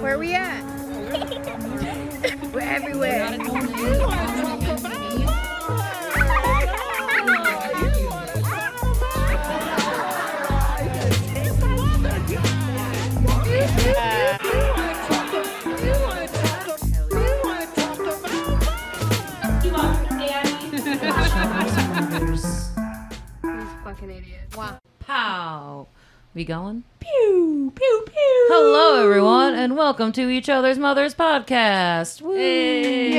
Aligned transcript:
Where 0.00 0.14
are 0.14 0.18
we 0.18 0.34
at? 0.34 0.62
We're 2.52 2.60
everywhere. 2.60 3.30
These 23.42 23.74
fucking 23.84 24.10
idiots. 24.10 24.56
Wow. 24.56 24.78
Pow. 25.00 25.86
We 26.34 26.44
going? 26.44 26.84
Hello, 28.54 29.02
everyone, 29.02 29.54
and 29.54 29.78
welcome 29.78 30.12
to 30.12 30.28
Each 30.28 30.50
Other's 30.50 30.76
Mothers 30.76 31.14
podcast. 31.14 32.20
Woo. 32.20 32.36
Yay. 32.36 33.10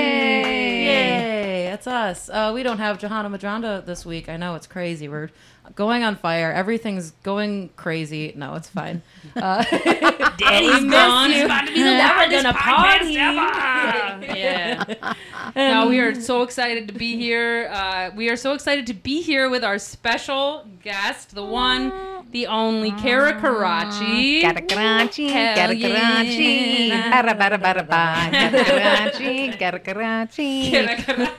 Yay. 0.86 1.66
That's 1.72 1.88
us. 1.88 2.30
Uh, 2.30 2.52
we 2.54 2.62
don't 2.62 2.78
have 2.78 3.00
Johanna 3.00 3.32
Madranda 3.32 3.84
this 3.84 4.06
week. 4.06 4.30
I 4.30 4.38
know 4.38 4.54
it's 4.54 4.68
crazy. 4.68 5.08
We're 5.08 5.32
going 5.76 6.04
on 6.04 6.16
fire. 6.16 6.52
Everything's 6.52 7.12
going 7.24 7.70
crazy. 7.76 8.34
No, 8.36 8.56
it's 8.56 8.70
fine. 8.70 9.02
Uh, 9.36 9.64
Daddy's 10.38 10.92
gone. 10.92 11.32
It's 11.32 11.46
about 11.46 11.66
to 11.66 11.74
be 11.74 11.80
the 11.80 11.86
Never 11.86 12.20
loudest 12.20 12.44
gonna 12.44 12.56
podcast 12.56 13.16
party. 13.16 13.18
ever. 13.18 14.38
yeah. 14.38 15.14
no, 15.56 15.88
we 15.88 16.00
are 16.00 16.14
so 16.14 16.44
excited 16.44 16.88
to 16.88 16.94
be 16.94 17.18
here. 17.18 17.68
Uh, 17.72 18.12
we 18.16 18.30
are 18.30 18.36
so 18.36 18.54
excited 18.54 18.86
to 18.88 18.94
be 18.94 19.22
here 19.24 19.50
with 19.50 19.64
our 19.64 19.80
special 19.80 20.68
guest, 20.84 21.34
the 21.34 21.44
one, 21.44 21.92
the 22.32 22.46
only, 22.48 22.92
Kara 22.92 23.40
Karachi. 23.40 24.42
Karachi, 24.42 25.30
Hell 25.30 25.56
Karachi, 25.56 26.90
ba. 26.92 28.30
Karachi, 28.32 29.52
Karachi. 29.58 29.58
Kara 29.58 29.80
Karachi. 29.80 30.72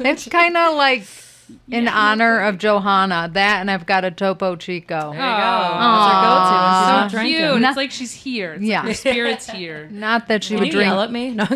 It's 0.00 0.28
kind 0.28 0.56
of 0.56 0.74
like 0.76 1.04
in 1.70 1.88
honor 1.88 2.40
of 2.40 2.58
Johanna. 2.58 3.30
That, 3.32 3.60
and 3.60 3.70
I've 3.70 3.86
got 3.86 4.04
a 4.04 4.10
Topo 4.10 4.56
Chico. 4.56 4.94
there 5.12 5.12
you 5.12 5.14
go. 5.14 5.24
Aw. 5.24 7.08
That's 7.08 7.14
our 7.14 7.20
go-to. 7.20 7.24
when 7.24 7.34
she's 7.34 7.34
So 7.34 7.36
not 7.36 7.36
cute. 7.38 7.40
drinking. 7.50 7.64
It's 7.68 7.76
like 7.76 7.90
she's 7.90 8.12
here. 8.12 8.52
It's 8.54 8.62
Yeah. 8.64 8.78
like 8.80 8.88
her 8.88 8.94
spirit's 8.94 9.50
here. 9.50 9.88
Not 9.92 10.28
that 10.28 10.44
she 10.44 10.54
Can 10.54 10.60
would 10.60 10.66
you 10.68 10.72
drink. 10.72 10.86
yell 10.88 11.00
at 11.02 11.10
me? 11.12 11.30
No. 11.30 11.46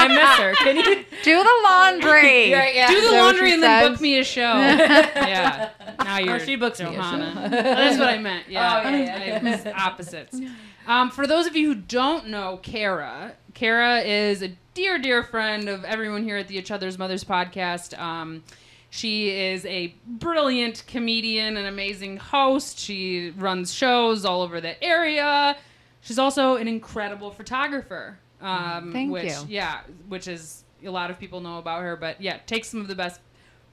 I 0.00 0.08
miss 0.08 0.38
her. 0.38 0.54
Can 0.64 0.76
you? 0.76 1.04
Do 1.24 1.42
the 1.42 1.60
laundry. 1.64 2.52
Right, 2.58 2.74
yeah. 2.74 2.88
Do 2.88 3.00
the 3.00 3.08
that 3.08 3.22
laundry 3.22 3.48
she 3.48 3.54
and 3.54 3.62
then 3.62 3.92
book 3.92 4.00
me 4.00 4.18
a 4.18 4.24
show. 4.24 4.40
yeah. 4.42 5.70
Now 6.02 6.18
you're 6.18 6.36
Or 6.36 6.40
she 6.40 6.56
books 6.56 6.80
me 6.80 6.86
a 6.86 6.92
Johanna. 6.92 7.34
show. 7.34 7.48
That's 7.50 7.98
what 7.98 8.08
I 8.08 8.18
meant. 8.18 8.48
Yeah. 8.48 8.82
Oh, 8.84 8.88
yeah, 8.88 9.24
yeah, 9.42 9.54
It's 9.54 9.66
opposites. 9.66 10.40
Um, 10.86 11.10
for 11.10 11.26
those 11.26 11.46
of 11.46 11.54
you 11.56 11.68
who 11.68 11.74
don't 11.74 12.28
know 12.28 12.58
Kara, 12.62 13.34
Kara 13.54 13.98
is 14.00 14.42
a 14.42 14.52
dear, 14.78 14.96
dear 14.96 15.24
friend 15.24 15.68
of 15.68 15.84
everyone 15.84 16.22
here 16.22 16.36
at 16.36 16.46
the 16.46 16.56
Each 16.56 16.70
Other's 16.70 17.00
Mothers 17.00 17.24
podcast. 17.24 17.98
Um, 17.98 18.44
she 18.90 19.28
is 19.30 19.66
a 19.66 19.92
brilliant 20.06 20.84
comedian, 20.86 21.56
an 21.56 21.66
amazing 21.66 22.16
host. 22.16 22.78
She 22.78 23.30
runs 23.30 23.74
shows 23.74 24.24
all 24.24 24.40
over 24.40 24.60
the 24.60 24.80
area. 24.82 25.56
She's 26.00 26.20
also 26.20 26.54
an 26.54 26.68
incredible 26.68 27.32
photographer. 27.32 28.20
Um, 28.40 28.92
Thank 28.92 29.10
which, 29.10 29.24
you. 29.24 29.38
Yeah, 29.48 29.80
which 30.06 30.28
is 30.28 30.62
a 30.84 30.90
lot 30.90 31.10
of 31.10 31.18
people 31.18 31.40
know 31.40 31.58
about 31.58 31.82
her, 31.82 31.96
but 31.96 32.20
yeah, 32.22 32.36
takes 32.46 32.68
some 32.68 32.80
of 32.80 32.86
the 32.86 32.94
best 32.94 33.18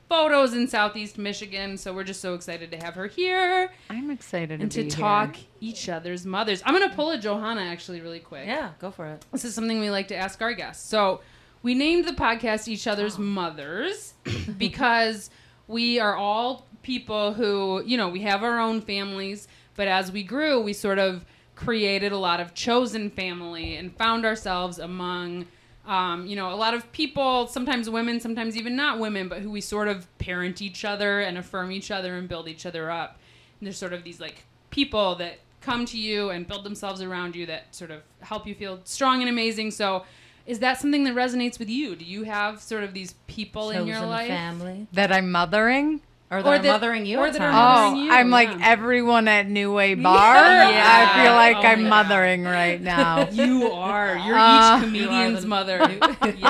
photos 0.08 0.54
in 0.54 0.68
Southeast 0.68 1.18
Michigan. 1.18 1.78
So 1.78 1.94
we're 1.94 2.04
just 2.04 2.22
so 2.22 2.34
excited 2.34 2.72
to 2.72 2.78
have 2.78 2.96
her 2.96 3.08
here 3.08 3.72
I'm 3.90 4.12
excited 4.12 4.62
and 4.62 4.72
to 4.72 4.84
to 4.84 4.90
talk 4.90 5.36
Here. 5.36 5.48
each 5.62 5.90
other's 5.90 6.26
mothers. 6.26 6.62
I'm 6.66 6.74
gonna 6.74 6.94
pull 6.94 7.12
a 7.12 7.18
Johanna 7.18 7.62
actually 7.62 8.02
really 8.02 8.20
quick. 8.20 8.48
Yeah, 8.48 8.72
go 8.80 8.92
for 8.92 9.08
it. 9.08 9.26
This 9.32 9.46
is 9.46 9.54
something 9.54 9.80
we 9.80 9.90
like 9.90 10.08
to 10.10 10.16
ask 10.16 10.42
our 10.42 10.54
guests. 10.54 10.88
So 10.88 11.22
we 11.64 11.74
named 11.74 12.06
the 12.06 12.14
podcast 12.14 12.68
Each 12.68 12.88
Other's 12.88 13.18
oh. 13.18 13.22
Mothers 13.22 14.14
because 14.58 15.30
we 15.68 16.00
are 16.00 16.16
all 16.16 16.68
people 16.84 17.34
who, 17.34 17.82
you 17.86 17.98
know, 17.98 18.10
we 18.10 18.22
have 18.22 18.44
our 18.44 18.60
own 18.60 18.82
families, 18.82 19.48
but 19.76 19.88
as 19.88 20.12
we 20.12 20.24
grew, 20.24 20.62
we 20.62 20.74
sort 20.74 21.00
of 21.00 21.26
created 21.56 22.12
a 22.12 22.18
lot 22.18 22.40
of 22.40 22.54
chosen 22.54 23.10
family 23.10 23.78
and 23.78 23.96
found 23.98 24.26
ourselves 24.26 24.78
among 24.78 25.48
um, 25.88 26.26
you 26.26 26.36
know, 26.36 26.52
a 26.52 26.56
lot 26.56 26.74
of 26.74 26.92
people, 26.92 27.48
sometimes 27.48 27.90
women, 27.90 28.20
sometimes 28.20 28.58
even 28.58 28.76
not 28.76 29.00
women, 29.00 29.28
but 29.28 29.40
who 29.42 29.52
we 29.52 29.62
sort 29.62 29.88
of 29.88 30.06
parent 30.18 30.62
each 30.62 30.84
other 30.84 31.22
and 31.22 31.38
affirm 31.38 31.72
each 31.72 31.92
other 31.92 32.16
and 32.16 32.28
build 32.28 32.48
each 32.48 32.66
other 32.66 32.90
up. 32.90 33.20
And 33.60 33.68
there's 33.68 33.78
sort 33.78 33.94
of 33.94 34.04
these 34.04 34.20
like 34.20 34.46
people 34.72 35.16
that 35.16 35.40
come 35.62 35.86
to 35.86 35.98
you 35.98 36.30
and 36.30 36.48
build 36.48 36.64
themselves 36.64 37.02
around 37.02 37.36
you 37.36 37.46
that 37.48 37.74
sort 37.74 37.92
of 37.92 38.02
help 38.22 38.46
you 38.48 38.56
feel 38.56 38.80
strong 38.84 39.22
and 39.22 39.30
amazing. 39.30 39.72
So, 39.72 40.06
is 40.46 40.60
that 40.60 40.80
something 40.80 41.04
that 41.06 41.16
resonates 41.16 41.58
with 41.58 41.70
you? 41.70 41.96
Do 41.96 42.06
you 42.06 42.24
have 42.24 42.62
sort 42.62 42.84
of 42.84 42.94
these 42.94 43.16
people 43.26 43.72
in 43.72 43.88
your 43.88 44.02
life? 44.02 44.28
family, 44.28 44.88
That 44.94 45.12
I'm 45.12 45.32
mothering. 45.32 46.02
Or 46.32 46.40
Or 46.40 46.42
they're 46.44 46.60
that- 46.60 46.68
mothering 46.72 47.06
you, 47.06 47.20
or 47.20 47.28
at 47.28 47.34
that 47.34 47.42
are 47.42 47.52
mothering 47.52 48.02
Oh, 48.02 48.04
you, 48.06 48.12
I'm 48.12 48.30
like 48.32 48.50
yeah. 48.50 48.58
everyone 48.62 49.28
at 49.28 49.48
New 49.48 49.74
Way 49.74 49.94
Bar. 49.94 50.36
Yeah. 50.36 51.14
I 51.18 51.24
feel 51.24 51.34
like 51.34 51.58
Oh 51.58 51.62
I'm 51.68 51.84
my 51.84 51.90
mothering 52.04 52.44
right 52.44 52.82
now. 52.94 53.30
You 53.30 53.72
are. 53.72 54.18
You're 54.18 54.36
Uh, 54.36 54.78
each 54.78 54.84
comedian's 54.86 55.42
the- 55.44 55.48
mother. 55.48 55.78
Yow. 55.78 56.40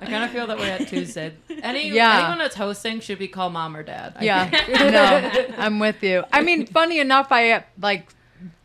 I 0.00 0.06
kind 0.06 0.24
of 0.24 0.30
feel 0.30 0.46
that 0.46 0.58
way 0.58 0.70
at 0.70 0.88
Tuesday. 0.88 1.34
Any 1.62 1.90
Yeah. 1.90 2.18
anyone 2.20 2.38
that's 2.38 2.56
hosting 2.56 3.00
should 3.00 3.18
be 3.18 3.28
called 3.28 3.52
mom 3.52 3.76
or 3.76 3.82
dad. 3.82 4.14
I 4.18 4.24
Yeah, 4.24 4.48
think. 4.48 4.68
no, 5.48 5.54
I'm 5.58 5.78
with 5.78 6.02
you. 6.02 6.24
I 6.32 6.40
mean, 6.42 6.66
funny 6.66 6.98
enough, 6.98 7.30
I 7.30 7.50
uh, 7.52 7.60
like 7.80 8.08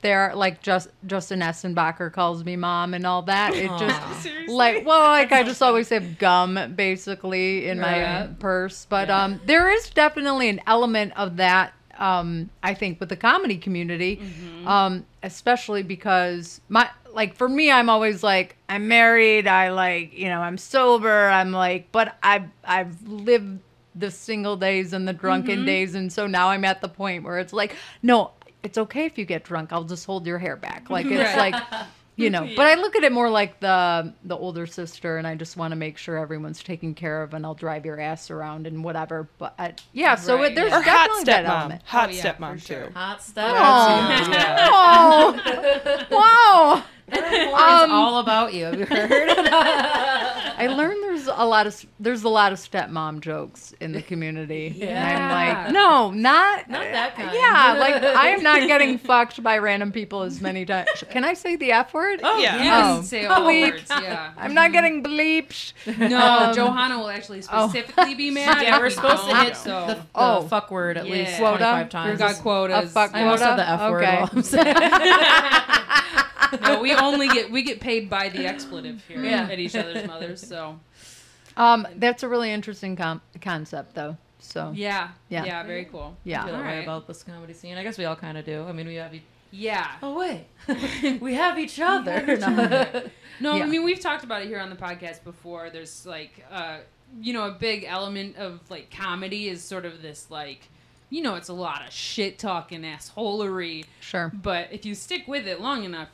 there 0.01 0.33
like 0.35 0.61
just 0.61 0.89
Justin 1.05 1.39
Essenbacher 1.41 2.11
calls 2.11 2.43
me 2.43 2.55
mom 2.55 2.93
and 2.93 3.05
all 3.05 3.21
that. 3.23 3.55
It 3.55 3.69
Aw. 3.69 3.77
just 3.77 4.21
Seriously? 4.23 4.53
like 4.55 4.85
well, 4.85 5.01
like 5.09 5.31
I 5.31 5.43
just 5.43 5.61
always 5.61 5.89
have 5.89 6.17
gum 6.17 6.73
basically 6.75 7.67
in 7.67 7.79
my 7.79 7.97
Yeah. 7.97 8.27
purse. 8.39 8.85
But 8.89 9.09
Yeah. 9.09 9.23
um, 9.23 9.41
there 9.45 9.69
is 9.71 9.89
definitely 9.89 10.49
an 10.49 10.61
element 10.67 11.13
of 11.17 11.37
that. 11.37 11.73
Um, 11.97 12.49
I 12.63 12.73
think 12.75 12.99
with 13.01 13.09
the 13.09 13.17
comedy 13.17 13.57
community, 13.57 14.17
Mm-hmm. 14.23 14.67
um, 14.67 15.05
especially 15.21 15.83
because 15.83 16.61
my 16.69 16.89
like 17.13 17.35
for 17.35 17.49
me, 17.49 17.69
I'm 17.71 17.89
always 17.89 18.23
like 18.23 18.55
I'm 18.69 18.87
married. 18.87 19.47
I 19.47 19.69
like 19.69 20.13
you 20.17 20.29
know 20.29 20.39
I'm 20.41 20.57
sober. 20.57 21.27
I'm 21.27 21.51
like, 21.51 21.91
but 21.91 22.15
I've 22.23 22.45
I've 22.63 23.01
lived 23.07 23.59
the 23.95 24.11
single 24.11 24.55
days 24.55 24.93
and 24.93 25.07
the 25.07 25.13
drunken 25.13 25.57
Mm-hmm. 25.57 25.65
days, 25.65 25.95
and 25.95 26.13
so 26.13 26.25
now 26.25 26.49
I'm 26.49 26.63
at 26.63 26.79
the 26.79 26.87
point 26.87 27.23
where 27.25 27.37
it's 27.37 27.51
like, 27.51 27.75
no, 28.01 28.31
it's 28.63 28.77
okay 28.77 29.05
if 29.05 29.17
you 29.17 29.25
get 29.25 29.43
drunk. 29.43 29.71
I'll 29.71 29.83
just 29.83 30.05
hold 30.05 30.25
your 30.27 30.37
hair 30.39 30.55
back. 30.55 30.89
Like 30.89 31.05
it's 31.09 31.35
Right. 31.35 31.53
like 31.53 31.63
you 32.15 32.29
know 32.29 32.45
but 32.57 32.65
i 32.67 32.73
look 32.75 32.97
at 32.97 33.03
it 33.05 33.13
more 33.13 33.29
like 33.29 33.61
the 33.61 34.13
the 34.25 34.35
older 34.35 34.65
sister 34.67 35.17
and 35.17 35.25
i 35.25 35.35
just 35.35 35.55
want 35.55 35.71
to 35.71 35.77
make 35.77 35.97
sure 35.97 36.17
everyone's 36.17 36.61
taken 36.61 36.93
care 36.93 37.23
of 37.23 37.33
and 37.33 37.45
i'll 37.45 37.55
drive 37.55 37.85
your 37.85 37.97
ass 37.97 38.29
around 38.29 38.67
and 38.67 38.83
whatever 38.83 39.29
but 39.37 39.53
I, 39.57 39.73
yeah 39.93 40.15
so 40.15 40.35
Right, 40.35 40.51
it, 40.51 40.55
there's 40.55 40.71
yeah. 40.71 40.79
Or 40.79 40.81
hot 40.81 41.07
definitely 41.07 41.23
that 41.23 41.45
stepmom. 41.45 41.59
element 41.61 41.81
Hot 41.85 42.09
Oh, 42.09 42.11
yeah, 42.11 42.33
stepmom 42.35 42.67
sure. 42.67 42.87
too. 42.87 42.91
Hot 42.93 43.23
stuff. 43.23 43.55
oh, 44.73 46.05
wow 46.11 46.83
It's 47.07 47.83
Um, 47.83 47.91
all 47.91 48.19
about 48.19 48.53
you. 48.53 48.65
Have 48.65 48.77
you 48.79 48.85
heard? 48.85 49.29
i 50.61 50.67
learned 50.67 51.01
there's 51.03 51.08
a 51.41 51.45
lot 51.45 51.65
of 51.65 51.85
there's 52.01 52.23
a 52.23 52.27
lot 52.29 52.51
of 52.51 52.59
stepmom 52.59 53.21
jokes 53.21 53.73
in 53.79 53.93
the 53.93 54.01
community 54.01 54.77
and 54.81 54.99
i'm 54.99 55.31
like 55.63 55.71
no 55.73 56.11
not 56.11 56.69
Not 56.69 56.83
that 56.83 57.15
kind. 57.15 57.31
yeah 57.33 57.75
like 57.79 58.03
i 58.03 58.27
am 58.27 58.43
not 58.43 58.67
getting 58.67 58.97
fucked 58.97 59.41
by 59.41 59.57
random 59.57 59.93
people 59.93 60.23
as 60.23 60.41
many 60.41 60.65
times 60.65 60.89
can 61.09 61.23
i 61.23 61.33
say 61.33 61.55
the 61.55 61.71
f 61.71 61.93
word 61.93 62.19
Oh, 62.23 62.37
Yeah. 62.39 62.55
You 62.57 62.63
can 62.69 62.99
Oh. 62.99 63.01
say 63.03 63.25
all 63.25 63.41
Bleep. 63.41 63.71
words. 63.71 63.85
Yeah. 63.89 64.33
i'm 64.37 64.53
not 64.53 64.73
getting 64.73 65.01
bleeped 65.01 65.73
No, 65.97 66.19
Um, 66.19 66.53
Johanna 66.53 66.97
will 66.99 67.09
actually 67.09 67.41
oh. 67.51 67.69
specifically 67.69 68.15
be 68.15 68.31
mad. 68.31 68.61
yeah, 68.61 68.77
we're 68.77 68.89
supposed 68.89 69.23
to 69.29 69.35
hit 69.37 69.55
so. 69.55 69.87
the, 69.87 69.93
the 69.95 70.01
Oh. 70.15 70.41
fuck 70.47 70.69
word 70.71 70.97
at 70.97 71.05
Yeah. 71.07 71.13
least 71.13 71.37
Quota? 71.37 71.57
25 71.57 71.79
We've 71.79 71.89
times. 71.89 72.19
got 72.19 72.35
quotas. 72.41 72.83
a 72.89 72.93
fuck 72.93 73.15
I 73.15 73.23
almost 73.23 73.41
said 73.43 73.55
quota? 73.55 73.61
the 73.63 73.69
F 73.69 73.91
word 73.91 74.03
Okay. 74.03 74.17
while 74.17 74.29
I'm 74.33 74.43
saying 74.43 74.75
no, 76.63 76.81
we 76.81 76.93
only 76.95 77.27
get 77.27 77.51
we 77.51 77.61
get 77.61 77.79
paid 77.79 78.09
by 78.09 78.29
the 78.29 78.45
expletive 78.45 79.03
here 79.07 79.23
Yeah. 79.23 79.47
at 79.51 79.59
each 79.59 79.75
other's 79.75 80.05
mothers. 80.07 80.45
So 80.45 80.79
Um, 81.59 81.87
that's 81.97 82.23
a 82.23 82.27
really 82.27 82.51
interesting 82.51 82.95
com- 82.95 83.21
concept, 83.41 83.93
though. 83.93 84.17
So 84.39 84.71
yeah, 84.73 85.09
Yeah. 85.27 85.43
yeah, 85.43 85.63
very 85.63 85.85
cool. 85.85 86.15
Yeah. 86.23 86.41
I 86.41 86.45
feel 86.45 86.53
that 86.53 86.61
way 86.63 86.67
Alright. 86.69 86.83
about 86.83 87.07
this 87.07 87.21
comedy 87.23 87.53
scene. 87.53 87.77
I 87.77 87.83
guess 87.83 87.97
we 87.97 88.05
all 88.05 88.15
kind 88.15 88.37
of 88.37 88.45
do. 88.45 88.63
I 88.67 88.71
mean, 88.71 88.87
we 88.87 88.95
have 88.95 89.13
each. 89.13 89.23
Yeah. 89.51 89.85
Oh 90.01 90.17
wait, 90.17 90.45
we 91.21 91.33
have 91.33 91.59
each 91.59 91.79
other. 91.79 92.37
No. 92.39 93.01
No, 93.41 93.55
Yeah. 93.57 93.63
I 93.63 93.67
mean 93.67 93.83
we've 93.83 93.99
talked 93.99 94.23
about 94.23 94.41
it 94.43 94.47
here 94.47 94.59
on 94.59 94.69
the 94.69 94.75
podcast 94.75 95.23
before. 95.23 95.69
There's 95.69 96.05
like, 96.05 96.45
uh, 96.51 96.77
you 97.21 97.33
know, 97.33 97.47
a 97.47 97.51
big 97.51 97.83
element 97.83 98.37
of 98.37 98.59
like 98.69 98.91
comedy 98.91 99.49
is 99.49 99.63
sort 99.63 99.85
of 99.85 100.01
this 100.01 100.29
like, 100.29 100.69
you 101.09 101.21
know, 101.21 101.35
it's 101.35 101.49
a 101.49 101.53
lot 101.53 101.85
of 101.85 101.91
shit 101.91 102.37
talking 102.39 102.81
assholery. 102.83 103.85
sure. 103.99 104.31
But 104.33 104.69
if 104.71 104.85
you 104.85 104.93
stick 104.95 105.27
with 105.27 105.47
it 105.47 105.59
long 105.59 105.83
enough, 105.83 106.09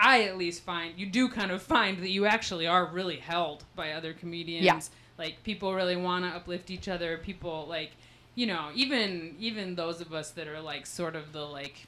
I, 0.00 0.24
at 0.24 0.38
least 0.38 0.62
find 0.62 0.98
you 0.98 1.06
do 1.06 1.28
kind 1.28 1.50
of 1.50 1.62
find 1.62 1.98
that 1.98 2.10
you 2.10 2.26
actually 2.26 2.66
are 2.66 2.86
really 2.86 3.16
held 3.16 3.64
by 3.74 3.92
other 3.92 4.12
comedians. 4.12 4.64
Yeah. 4.64 4.80
Like 5.18 5.42
people 5.42 5.74
really 5.74 5.96
want 5.96 6.24
to 6.24 6.30
uplift 6.30 6.70
each 6.70 6.88
other. 6.88 7.18
People 7.18 7.66
like, 7.68 7.90
you 8.34 8.46
know, 8.46 8.68
even 8.74 9.34
even 9.38 9.74
those 9.74 10.00
of 10.00 10.12
us 10.12 10.30
that 10.32 10.46
are 10.48 10.60
like 10.60 10.86
sort 10.86 11.16
of 11.16 11.32
the 11.32 11.44
like, 11.44 11.86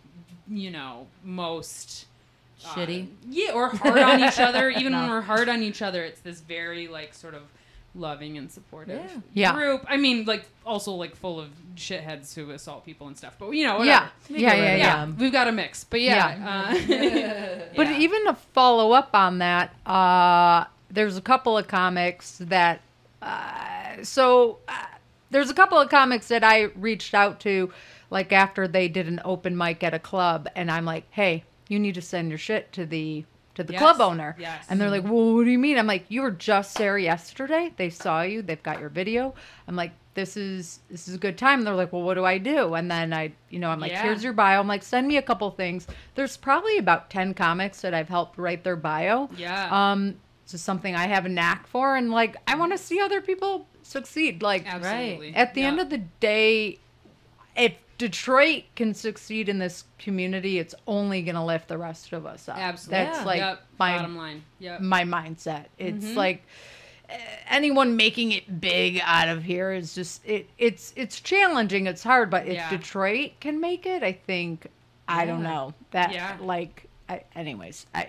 you 0.48 0.70
know, 0.70 1.06
most 1.24 2.06
uh, 2.64 2.74
Shitty. 2.74 3.08
yeah, 3.28 3.52
or 3.52 3.68
hard 3.68 3.98
on 3.98 4.20
each 4.22 4.38
other. 4.38 4.70
Even 4.76 4.92
when 4.92 5.08
we're 5.08 5.20
hard 5.22 5.48
on 5.48 5.62
each 5.62 5.80
other, 5.82 6.04
it's 6.04 6.20
this 6.20 6.40
very 6.40 6.88
like 6.88 7.14
sort 7.14 7.34
of 7.34 7.42
loving 7.94 8.38
and 8.38 8.50
supportive 8.50 9.10
Yeah. 9.34 9.52
group. 9.52 9.84
I 9.88 9.96
mean, 9.96 10.24
like 10.24 10.44
also 10.64 10.92
like 10.92 11.16
full 11.16 11.40
of 11.40 11.48
shitheads 11.76 12.34
who 12.34 12.50
assault 12.50 12.84
people 12.84 13.08
and 13.08 13.16
stuff. 13.16 13.34
But 13.38 13.50
you 13.50 13.64
know, 13.64 13.82
Yeah. 13.82 14.08
whatever. 14.28 14.40
Yeah, 14.40 14.54
get 14.54 14.60
rid 14.60 14.78
yeah, 14.78 15.06
yeah. 15.06 15.06
we've 15.18 15.32
got 15.32 15.48
a 15.48 15.52
mix. 15.52 15.84
But 15.84 16.00
yeah, 16.00 16.70
uh, 16.70 16.74
But 17.76 17.86
yeah. 17.88 17.98
even 17.98 18.24
to 18.26 18.34
follow 18.34 18.92
up 18.92 19.10
on 19.14 19.38
that, 19.38 19.74
uh, 19.86 20.64
there's 20.90 21.16
a 21.16 21.22
couple 21.22 21.56
of 21.58 21.66
comics 21.68 22.38
that. 22.38 22.80
Uh, 23.22 24.02
so 24.02 24.58
uh, 24.68 24.72
there's 25.30 25.50
a 25.50 25.54
couple 25.54 25.78
of 25.78 25.88
comics 25.90 26.28
that 26.28 26.42
I 26.42 26.62
reached 26.76 27.12
out 27.14 27.38
to, 27.40 27.70
like 28.08 28.32
after 28.32 28.66
they 28.66 28.88
did 28.88 29.06
an 29.08 29.20
open 29.24 29.56
mic 29.56 29.82
at 29.84 29.92
a 29.94 29.98
club, 29.98 30.48
and 30.56 30.70
I'm 30.70 30.84
like, 30.84 31.04
hey, 31.10 31.44
you 31.68 31.78
need 31.78 31.94
to 31.96 32.02
send 32.02 32.30
your 32.30 32.38
shit 32.38 32.72
to 32.72 32.86
the 32.86 33.24
to 33.60 33.64
the 33.66 33.72
Yes, 33.74 33.80
club 33.82 34.00
owner. 34.00 34.36
yes. 34.38 34.66
And 34.68 34.80
they're 34.80 34.90
like, 34.90 35.04
well, 35.04 35.34
what 35.36 35.44
do 35.44 35.50
you 35.50 35.58
mean? 35.58 35.78
I'm 35.78 35.86
like, 35.86 36.04
you 36.08 36.22
were 36.22 36.30
just 36.30 36.76
there 36.76 36.98
yesterday. 36.98 37.72
They 37.76 37.90
saw 37.90 38.22
you. 38.22 38.42
They've 38.42 38.62
got 38.62 38.80
your 38.80 38.88
video. 38.88 39.34
I'm 39.68 39.76
like, 39.76 39.92
this 40.14 40.36
is 40.36 40.80
this 40.90 41.06
is 41.06 41.14
a 41.14 41.18
good 41.18 41.38
time. 41.38 41.60
And 41.60 41.66
they're 41.66 41.74
like, 41.74 41.92
well, 41.92 42.02
what 42.02 42.14
do 42.14 42.24
I 42.24 42.38
do? 42.38 42.74
And 42.74 42.90
then 42.90 43.12
I, 43.12 43.32
you 43.48 43.58
know, 43.60 43.70
I'm 43.70 43.78
like, 43.80 43.92
Yeah. 43.92 44.02
here's 44.02 44.24
your 44.24 44.32
bio. 44.32 44.58
I'm 44.60 44.66
like, 44.66 44.82
send 44.82 45.06
me 45.06 45.16
a 45.18 45.22
couple 45.22 45.48
things. 45.52 45.86
There's 46.16 46.36
probably 46.36 46.78
about 46.78 47.10
ten 47.10 47.32
comics 47.34 47.80
that 47.82 47.94
I've 47.94 48.08
helped 48.08 48.36
write 48.38 48.64
their 48.64 48.76
bio. 48.76 49.30
yeah, 49.36 49.68
Um, 49.92 50.16
it's 50.42 50.52
just 50.52 50.64
something 50.64 50.94
I 50.96 51.06
have 51.06 51.26
a 51.26 51.28
knack 51.28 51.66
for, 51.68 51.94
and 51.96 52.10
like, 52.10 52.36
I 52.48 52.56
want 52.56 52.72
to 52.72 52.78
see 52.78 52.98
other 53.00 53.20
people 53.20 53.66
succeed. 53.82 54.42
Like, 54.42 54.66
absolutely. 54.66 55.34
at 55.34 55.54
the 55.54 55.60
Yeah. 55.62 55.66
end 55.68 55.78
of 55.80 55.90
the 55.90 55.98
day, 55.98 56.78
if 57.56 57.74
Detroit 58.00 58.62
can 58.76 58.94
succeed 58.94 59.50
in 59.50 59.58
this 59.58 59.84
community, 59.98 60.58
it's 60.58 60.74
only 60.86 61.20
gonna 61.20 61.44
lift 61.44 61.68
the 61.68 61.76
rest 61.76 62.14
of 62.14 62.24
us 62.24 62.48
up. 62.48 62.56
absolutely, 62.56 63.04
That's 63.04 63.18
Yeah. 63.18 63.24
like 63.26 63.38
yep. 63.40 63.62
my 63.78 63.96
bottom 63.96 64.16
line. 64.16 64.42
Yep. 64.58 64.80
my 64.80 65.04
mindset. 65.04 65.66
It's 65.76 66.06
Mhm. 66.06 66.14
like 66.16 66.42
eh, 67.10 67.18
anyone 67.50 67.96
making 67.96 68.32
it 68.32 68.58
big 68.58 69.02
out 69.04 69.28
of 69.28 69.44
here 69.44 69.70
is 69.72 69.94
just 69.94 70.24
it. 70.26 70.48
It's 70.56 70.94
it's 70.96 71.20
challenging. 71.20 71.86
It's 71.86 72.02
hard, 72.02 72.30
but 72.30 72.46
if 72.46 72.54
Yeah. 72.54 72.70
Detroit 72.70 73.32
can 73.38 73.60
make 73.60 73.84
it, 73.84 74.02
I 74.02 74.12
think 74.12 74.66
I 75.06 75.26
don't 75.26 75.42
know 75.42 75.74
that. 75.90 76.12
Yeah. 76.12 76.36
Like, 76.40 76.86
I, 77.08 77.24
anyways, 77.34 77.84
I 77.94 78.08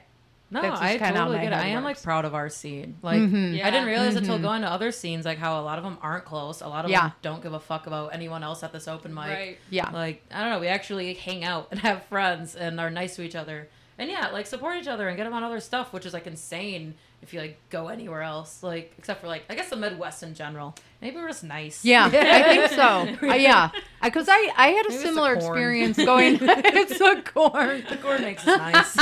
No, 0.51 0.62
That's 0.62 0.81
just 0.81 0.83
I 0.83 0.98
totally 0.98 1.38
get 1.38 1.48
it. 1.48 1.53
head 1.53 1.65
I 1.65 1.68
am 1.69 1.83
like 1.86 2.01
proud 2.03 2.25
of 2.25 2.36
our 2.36 2.50
scene. 2.50 2.98
Like 3.01 3.21
Mhm. 3.21 3.56
Yeah. 3.57 3.68
I 3.68 3.71
didn't 3.71 3.88
realize 3.88 4.15
until 4.15 4.38
Mhm. 4.38 4.42
going 4.42 4.62
to 4.63 4.68
other 4.69 4.92
scenes 4.92 5.25
like 5.25 5.38
how 5.38 5.59
a 5.59 5.63
lot 5.63 5.77
of 5.77 5.83
them 5.86 5.98
aren't 6.01 6.25
close. 6.25 6.59
A 6.62 6.68
lot 6.68 6.83
of 6.83 6.92
Yeah. 6.92 7.01
them 7.03 7.12
don't 7.21 7.42
give 7.42 7.53
a 7.53 7.59
fuck 7.59 7.88
about 7.88 8.13
anyone 8.13 8.44
else 8.44 8.62
at 8.62 8.74
this 8.74 8.88
open 8.88 9.13
mic. 9.13 9.27
Right. 9.30 9.57
yeah. 9.69 9.89
Like 9.92 10.24
I 10.30 10.42
don't 10.42 10.50
know, 10.50 10.59
we 10.59 10.68
actually 10.68 11.13
hang 11.13 11.44
out 11.45 11.69
and 11.71 11.80
have 11.88 12.03
friends 12.07 12.56
and 12.56 12.80
are 12.81 12.89
nice 12.89 13.15
to 13.15 13.21
each 13.24 13.36
other. 13.36 13.69
And 13.98 14.09
yeah, 14.09 14.27
like 14.27 14.45
support 14.45 14.77
each 14.77 14.88
other 14.88 15.07
and 15.07 15.15
get 15.15 15.24
them 15.24 15.33
on 15.33 15.44
other 15.44 15.59
stuff, 15.62 15.94
which 15.94 16.06
is 16.06 16.13
like 16.13 16.27
insane 16.27 16.95
if 17.21 17.33
you 17.33 17.39
like 17.39 17.57
go 17.69 17.88
anywhere 17.88 18.21
else. 18.21 18.62
Like 18.62 18.94
except 18.98 19.21
for 19.21 19.27
like 19.27 19.45
I 19.50 19.56
guess 19.56 19.69
the 19.69 19.77
Midwest 19.77 20.21
in 20.21 20.33
general. 20.33 20.75
Maybe 21.01 21.15
we're 21.18 21.30
just 21.30 21.44
nice. 21.44 21.83
Yeah, 21.83 22.06
I 22.06 22.44
think 22.44 22.71
so. 22.71 23.27
Uh, 23.31 23.33
yeah, 23.33 23.71
because 24.03 24.27
I 24.30 24.51
I 24.56 24.68
had 24.69 24.86
a 24.86 24.89
Maybe 24.89 24.95
it's 24.95 25.03
similar 25.03 25.33
corn. 25.36 25.45
experience 25.57 25.98
going. 25.98 26.38
it's 26.42 27.01
a 27.01 27.21
corn. 27.24 27.83
The 27.89 27.98
corn 27.98 28.21
makes 28.21 28.48
us 28.48 28.57
nice. 28.57 28.95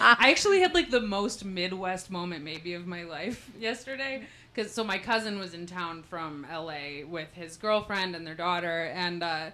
I 0.00 0.30
actually 0.30 0.60
had 0.60 0.74
like 0.74 0.90
the 0.90 1.00
most 1.00 1.44
Midwest 1.44 2.10
moment 2.10 2.44
maybe 2.44 2.74
of 2.74 2.86
my 2.86 3.02
life 3.04 3.50
yesterday. 3.58 4.22
Cause 4.54 4.70
so 4.70 4.84
my 4.84 4.98
cousin 4.98 5.40
was 5.40 5.52
in 5.54 5.66
town 5.66 6.04
from 6.04 6.46
LA 6.48 7.04
with 7.08 7.32
his 7.32 7.56
girlfriend 7.56 8.14
and 8.14 8.24
their 8.24 8.36
daughter, 8.36 8.84
and 8.94 9.20
uh, 9.22 9.50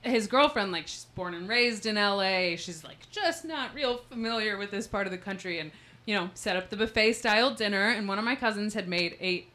his 0.00 0.26
girlfriend 0.26 0.72
like 0.72 0.88
she's 0.88 1.04
born 1.14 1.34
and 1.34 1.48
raised 1.48 1.86
in 1.86 1.94
LA. 1.94 2.56
She's 2.56 2.82
like 2.82 3.08
just 3.10 3.44
not 3.44 3.72
real 3.72 3.98
familiar 4.10 4.56
with 4.58 4.72
this 4.72 4.88
part 4.88 5.06
of 5.06 5.12
the 5.12 5.18
country, 5.18 5.60
and 5.60 5.70
you 6.06 6.16
know 6.16 6.30
set 6.34 6.56
up 6.56 6.70
the 6.70 6.76
buffet 6.76 7.12
style 7.12 7.54
dinner. 7.54 7.90
And 7.90 8.08
one 8.08 8.18
of 8.18 8.24
my 8.24 8.34
cousins 8.34 8.74
had 8.74 8.88
made 8.88 9.16
a 9.20 9.46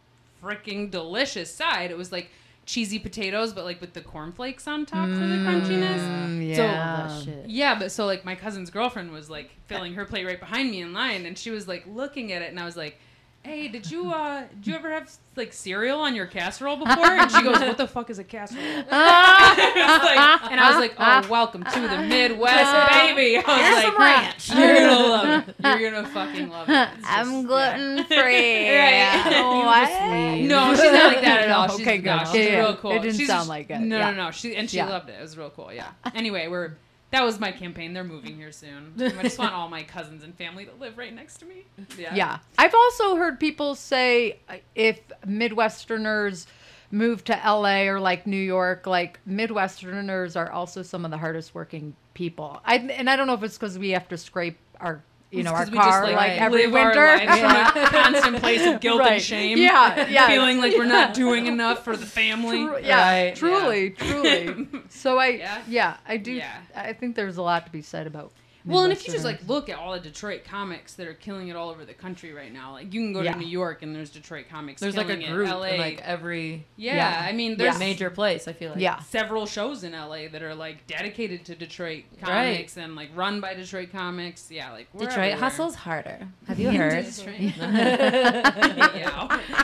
freaking 0.44 0.90
delicious 0.92 1.54
side. 1.54 1.92
It 1.92 1.98
was 1.98 2.12
like 2.12 2.30
cheesy 2.66 3.00
potatoes, 3.00 3.54
but 3.54 3.64
like 3.66 3.80
with 3.80 3.94
the 3.94 4.02
cornflakes 4.02 4.68
on 4.68 4.86
top 4.86 5.08
for 5.10 5.16
the 5.16 5.38
crunchiness. 5.38 6.00
Mm, 6.00 6.56
So- 6.56 6.64
yeah. 6.64 7.08
Yeah, 7.48 7.80
but 7.80 7.92
so 7.92 8.06
like 8.06 8.26
my 8.26 8.36
cousin's 8.36 8.70
girlfriend 8.70 9.12
was 9.12 9.30
like 9.30 9.52
filling 9.68 9.94
her 9.94 10.06
plate 10.06 10.26
right 10.26 10.40
behind 10.40 10.72
me 10.72 10.82
in 10.82 10.94
line, 10.94 11.26
and 11.26 11.38
she 11.38 11.50
was 11.50 11.68
like 11.68 11.86
looking 11.88 12.32
at 12.34 12.42
it, 12.42 12.50
and 12.50 12.60
I 12.60 12.66
was 12.66 12.76
like, 12.78 13.00
"Hey, 13.48 13.68
did 13.70 13.90
you 13.90 14.12
uh, 14.12 14.44
did 14.56 14.68
you 14.68 14.76
ever 14.76 14.92
have 14.92 15.10
like 15.36 15.54
cereal 15.54 16.00
on 16.00 16.16
your 16.16 16.26
casserole 16.26 16.76
before?" 16.78 17.06
And 17.08 17.32
she 17.32 17.42
goes, 17.42 17.60
"What 17.60 17.78
the 17.78 17.88
fuck 17.88 18.10
is 18.10 18.20
a 18.20 18.24
casserole?" 18.24 18.62
Like- 18.92 20.52
and 20.52 20.60
I 20.60 20.70
was 20.70 20.78
like, 20.80 20.96
"Oh, 21.00 21.28
welcome 21.30 21.64
to 21.64 21.80
the 21.80 21.98
Midwest, 22.04 22.90
baby." 22.92 23.38
I 23.38 23.74
was 23.74 23.84
like, 23.84 23.98
ranch. 24.00 24.50
"You're 24.54 24.76
gonna 24.76 25.08
love 25.08 25.50
it. 25.50 25.56
You're 25.80 25.92
gonna 25.92 26.08
fucking 26.10 26.50
love 26.50 26.70
it." 26.70 26.90
It's 26.98 27.08
I'm 27.08 27.26
just- 27.32 27.48
gluten 27.48 28.04
free. 28.06 28.68
Right. 28.78 29.24
What? 29.68 30.40
No, 30.42 30.74
she's 30.76 30.84
not 30.92 31.06
like 31.14 31.22
that 31.22 31.44
at 31.44 31.52
all. 31.52 31.68
She's, 31.70 31.82
Okay, 31.82 31.98
good. 31.98 32.06
no, 32.06 32.20
she's 32.26 32.36
Yeah, 32.36 32.42
yeah. 32.52 32.58
real 32.60 32.76
cool. 32.78 32.92
It 32.92 33.02
didn't 33.02 33.18
she's 33.18 33.28
sound 33.28 33.40
just- 33.42 33.50
like 33.50 33.70
it. 33.70 33.80
No, 33.80 33.98
Yeah. 33.98 34.12
no, 34.12 34.26
no. 34.26 34.32
She 34.32 34.56
and 34.56 34.70
she 34.70 34.78
Yeah. 34.78 34.88
loved 34.90 35.10
it. 35.10 35.14
It 35.20 35.22
was 35.22 35.38
real 35.38 35.50
cool. 35.50 35.72
Yeah. 35.74 35.90
Anyway, 36.16 36.48
we're 36.48 36.74
that 37.12 37.24
was 37.24 37.40
my 37.40 37.52
campaign. 37.52 37.94
They're 37.94 38.04
moving 38.04 38.36
here 38.36 38.52
soon. 38.52 38.94
I 39.00 39.24
just 39.24 39.40
want 39.40 39.54
all 39.56 39.70
my 39.70 39.84
cousins 39.84 40.24
and 40.24 40.36
family 40.36 40.66
to 40.66 40.74
live 40.74 40.98
right 40.98 41.14
next 41.14 41.38
to 41.38 41.46
me. 41.46 41.66
Yeah. 41.98 42.14
Yeah. 42.14 42.40
I've 42.58 42.74
also 42.74 43.16
heard 43.16 43.40
people 43.40 43.76
say 43.76 44.40
uh, 44.50 44.58
if 44.76 45.00
Midwesterners 45.26 46.48
move 46.92 47.24
to 47.26 47.34
LA 47.34 47.84
or 47.84 48.00
like 48.00 48.28
New 48.28 48.36
York, 48.36 48.86
like 48.88 49.20
Midwesterners 49.28 50.36
are 50.36 50.52
also 50.52 50.82
some 50.82 51.06
of 51.06 51.12
the 51.12 51.18
hardest 51.18 51.56
working 51.56 51.96
people. 52.14 52.62
I 52.66 52.76
and 52.76 53.10
I 53.10 53.16
don't 53.16 53.28
know 53.28 53.34
if 53.34 53.44
it's 53.44 53.58
because 53.58 53.78
we 53.80 53.92
have 53.92 54.08
to 54.10 54.18
scrape 54.18 54.58
our 54.80 55.02
you 55.32 55.44
know 55.44 55.52
our 55.52 55.66
we 55.66 55.72
just, 55.72 55.74
car 55.90 56.04
like, 56.04 56.16
like, 56.16 56.42
every 56.42 56.68
winter. 56.68 57.00
lives 57.06 57.40
from 57.40 57.52
a 57.84 57.88
constant 58.04 58.38
place 58.38 58.66
of 58.66 58.80
guilt 58.80 59.00
Right. 59.02 59.14
and 59.14 59.22
shame. 59.22 59.58
Yeah, 59.58 60.08
yeah. 60.10 60.28
Feeling 60.28 60.60
like 60.60 60.76
we're 60.78 60.86
not 60.86 61.14
doing 61.14 61.48
enough 61.48 61.84
for 61.84 61.98
the 61.98 62.06
family. 62.06 62.64
Tru- 62.66 62.80
yeah, 62.82 63.10
Right. 63.26 63.36
truly, 63.36 63.90
truly. 63.92 64.68
So 64.90 65.18
I, 65.20 65.28
Yeah. 65.28 65.62
yeah. 65.68 65.98
I 66.08 66.18
do. 66.18 66.32
Yeah. 66.32 66.56
I 66.76 66.94
think 66.94 67.16
there's 67.16 67.38
a 67.38 67.42
lot 67.42 67.66
to 67.66 67.72
be 67.72 67.82
said 67.82 68.08
about. 68.08 68.32
Well, 68.68 68.84
and 68.84 68.92
if 68.94 69.08
you 69.08 69.14
just 69.14 69.26
like 69.26 69.48
look 69.48 69.70
at 69.70 69.78
all 69.80 69.94
the 69.94 70.00
Detroit 70.00 70.44
comics 70.44 70.94
that 70.96 71.08
are 71.08 71.14
killing 71.14 71.48
it 71.48 71.56
all 71.56 71.70
over 71.70 71.86
the 71.86 71.94
country 71.94 72.34
right 72.34 72.52
now, 72.52 72.74
like 72.74 72.94
you 72.94 73.02
can 73.02 73.14
go 73.14 73.22
Yeah. 73.22 73.34
to 73.34 73.40
New 73.40 73.48
York 73.48 73.82
and 73.84 73.96
there's 73.96 74.10
Detroit 74.10 74.46
comics. 74.50 74.82
There's 74.82 74.98
like 74.98 75.10
a 75.10 75.16
group. 75.16 75.48
LA. 75.50 75.64
in 75.70 75.80
like 75.80 76.02
every 76.04 76.66
yeah, 76.76 76.96
Yeah. 76.96 77.26
I 77.30 77.34
mean, 77.34 77.52
Yeah. 77.52 77.58
there's 77.58 77.80
major 77.80 78.10
place. 78.10 78.48
I 78.48 78.54
feel 78.54 78.72
like. 78.72 78.80
yeah, 78.80 79.00
several 79.00 79.46
shows 79.46 79.84
in 79.84 79.94
LA 79.94 80.28
that 80.28 80.42
are 80.44 80.56
like 80.56 80.86
dedicated 80.88 81.46
to 81.46 81.56
Detroit 81.56 82.04
Right. 82.22 82.56
comics 82.56 82.78
and 82.78 82.96
like 82.96 83.10
run 83.16 83.40
by 83.42 83.54
Detroit 83.54 83.92
comics. 83.92 84.50
Yeah, 84.52 84.72
like 84.72 84.92
Detroit 84.92 85.12
everywhere. 85.18 85.38
hustles 85.38 85.76
harder. 85.76 86.28
Have 86.48 86.60
you 86.60 86.72
heard? 86.72 87.06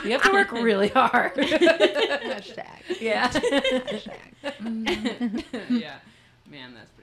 You 0.04 0.10
have 0.12 0.22
to 0.22 0.32
work 0.32 0.52
really 0.52 0.88
hard. 0.88 1.34
hashtag. 1.34 2.66
yeah. 3.00 3.30
yeah. 5.70 5.94
Man, 6.50 6.74
that's 6.74 6.90
pretty 6.90 6.90
wild. 6.90 6.90
That's 6.90 6.90
funny. 6.90 6.93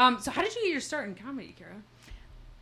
Um, 0.00 0.18
so 0.20 0.30
how 0.30 0.40
did 0.42 0.54
you 0.56 0.62
get 0.62 0.70
your 0.72 0.80
start 0.80 1.06
in 1.08 1.14
comedy, 1.14 1.54
Kara? 1.58 1.76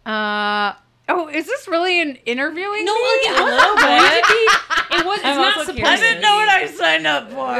Uh 0.05 0.75
oh, 1.09 1.29
is 1.29 1.47
this 1.47 1.69
really 1.69 2.01
an 2.03 2.17
interviewing? 2.27 2.85
No, 2.85 2.95
me? 2.95 3.01
like, 3.01 3.11
it 3.27 3.41
was 3.41 3.83
going 3.83 4.11
to 4.11 4.23
be. 4.29 4.97
It 4.97 5.05
was. 5.07 5.19
It's 5.19 5.27
I'm 5.27 5.37
not 5.37 5.57
also 5.57 5.61
supposed 5.73 5.77
curious. 5.77 6.01
I 6.01 6.03
didn't 6.03 6.21
be. 6.23 6.27
I 6.27 6.67
signed 6.67 7.07
up 7.07 7.31
for. 7.31 7.55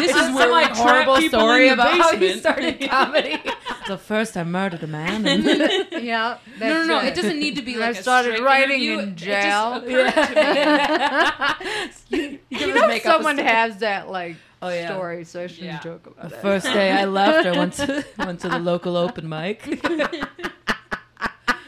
This 0.00 0.10
is 0.10 0.16
Some 0.16 0.34
where 0.34 0.50
like 0.50 0.70
we 0.70 0.74
trap 0.76 1.06
horrible 1.06 1.28
story 1.28 1.68
in 1.68 1.76
the 1.76 1.82
about 1.82 1.98
how 1.98 2.12
you 2.12 2.34
started 2.38 2.80
comedy. 2.90 3.38
so 3.86 3.96
first 3.96 4.36
I 4.36 4.44
murdered 4.44 4.82
a 4.82 4.86
man. 4.86 5.26
And 5.26 5.44
yeah. 6.04 6.38
No, 6.60 6.68
no, 6.68 6.84
no. 6.84 6.98
It 7.00 7.14
doesn't 7.14 7.38
need 7.38 7.56
to 7.56 7.62
be 7.62 7.72
And 7.72 7.80
like 7.80 7.96
I 7.96 7.98
a 7.98 8.02
started 8.02 8.34
straight 8.36 8.44
writing 8.46 8.82
interview. 8.82 8.98
in 9.00 9.08
It 9.10 9.16
just 9.16 9.24
jail. 9.24 9.74
occurred 9.74 10.12
to 10.14 12.10
me. 12.10 12.40
you 12.50 12.58
You 12.58 12.74
know, 12.74 12.98
someone 12.98 13.38
has 13.38 13.78
that 13.78 14.08
like 14.10 14.36
Oh, 14.62 14.68
yeah. 14.70 14.90
story, 14.90 15.24
so 15.24 15.42
I 15.42 15.46
shouldn't 15.48 15.66
Yeah. 15.66 15.80
joke 15.80 16.06
about 16.06 16.30
The 16.30 16.36
it. 16.36 16.42
first 16.42 16.66
day 16.66 16.90
I 16.92 17.04
left, 17.04 17.46
I 17.46 17.52
went 17.58 17.74
to 17.74 18.04
went 18.18 18.40
to 18.40 18.48
the 18.48 18.58
local 18.58 18.96
open 18.96 19.28
mic. 19.28 19.62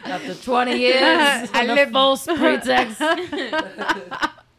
After 0.04 0.34
20 0.34 0.76
years, 0.78 0.94
I 1.04 1.48
I 1.54 1.64
live- 1.66 1.76
live 1.76 1.90
false 1.90 2.24
pretext. 2.26 2.98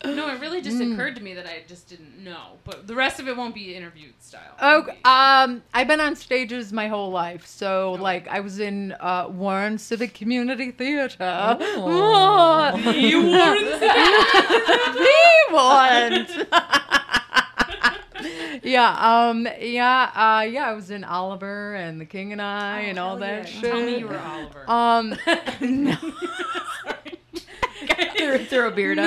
No, 0.05 0.29
it 0.29 0.39
really 0.39 0.61
just 0.61 0.77
Mm. 0.77 0.93
occurred 0.93 1.15
to 1.17 1.23
me 1.23 1.33
that 1.33 1.45
I 1.45 1.63
just 1.67 1.89
didn't 1.89 2.23
know. 2.23 2.57
But 2.63 2.87
the 2.87 2.95
rest 2.95 3.19
of 3.19 3.27
it 3.27 3.35
won't 3.35 3.53
be 3.53 3.75
interviewed 3.75 4.13
style. 4.21 4.55
Oh, 4.61 4.83
Maybe. 4.87 4.99
um, 5.03 5.61
I've 5.73 5.87
been 5.87 5.99
on 5.99 6.15
stages 6.15 6.71
my 6.71 6.87
whole 6.87 7.11
life. 7.11 7.45
So, 7.45 7.93
Okay. 7.93 8.01
like, 8.03 8.27
I 8.29 8.39
was 8.39 8.59
in 8.59 8.93
uh, 8.99 9.25
Warren 9.29 9.77
Civic 9.77 10.13
Community 10.13 10.71
Theater. 10.71 11.17
Oh. 11.19 11.57
Oh. 11.59 12.77
The 12.77 13.15
Warren 13.15 13.65
Civic 13.65 13.79
Theater. 13.79 14.93
the 14.93 15.17
Warren. 15.51 16.98
yeah, 18.63 19.27
um, 19.29 19.47
yeah, 19.59 20.11
uh, 20.15 20.41
yeah. 20.41 20.69
I 20.69 20.73
was 20.73 20.91
in 20.91 21.03
Oliver 21.03 21.75
and 21.75 21.99
The 21.99 22.05
King 22.05 22.31
and 22.31 22.41
I 22.41 22.81
and 22.81 22.99
all 22.99 23.15
Oh, 23.15 23.19
that 23.19 23.39
yeah. 23.45 23.59
shit. 23.61 23.71
Tell 23.71 23.81
me 23.81 23.97
you 23.99 24.07
were 24.07 24.17
Oliver. 24.19 24.65
Um, 24.69 25.09
no. 25.61 25.95
threw, 28.17 28.37
threw 28.45 28.67
a 28.67 28.71
beard 28.71 28.97
No, 28.97 29.03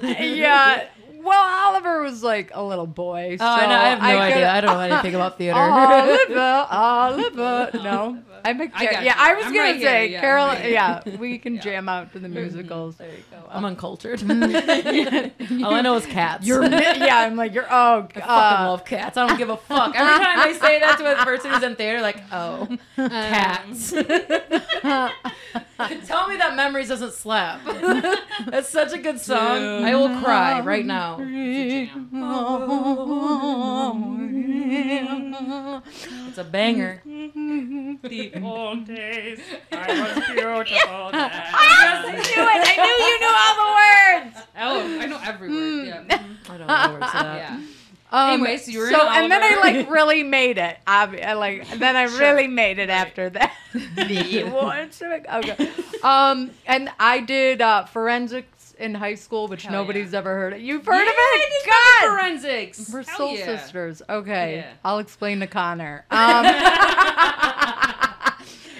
you. 0.08 0.08
yeah. 0.18 0.88
Well, 1.26 1.68
Oliver 1.74 2.02
was 2.02 2.22
like 2.22 2.50
a 2.54 2.62
little 2.62 2.86
boy. 2.86 3.36
Oh, 3.40 3.44
I, 3.44 3.66
know, 3.66 3.72
I 3.74 3.88
have 3.90 3.98
no 4.00 4.06
could- 4.08 4.18
idea. 4.32 4.50
I 4.50 4.60
don't 4.60 4.74
know 4.74 4.80
anything 4.96 5.14
about 5.14 5.38
theater. 5.38 5.58
Oliver, 5.58 6.66
Oliver. 6.70 7.70
No, 7.74 8.22
I'm 8.44 8.60
a 8.60 8.64
I 8.74 8.82
yeah. 8.82 9.02
you. 9.02 9.10
I 9.14 9.34
was 9.34 9.46
I'm 9.46 9.52
gonna 9.52 9.64
right 9.64 9.76
here, 9.76 9.86
say 9.88 10.06
yeah, 10.10 10.20
Carol. 10.20 10.46
Right. 10.46 10.70
Yeah, 10.70 11.02
we 11.18 11.38
can 11.38 11.60
jam 11.66 11.88
out 11.88 12.12
to 12.12 12.18
the 12.18 12.28
musicals. 12.28 12.96
there 12.96 13.08
you 13.10 13.22
go. 13.30 13.36
I'm 13.50 13.64
uncultured. 13.64 14.22
All 14.30 15.74
I 15.74 15.80
know 15.82 15.96
is 15.96 16.06
cats. 16.06 16.46
You're 16.46 16.64
yeah. 16.64 17.18
I'm 17.18 17.36
like 17.36 17.52
you're. 17.54 17.66
Oh, 17.68 18.02
God. 18.12 18.16
I 18.16 18.20
fucking 18.20 18.66
uh, 18.66 18.70
love 18.70 18.84
cats. 18.84 19.16
I 19.16 19.26
don't 19.26 19.36
give 19.38 19.48
a 19.50 19.56
fuck. 19.56 19.94
Every 19.96 20.24
time 20.24 20.38
I 20.38 20.52
say 20.52 20.78
that 20.80 20.98
to 20.98 21.20
a 21.20 21.24
person 21.24 21.50
who's 21.50 21.62
in 21.62 21.74
theater, 21.76 22.00
like, 22.00 22.22
oh, 22.32 22.68
Um, 22.96 23.10
cats. 23.10 23.90
Tell 26.06 26.28
me 26.28 26.36
that 26.36 26.54
Memories 26.56 26.88
doesn't 26.88 27.12
slap. 27.12 27.60
That's 28.46 28.68
such 28.68 28.92
a 28.92 28.98
good 28.98 29.20
song. 29.20 29.58
Dude. 29.58 29.84
I 29.84 29.94
will 29.94 30.20
cry 30.20 30.60
right 30.60 30.84
now. 30.86 31.15
It's 36.28 36.38
a 36.38 36.44
banger. 36.44 37.00
the 37.04 38.32
old 38.42 38.86
days. 38.86 39.40
I 39.72 40.00
was 40.00 40.14
beautiful. 40.26 41.10
then. 41.12 41.30
I 41.32 42.12
knew 42.12 42.18
it. 42.18 42.62
I 42.62 42.76
knew 42.76 42.96
you 43.06 43.16
knew 43.20 43.34
all 43.36 43.54
the 43.62 43.68
words. 43.76 44.36
Oh, 44.58 45.00
I 45.00 45.06
know 45.06 45.20
every 45.24 45.48
word. 45.48 45.86
Yeah. 45.86 46.22
I 46.48 46.56
don't 46.58 46.66
know 46.66 46.86
the 46.88 46.92
words 46.94 47.12
to 47.12 47.18
that. 47.18 47.36
yeah. 47.50 47.60
Um, 48.12 48.34
Anyway, 48.34 48.56
so 48.56 48.70
you 48.70 48.78
were 48.78 48.86
in 48.86 48.92
so 48.94 49.08
and 49.08 49.30
then 49.32 49.42
I 49.42 49.56
like 49.60 49.90
really 49.90 50.22
made 50.22 50.58
it. 50.58 50.78
Obvi- 50.86 51.24
I 51.26 51.32
like 51.32 51.68
then 51.78 51.96
I 51.96 52.04
really 52.04 52.46
made 52.46 52.78
it 52.78 52.88
after 52.90 53.30
that. 53.30 53.52
The 53.96 54.42
awards. 54.46 55.02
okay. 55.02 55.70
Um, 56.02 56.50
and 56.66 56.88
I 57.00 57.20
did 57.20 57.60
uh, 57.60 57.84
forensics 58.66 58.84
in 58.84 58.94
high 58.94 59.14
school, 59.14 59.48
which 59.48 59.64
Hell 59.64 59.72
nobody's 59.72 60.12
yeah. 60.12 60.18
ever 60.18 60.34
heard 60.34 60.52
of. 60.54 60.60
You've 60.60 60.84
heard 60.86 60.94
Yeah, 60.94 61.02
of 61.02 61.08
it? 61.08 61.64
did 61.64 61.70
God. 61.70 62.18
forensics. 62.18 62.90
We're 62.92 63.02
Hell 63.02 63.16
soul 63.16 63.36
yeah. 63.36 63.44
sisters. 63.58 64.02
Okay, 64.08 64.56
Yeah. 64.56 64.72
I'll 64.84 64.98
explain 64.98 65.40
to 65.40 65.46
Connor. 65.46 66.04
Um, 66.16 66.46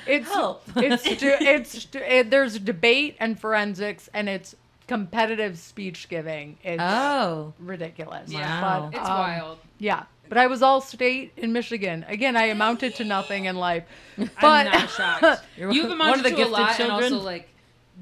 it's 0.06 0.32
Help. 0.32 0.62
it's 0.76 1.04
it's 1.06 1.86
it, 1.94 2.30
there's 2.30 2.58
debate 2.58 3.16
and 3.20 3.38
forensics, 3.38 4.08
and 4.14 4.28
it's 4.28 4.54
competitive 4.86 5.58
speech 5.58 6.08
giving. 6.08 6.56
It's 6.62 6.82
Oh. 6.82 7.52
ridiculous. 7.58 8.30
Yeah, 8.30 8.62
Wow. 8.62 8.88
But, 8.92 8.98
it's 9.00 9.08
um, 9.08 9.18
wild. 9.18 9.58
Yeah, 9.78 10.04
but 10.28 10.38
I 10.38 10.46
was 10.46 10.62
all 10.62 10.80
state 10.80 11.32
in 11.36 11.52
Michigan. 11.52 12.04
Again, 12.08 12.36
I 12.36 12.44
amounted 12.46 12.94
to 12.96 13.04
nothing 13.04 13.46
in 13.46 13.56
life. 13.56 13.84
But 14.16 14.30
I'm 14.42 14.66
not 14.66 14.90
shocked. 14.90 15.42
You're 15.56 15.72
You've 15.72 15.88
one 15.88 15.92
amounted 16.00 16.18
of 16.18 16.22
the 16.24 16.28
to 16.30 16.34
a 16.34 16.38
gifted 16.38 16.52
lot, 16.52 16.76
children. 16.76 17.04
and 17.04 17.14
also 17.14 17.24
like 17.26 17.48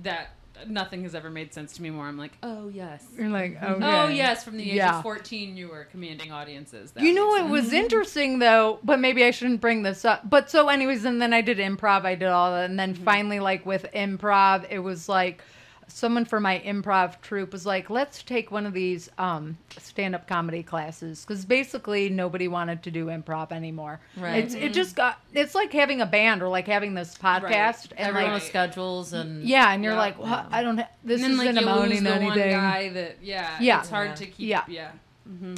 that. 0.02 0.30
Nothing 0.66 1.02
has 1.02 1.14
ever 1.14 1.30
made 1.30 1.52
sense 1.52 1.72
to 1.74 1.82
me 1.82 1.90
more. 1.90 2.06
I'm 2.06 2.16
like, 2.16 2.32
oh 2.42 2.68
yes, 2.68 3.04
You're 3.16 3.28
like, 3.28 3.56
mm-hmm. 3.60 3.82
okay. 3.82 4.00
oh 4.00 4.08
yes. 4.08 4.44
From 4.44 4.56
the 4.56 4.70
age 4.70 4.76
Yeah. 4.76 4.98
of 4.98 5.02
14, 5.02 5.56
you 5.56 5.68
were 5.68 5.84
commanding 5.84 6.32
audiences. 6.32 6.92
That 6.92 7.02
You 7.02 7.12
know 7.12 7.34
it 7.36 7.48
was 7.48 7.66
mm-hmm. 7.66 7.76
interesting 7.76 8.38
though, 8.38 8.78
but 8.82 9.00
maybe 9.00 9.24
I 9.24 9.30
shouldn't 9.30 9.60
bring 9.60 9.82
this 9.82 10.04
up. 10.04 10.28
But 10.28 10.50
so, 10.50 10.68
anyways, 10.68 11.04
and 11.04 11.20
then 11.20 11.32
I 11.32 11.40
did 11.40 11.58
improv. 11.58 12.04
I 12.04 12.14
did 12.14 12.28
all 12.28 12.52
that, 12.52 12.70
and 12.70 12.78
then 12.78 12.94
mm-hmm. 12.94 13.04
finally, 13.04 13.40
like 13.40 13.66
with 13.66 13.86
improv, 13.94 14.66
it 14.70 14.78
was 14.78 15.08
like 15.08 15.42
someone 15.88 16.24
for 16.24 16.40
my 16.40 16.60
improv 16.64 17.20
troupe 17.20 17.52
was 17.52 17.64
like, 17.66 17.90
"Let's 17.90 18.22
take 18.22 18.50
one 18.50 18.66
of 18.66 18.72
these 18.72 19.10
um, 19.18 19.56
stand-up 19.78 20.26
comedy 20.26 20.62
classes," 20.62 21.24
because 21.26 21.44
basically 21.44 22.08
nobody 22.08 22.48
wanted 22.48 22.82
to 22.84 22.90
do 22.90 23.06
improv 23.06 23.52
anymore. 23.52 24.00
Right. 24.16 24.44
It's 24.44 24.54
it 24.54 24.72
just 24.72 24.96
got. 24.96 25.20
It's 25.32 25.54
like 25.54 25.72
having 25.72 26.00
a 26.00 26.06
band 26.06 26.42
or 26.42 26.48
like 26.48 26.66
having 26.66 26.94
this 26.94 27.16
podcast, 27.16 27.90
and 27.96 28.08
Everyone 28.08 28.32
like 28.34 28.42
schedules 28.42 29.12
and 29.12 29.44
yeah, 29.44 29.72
and 29.72 29.82
you're 29.84 29.92
Yeah. 29.94 29.98
like, 29.98 30.18
well, 30.18 30.46
I 30.50 30.62
don't. 30.62 30.78
Ha- 30.78 30.88
this 31.04 31.22
And 31.22 31.38
then 31.38 31.46
isn't 31.48 31.54
like 31.54 31.64
you 31.64 31.70
lose 31.70 32.00
amounting 32.00 32.04
the 32.04 32.10
to 32.10 32.24
one 32.26 32.32
anything. 32.38 32.50
guy 32.52 32.88
that 32.90 33.16
yeah, 33.22 33.56
Yeah. 33.60 33.80
it's 33.80 33.90
hard 33.90 34.08
Yeah. 34.10 34.14
to 34.14 34.26
keep. 34.26 34.34
Yeah. 34.48 34.62
Yeah, 34.68 34.90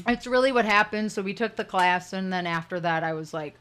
It's 0.08 0.26
really 0.26 0.52
what 0.52 0.64
happened. 0.64 1.12
So 1.12 1.22
we 1.22 1.34
took 1.34 1.56
the 1.56 1.64
class, 1.64 2.12
and 2.12 2.32
then 2.32 2.46
after 2.46 2.78
that, 2.80 3.02
I 3.04 3.12
was 3.12 3.32
like, 3.34 3.54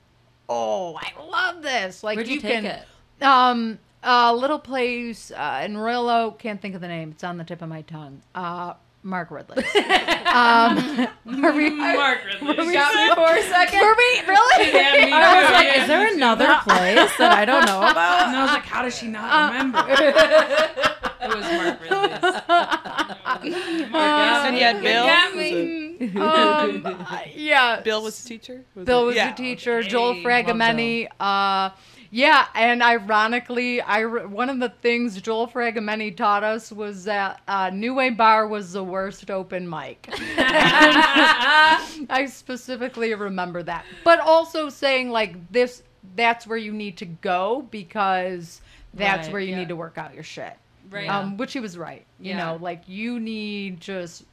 "Oh, 0.50 0.95
I 0.95 1.12
love 1.24 1.62
this!" 1.63 2.03
Like 2.03 2.15
Where'd 2.17 2.27
you, 2.27 2.36
you 2.36 2.41
take 2.41 2.51
can, 2.51 2.65
it? 2.65 2.86
um, 3.24 3.79
a 4.06 4.34
little 4.34 4.60
place 4.60 5.32
uh, 5.32 5.62
in 5.66 5.78
Royal 5.78 6.08
Oak. 6.10 6.40
Can't 6.40 6.62
think 6.62 6.76
of 6.76 6.82
the 6.82 6.88
name. 6.88 7.12
It's 7.12 7.24
on 7.24 7.38
the 7.38 7.44
tip 7.44 7.62
of 7.62 7.70
my 7.70 7.82
tongue. 7.82 8.22
Uh, 8.34 8.74
Mark 9.04 9.30
Ridley. 9.30 9.64
um, 10.26 11.08
were 11.26 11.52
we, 11.52 11.70
Mark 11.70 12.20
Ridley. 12.26 12.48
were 12.58 12.66
we, 12.66 12.74
Got 12.74 12.94
me 12.96 13.14
for 13.16 13.36
a 13.38 13.44
second. 13.44 13.80
were 13.80 13.96
we 13.96 14.22
really? 14.28 14.72
Yeah, 14.74 15.06
me 15.06 15.12
I 15.14 15.42
was 15.44 15.52
like, 15.52 15.78
is 15.78 15.88
there 15.88 16.14
another 16.16 16.58
place 16.64 17.12
that 17.20 17.32
I 17.32 17.46
don't 17.46 17.66
know 17.66 17.78
about? 17.92 18.28
And 18.28 18.36
I 18.38 18.42
was 18.44 18.52
like, 18.54 18.64
how 18.66 18.82
does 18.82 18.98
she 18.98 19.08
not 19.08 19.32
Uh, 19.32 19.48
remember? 19.54 19.86
it 21.22 21.36
was 21.36 21.46
Mark 21.46 21.82
Ridley's. 21.82 22.24
Um, 23.94 24.46
And 24.48 24.58
you 24.58 24.64
had 24.64 24.82
Bill? 24.82 25.06
got 25.06 25.36
Was 25.36 25.40
me. 25.40 26.18
um, 26.18 27.06
uh, 27.08 27.20
yeah. 27.36 27.82
Bill 27.82 28.02
was 28.04 28.24
a 28.24 28.28
teacher. 28.28 28.64
Was 28.76 28.86
Bill 28.86 29.04
it- 29.04 29.06
was 29.06 29.16
yeah. 29.16 29.32
a 29.34 29.36
teacher. 29.36 29.84
Joel 29.84 30.10
Okay, 30.12 30.24
Fragomeni. 30.24 31.08
Uh, 31.20 31.70
yeah, 32.15 32.48
and 32.55 32.81
ironically, 32.81 33.81
I 33.81 34.05
one 34.05 34.50
of 34.50 34.60
the 34.62 34.69
things 34.69 35.22
Joel 35.22 35.50
Fragomeni 35.50 36.15
taught 36.15 36.45
us 36.45 36.72
was 36.72 37.03
that 37.03 37.41
uh, 37.45 37.72
New 37.74 37.93
Way 37.93 38.10
Bar 38.12 38.48
was 38.48 38.72
the 38.72 38.86
worst 38.86 39.29
open 39.29 39.69
mic. 39.69 40.07
I 42.10 42.27
specifically 42.31 43.13
remember 43.13 43.63
that, 43.63 43.84
but 44.05 44.22
also 44.22 44.69
saying 44.69 45.10
like 45.10 45.51
this, 45.51 45.84
that's 46.15 46.48
where 46.48 46.57
you 46.57 46.72
need 46.72 46.95
to 47.00 47.05
go 47.05 47.67
because 47.69 48.62
that's 48.93 49.27
Right, 49.27 49.34
where 49.34 49.41
you 49.41 49.50
yeah. 49.50 49.57
need 49.60 49.67
to 49.67 49.75
work 49.75 49.98
out 49.98 50.13
your 50.13 50.24
shit. 50.24 50.53
Right. 50.89 51.10
Um, 51.10 51.36
which 51.36 51.51
he 51.51 51.60
was 51.60 51.77
right. 51.77 52.05
You 52.19 52.29
Yeah. 52.31 52.38
know, 52.38 52.60
like 52.62 52.88
you 52.88 53.19
need 53.19 53.81
just 53.81 54.24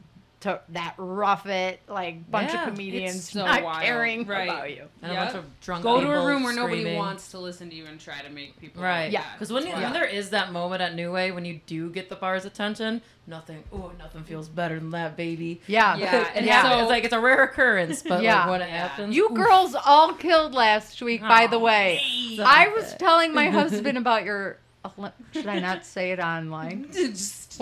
to 0.42 0.61
that 0.70 0.94
rough 0.99 1.46
it 1.46 1.80
like 1.88 2.30
bunch 2.30 2.52
Yeah, 2.52 2.66
of 2.66 2.68
comedians 2.75 3.30
so 3.30 3.44
not 3.44 3.62
wild. 3.62 3.82
caring 3.82 4.26
Right. 4.26 4.49
about 4.49 4.70
you. 4.70 4.88
And 5.02 5.12
Yeah. 5.12 5.22
a 5.22 5.25
bunch 5.25 5.37
of 5.38 5.61
drunk 5.61 5.82
Go 5.84 6.00
to 6.00 6.12
a 6.12 6.26
room 6.26 6.42
where 6.42 6.54
nobody 6.54 6.96
wants 6.96 7.30
to 7.30 7.38
listen 7.38 7.70
to 7.70 7.76
you 7.76 7.87
and 7.87 8.00
try 8.00 8.20
to 8.22 8.28
make 8.30 8.61
people 8.61 8.82
Right. 8.82 9.11
Yeah. 9.11 9.22
Because 9.34 9.52
when, 9.52 9.66
It's 9.66 9.75
when 9.76 9.92
there 9.92 10.04
is 10.04 10.30
that 10.30 10.52
moment 10.52 10.82
at 10.82 10.94
New 10.94 11.12
Way 11.12 11.30
when 11.30 11.44
you 11.44 11.61
do 11.66 11.90
get 11.90 12.08
the 12.08 12.16
bar's 12.16 12.44
attention, 12.44 13.02
nothing. 13.26 13.62
Oh, 13.72 13.92
nothing 13.99 14.25
feels 14.25 14.49
better 14.49 14.78
than 14.78 14.90
that, 14.90 15.16
baby. 15.16 15.61
Yeah. 15.66 15.96
Yeah, 15.96 16.26
It 16.34 16.44
Yeah. 16.44 16.62
happens. 16.62 16.82
It's 16.82 16.90
like 16.90 17.04
it's 17.04 17.14
a 17.14 17.20
rare 17.20 17.44
occurrence, 17.44 18.02
but 18.02 18.22
Yeah. 18.22 18.40
like 18.40 18.50
when 18.50 18.62
it 18.62 18.68
Yeah. 18.68 18.88
happens, 18.88 19.14
You 19.16 19.26
oof. 19.26 19.34
girls 19.34 19.75
all 19.75 20.12
killed 20.14 20.54
last 20.54 21.00
week, 21.02 21.22
by 21.22 21.46
the 21.46 21.56
oh, 21.56 21.61
way. 21.61 22.00
I 22.44 22.68
was 22.68 22.92
it. 22.92 22.99
telling 22.99 23.32
my 23.32 23.49
husband 23.61 23.96
about 23.99 24.25
your. 24.25 24.58
Should 25.32 25.46
I 25.46 25.61
not 25.61 25.87
say 25.87 26.11
it 26.11 26.18
online? 26.18 26.88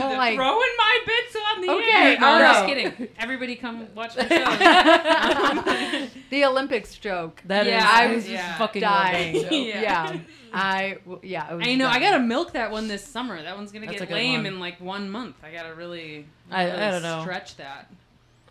Just 0.00 0.08
Well, 0.10 0.18
like- 0.18 0.34
throwing 0.36 0.70
my 0.78 0.98
bits 1.06 1.36
on 1.54 1.60
the 1.60 1.70
Okay, 1.72 1.92
air. 2.14 2.18
No, 2.20 2.26
all 2.26 2.34
I'm 2.36 2.40
just 2.54 2.66
kidding. 2.66 3.08
Everybody 3.18 3.56
come 3.56 3.86
watch 3.94 4.16
my 4.16 4.26
show. 4.28 6.08
The 6.30 6.44
Olympics 6.44 6.94
joke. 6.96 7.42
That 7.46 7.66
is, 7.66 7.72
Yeah, 7.72 7.90
I 7.92 8.14
was 8.14 8.28
yeah. 8.28 8.46
just 8.46 8.58
fucking 8.58 8.82
dying. 8.82 9.34
love 9.34 9.44
that. 9.44 9.52
Yeah. 9.52 9.80
Yeah. 9.82 10.18
I 10.52 10.98
w- 11.04 11.20
yeah. 11.22 11.52
It 11.52 11.56
was 11.56 11.66
I 11.68 11.74
know. 11.74 11.86
I 11.88 12.00
gotta 12.00 12.20
milk 12.20 12.52
that 12.52 12.70
one 12.70 12.88
this 12.88 13.04
summer. 13.04 13.40
That 13.42 13.56
one's 13.56 13.72
gonna 13.72 13.86
That's 13.86 14.00
get 14.00 14.10
lame 14.10 14.40
one. 14.40 14.46
in 14.46 14.60
like 14.60 14.80
one 14.80 15.10
month. 15.10 15.36
I 15.44 15.52
gotta 15.52 15.74
really, 15.74 16.26
I- 16.50 16.64
really 16.64 16.76
I 16.82 16.90
don't 16.92 17.02
know. 17.02 17.20
stretch 17.22 17.56
that. 17.58 17.90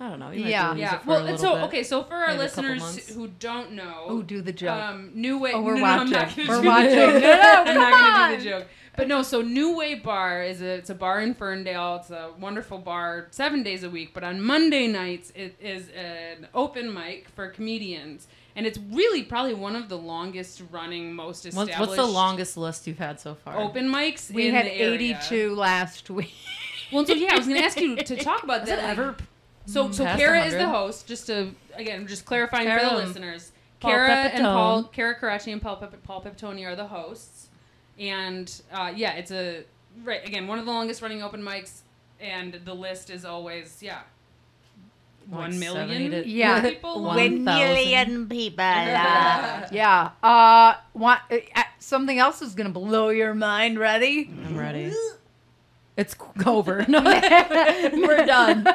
I 0.01 0.07
don't 0.07 0.19
know. 0.19 0.31
You 0.31 0.43
might 0.43 0.49
Yeah. 0.49 0.61
be 0.61 0.65
able 0.65 0.75
to 0.75 0.79
use 0.81 0.91
Yeah. 0.91 0.95
it 0.95 1.01
for 1.03 1.09
a 1.09 1.11
Well, 1.13 1.21
little 1.23 1.37
so 1.37 1.55
bit. 1.55 1.63
okay. 1.65 1.83
So 1.83 2.03
for 2.03 2.15
our 2.15 2.27
Maybe 2.27 2.39
listeners 2.39 3.09
who 3.15 3.27
don't 3.27 3.71
know, 3.73 4.05
Oh, 4.07 4.21
do 4.21 4.41
the 4.41 4.53
joke. 4.53 4.81
Um, 4.81 5.11
New 5.13 5.37
Way. 5.39 5.51
Oh, 5.53 5.61
we're 5.61 5.73
no, 5.75 5.81
no, 5.81 5.85
I'm 5.87 6.09
not 6.09 6.27
watching. 6.27 6.45
gonna 6.47 6.57
We're 6.57 6.63
do 6.63 6.67
watching. 6.69 6.95
that. 7.21 7.63
No, 7.65 7.73
no, 7.73 7.81
I'm 7.85 7.91
come 7.91 8.01
not 8.01 8.17
gonna 8.19 8.37
do 8.37 8.43
the 8.43 8.49
joke. 8.49 8.67
But 8.99 9.07
no, 9.07 9.21
so 9.23 9.41
New 9.41 9.77
Way 9.77 9.95
Bar 9.95 10.43
is 10.43 10.61
a 10.61 10.73
it's 10.73 10.89
a 10.89 10.93
bar 10.95 11.21
in 11.21 11.33
Ferndale. 11.33 11.95
It's 12.01 12.09
a 12.11 12.31
wonderful 12.37 12.77
bar, 12.79 13.27
seven 13.31 13.63
days 13.63 13.83
a 13.83 13.89
week. 13.89 14.13
But 14.13 14.25
on 14.25 14.41
Monday 14.41 14.87
nights, 14.87 15.31
it 15.35 15.55
is 15.61 15.87
an 15.89 16.47
open 16.53 16.93
mic 16.93 17.29
for 17.29 17.47
comedians, 17.47 18.27
and 18.57 18.67
it's 18.67 18.77
really 18.91 19.23
probably 19.23 19.53
one 19.53 19.77
of 19.77 19.87
the 19.87 19.97
longest 19.97 20.61
running, 20.69 21.13
most 21.13 21.45
What's, 21.45 21.55
established. 21.55 21.79
what's 21.79 21.95
the 21.95 22.05
longest 22.05 22.57
list 22.57 22.87
you've 22.87 22.97
had 22.97 23.21
so 23.21 23.35
far? 23.35 23.57
open 23.57 23.87
mics? 23.87 24.29
we 24.31 24.49
in 24.49 24.53
had 24.53 24.65
the 24.65 24.73
area. 24.73 24.93
82 25.21 25.55
last 25.55 26.09
week. 26.09 26.33
Well, 26.91 27.05
so 27.05 27.13
yeah, 27.13 27.35
I 27.35 27.37
was 27.37 27.47
gonna 27.47 27.59
ask 27.61 27.79
you 27.79 27.95
to 27.95 28.15
talk 28.17 28.43
about 28.43 28.65
that. 28.65 28.79
like- 28.79 28.87
ever? 28.89 29.15
so, 29.65 29.87
mm, 29.87 29.93
so 29.93 30.03
past 30.03 30.19
Kara 30.19 30.43
is 30.43 30.53
the 30.55 30.67
host. 30.67 31.07
Just 31.07 31.27
to 31.27 31.51
again, 31.75 32.05
just 32.05 32.25
clarifying 32.25 32.65
for 32.67 32.77
Kara 32.79 32.81
the 32.89 32.97
and 32.97 33.07
listeners. 33.07 33.51
Paul 33.79 33.91
Kara 33.91 34.09
and 34.09 34.33
Pepitone. 34.33 34.53
Paul, 34.53 34.83
Kara 34.83 35.15
Karachi 35.15 35.51
and 35.53 35.61
Paul, 35.61 35.77
Pep- 35.77 36.03
Paul 36.03 36.21
Pepitone 36.21 36.65
are 36.65 36.75
the 36.75 36.87
hosts, 36.87 37.38
and 37.99 38.61
uh, 38.71 38.91
yeah, 38.95 39.13
it's 39.13 39.31
a 39.31 39.63
right 40.03 40.25
again 40.27 40.47
one 40.47 40.59
of 40.59 40.65
the 40.65 40.71
longest 40.71 41.01
running 41.01 41.21
open 41.21 41.41
mics, 41.41 41.81
and 42.19 42.53
the 42.65 42.73
list 42.73 43.09
is 43.09 43.25
always 43.25 43.77
yeah. 43.81 43.99
Like 45.31 45.41
One 45.41 45.53
70 45.53 45.87
million 45.93 46.11
to- 46.23 46.27
Yeah. 46.27 46.61
people. 46.61 47.03
One 47.03 47.15
One 47.15 47.45
thousand. 47.45 47.73
million 47.75 48.27
people. 48.29 48.65
uh, 48.65 49.67
yeah. 49.71 50.09
Uh, 50.23 50.73
want, 50.95 51.21
uh, 51.31 51.37
something 51.77 52.17
else 52.17 52.41
is 52.41 52.55
gonna 52.55 52.69
blow 52.71 53.09
your 53.09 53.35
mind. 53.35 53.77
Ready? 53.77 54.31
I'm 54.45 54.57
ready. 54.57 54.91
It's 55.97 56.15
over. 56.47 56.83
No, 56.87 57.01
we're 57.93 58.25
done. 58.25 58.65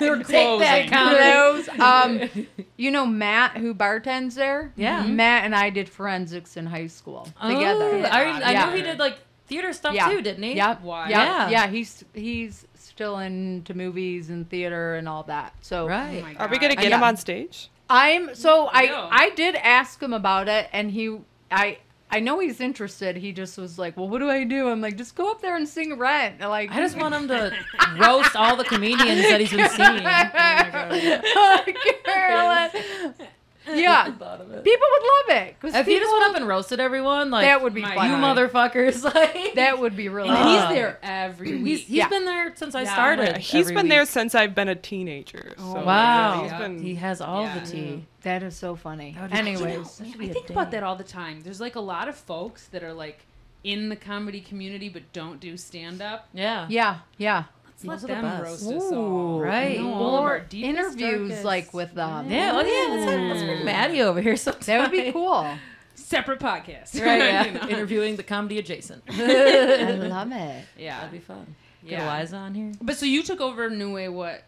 We're 0.00 0.22
Take 0.22 0.60
that, 0.60 0.88
closing. 1.64 1.74
Close. 1.74 1.78
Um, 1.80 2.46
you 2.76 2.90
know 2.90 3.06
Matt, 3.06 3.56
who 3.56 3.74
bartends 3.74 4.34
there. 4.34 4.72
Yeah. 4.76 5.04
Matt 5.06 5.44
and 5.44 5.54
I 5.54 5.70
did 5.70 5.88
forensics 5.88 6.56
in 6.56 6.66
high 6.66 6.86
school 6.86 7.24
together. 7.40 7.90
Oh, 7.90 8.02
I, 8.10 8.40
I 8.44 8.52
Yeah. 8.52 8.70
knew 8.70 8.76
he 8.76 8.82
did 8.82 8.98
like 8.98 9.18
theater 9.46 9.72
stuff 9.72 9.94
Yeah. 9.94 10.08
too, 10.08 10.22
didn't 10.22 10.42
he? 10.42 10.54
Yep. 10.54 10.82
Wow. 10.82 11.06
Yeah. 11.08 11.24
Yeah. 11.24 11.48
Yeah. 11.50 11.66
He's 11.68 12.04
he's 12.14 12.66
still 12.74 13.18
into 13.18 13.74
movies 13.74 14.30
and 14.30 14.48
theater 14.48 14.94
and 14.94 15.08
all 15.08 15.22
that. 15.24 15.54
So 15.60 15.86
Right. 15.86 16.24
Oh 16.38 16.44
Are 16.44 16.48
we 16.48 16.58
gonna 16.58 16.76
get 16.76 16.88
Yeah. 16.90 16.96
him 16.96 17.02
on 17.02 17.16
stage? 17.16 17.70
I'm 17.88 18.34
so 18.34 18.68
I 18.72 18.86
No. 18.86 19.08
I 19.10 19.30
did 19.30 19.56
ask 19.56 20.00
him 20.02 20.12
about 20.12 20.48
it, 20.48 20.68
and 20.72 20.90
he 20.90 21.18
I. 21.50 21.78
I 22.10 22.20
know 22.20 22.38
he's 22.40 22.60
interested. 22.60 23.16
He 23.16 23.32
just 23.32 23.56
was 23.56 23.78
like, 23.78 23.96
"Well, 23.96 24.08
what 24.08 24.18
do 24.18 24.28
I 24.28 24.44
do?" 24.44 24.68
I'm 24.68 24.80
like, 24.80 24.96
"Just 24.96 25.14
go 25.14 25.30
up 25.30 25.40
there 25.40 25.56
and 25.56 25.68
sing 25.68 25.96
Rent." 25.96 26.40
Like, 26.40 26.70
I 26.72 26.76
just 26.80 26.96
want 26.96 27.14
him 27.14 27.28
to 27.28 27.52
roast 27.98 28.34
all 28.34 28.56
the 28.56 28.64
comedians 28.64 29.22
that 29.22 29.40
he's 29.40 29.50
been 29.50 29.68
seeing. 29.68 30.04
Oh. 31.36 31.64
Carolyn. 32.04 33.14
Yeah, 33.72 34.10
Thought 34.12 34.40
of 34.40 34.50
it. 34.52 34.64
people 34.64 34.86
would 34.90 35.02
love 35.02 35.42
it. 35.42 35.60
'cause 35.60 35.74
If 35.74 35.86
he 35.86 35.98
just 35.98 36.10
went 36.12 36.24
up 36.30 36.36
and 36.36 36.48
roasted 36.48 36.80
everyone, 36.80 37.30
like 37.30 37.44
that 37.44 37.62
would 37.62 37.74
be 37.74 37.82
My 37.82 37.94
fun. 37.94 38.10
you 38.10 38.16
motherfuckers, 38.16 39.02
like 39.14 39.54
That 39.54 39.78
would 39.78 39.96
be 39.96 40.08
really. 40.08 40.30
And 40.30 40.38
fun. 40.38 40.48
he's 40.68 40.76
there 40.76 40.98
every 41.02 41.56
week. 41.56 41.66
He's, 41.66 41.78
he's 41.80 41.90
Yeah. 41.90 42.08
been 42.08 42.24
there 42.24 42.54
since 42.56 42.74
I 42.74 42.82
Yeah. 42.82 42.92
started. 42.92 43.36
He's 43.36 43.70
been 43.70 43.88
there 43.88 44.06
since 44.06 44.34
I've 44.34 44.54
been 44.54 44.68
a 44.68 44.74
teenager. 44.74 45.54
Oh, 45.58 45.62
so 45.62 45.68
Oh, 45.68 45.72
like, 45.74 45.86
wow. 45.86 46.42
he's 46.42 46.52
Yeah. 46.52 46.58
been. 46.58 46.82
He 46.82 46.94
has 46.96 47.20
all 47.20 47.42
Yeah. 47.44 47.58
the 47.58 47.66
tea. 47.70 48.06
That 48.22 48.42
is 48.42 48.56
so 48.56 48.76
funny. 48.76 49.12
That 49.12 49.22
would 49.22 49.30
be- 49.32 49.38
Anyways, 49.38 49.96
That 49.98 50.06
should 50.06 50.14
I 50.14 50.18
be 50.18 50.30
a 50.30 50.32
think 50.32 50.50
about 50.50 50.70
that 50.72 50.82
all 50.82 50.96
the 50.96 51.04
time. 51.04 51.42
There's 51.42 51.60
like 51.60 51.76
a 51.76 51.80
lot 51.80 52.08
of 52.08 52.16
folks 52.16 52.66
that 52.68 52.82
are 52.82 52.92
like 52.94 53.20
in 53.62 53.90
the 53.90 53.96
comedy 53.96 54.40
community 54.40 54.88
but 54.88 55.02
don't 55.12 55.38
do 55.38 55.56
stand 55.58 56.00
up. 56.00 56.28
Yeah. 56.32 56.66
yeah, 56.70 57.00
yeah. 57.18 57.44
Let's 57.84 58.02
Those 58.02 58.10
let 58.10 58.18
are 58.18 58.22
the 58.22 58.28
them 58.28 58.40
best. 58.42 58.62
roast 58.64 58.72
us 58.84 58.92
all. 58.92 59.38
Ooh, 59.38 59.40
Right. 59.40 59.78
Know 59.80 59.94
all 59.94 60.16
of 60.18 60.24
our 60.24 60.36
Or 60.36 60.46
interviews 60.52 61.28
darkest- 61.30 61.44
like 61.44 61.72
with 61.74 61.90
uh, 61.96 62.22
them. 62.22 62.30
Yeah, 62.30 62.52
well, 62.52 62.66
yeah. 62.66 62.94
Let's, 62.94 63.10
have, 63.10 63.20
let's 63.30 63.42
bring 63.42 63.64
Maddie 63.64 64.02
over 64.02 64.20
here 64.20 64.36
sometime. 64.36 64.60
That 64.66 64.80
would 64.82 64.90
be 65.04 65.12
cool. 65.12 65.46
separate 65.94 66.40
podcast. 66.40 66.94
Right, 67.00 67.18
yeah. 67.18 67.44
You 67.46 67.52
know? 67.52 67.68
Interviewing 67.68 68.16
the 68.16 68.22
comedy 68.22 68.58
adjacent. 68.58 69.02
I 69.08 69.16
That'd 69.16 70.10
love 70.10 70.30
it. 70.32 70.64
yeah. 70.78 70.96
That'd 70.98 71.12
be 71.12 71.18
fun. 71.20 71.54
Get 71.82 71.92
Yeah. 71.92 72.04
Eliza 72.16 72.36
on 72.36 72.54
here. 72.54 72.72
But 72.82 72.96
so 72.96 73.06
you 73.06 73.22
took 73.22 73.40
over 73.40 73.70
New 73.70 73.94
Way 73.94 74.08
what, 74.10 74.42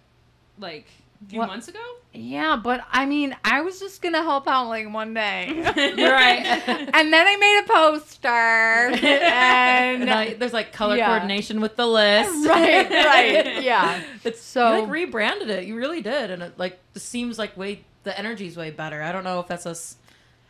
like 0.58 0.86
a 0.86 1.01
few 1.29 1.38
What- 1.38 1.49
months 1.49 1.69
ago? 1.69 1.79
Yeah, 2.14 2.57
but 2.62 2.85
I 2.93 3.07
mean, 3.07 3.35
I 3.43 3.62
was 3.62 3.81
just 3.81 4.02
gonna 4.02 4.23
help 4.23 4.47
out 4.47 4.69
like 4.69 4.93
one 4.93 5.14
day, 5.14 5.49
right. 5.64 6.45
and 6.95 7.12
then 7.12 7.26
I 7.26 7.37
made 7.37 7.61
a 7.64 7.73
poster, 7.73 8.29
and 8.29 10.02
And 10.02 10.11
I, 10.11 10.35
there's 10.35 10.52
like 10.52 10.73
color 10.73 10.97
Yeah. 10.97 11.07
coordination 11.07 11.61
with 11.62 11.76
the 11.76 11.87
list. 11.87 12.47
right, 12.49 12.91
right, 12.91 13.62
yeah. 13.62 14.02
It's 14.25 14.43
So- 14.43 14.75
you 14.76 14.81
like 14.83 14.91
rebranded 14.91 15.49
it. 15.49 15.64
You 15.64 15.76
really 15.76 16.02
did, 16.02 16.31
and 16.31 16.43
it 16.43 16.59
like 16.59 16.79
just 16.93 17.09
seems 17.09 17.38
like 17.38 17.57
way 17.57 17.85
the 18.05 18.19
energy's 18.19 18.57
way 18.57 18.71
better. 18.71 19.02
I 19.02 19.11
don't 19.12 19.25
know 19.25 19.41
if 19.41 19.47
that's 19.49 19.64
us 19.64 19.97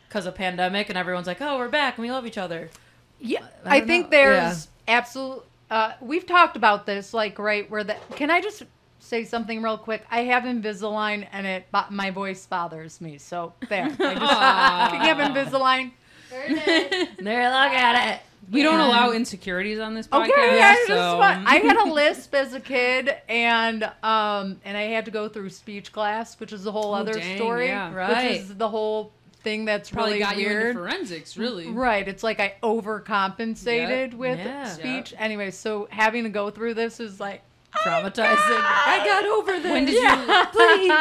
because 0.09 0.25
of 0.25 0.35
pandemic 0.35 0.89
and 0.89 0.97
everyone's 0.97 1.27
like, 1.27 1.41
oh, 1.41 1.57
we're 1.57 1.69
back 1.69 1.97
and 1.97 2.05
we 2.05 2.11
love 2.11 2.25
each 2.27 2.37
other. 2.37 2.69
Yeah, 3.19 3.45
I 3.63 3.77
I, 3.77 3.81
think 3.81 4.05
know. 4.07 4.17
there's 4.17 4.67
absolute. 4.87 5.43
Uh, 5.71 5.93
we've 6.01 6.25
talked 6.25 6.57
about 6.57 6.85
this, 6.85 7.13
like 7.13 7.39
right 7.39 7.69
where 7.71 7.83
the. 7.85 7.95
Can 8.15 8.29
I 8.29 8.41
just 8.41 8.63
say 9.03 9.23
something 9.25 9.61
real 9.61 9.77
quick? 9.77 10.05
I 10.09 10.21
have 10.23 10.43
Invisalign, 10.43 11.27
and 11.31 11.45
it 11.45 11.65
my 11.89 12.11
voice 12.11 12.45
bothers 12.45 13.01
me. 13.01 13.17
So 13.17 13.53
there, 13.69 13.85
I 13.85 13.89
just 13.89 13.97
can 13.99 14.93
you 15.01 15.13
have 15.15 15.17
Invisalign. 15.17 15.91
There, 16.29 16.45
it 16.47 16.93
is. 16.93 17.17
there, 17.23 17.43
look 17.49 17.73
at 17.73 18.15
it. 18.15 18.21
we 18.51 18.63
don't 18.63 18.79
allow 18.79 19.11
insecurities 19.11 19.77
on 19.79 19.93
this 19.93 20.07
podcast. 20.07 20.29
Okay, 20.29 20.61
I 20.61 20.73
just 20.73 20.87
so 20.87 21.17
want, 21.19 21.47
I 21.47 21.55
had 21.57 21.77
a 21.77 21.91
lisp 21.93 22.33
as 22.33 22.53
a 22.55 22.59
kid, 22.59 23.15
and 23.29 23.83
um, 24.03 24.59
and 24.65 24.75
I 24.75 24.83
had 24.83 25.05
to 25.05 25.11
go 25.11 25.29
through 25.29 25.49
speech 25.51 25.91
class, 25.91 26.39
which 26.39 26.51
is 26.53 26.65
a 26.65 26.71
whole 26.71 26.91
Oh, 26.95 26.99
other 26.99 27.13
dang, 27.13 27.37
story. 27.37 27.67
yeah. 27.67 27.93
Right. 27.93 28.31
Which 28.31 28.39
is 28.41 28.55
the 28.55 28.67
whole 28.69 29.11
thing 29.43 29.65
that's 29.65 29.89
probably 29.91 30.13
really 30.13 30.23
got 30.23 30.37
you 30.37 30.49
into 30.49 30.73
forensics, 30.73 31.37
really. 31.37 31.67
Right. 31.69 32.07
It's 32.07 32.23
like 32.23 32.39
I 32.39 32.55
overcompensated 32.63 34.11
Yep. 34.11 34.13
with 34.13 34.39
Yeah. 34.39 34.65
speech. 34.65 35.13
Anyway, 35.17 35.51
so 35.51 35.87
having 35.91 36.23
to 36.23 36.29
go 36.29 36.49
through 36.49 36.73
this 36.75 36.99
is 36.99 37.19
like 37.19 37.41
Traumatizing. 37.81 38.61
I 38.61 39.01
got 39.05 39.25
over 39.25 39.59
this. 39.59 39.71
When 39.71 39.85
did 39.85 39.95
Yeah. 40.01 40.45
Please. 40.45 40.91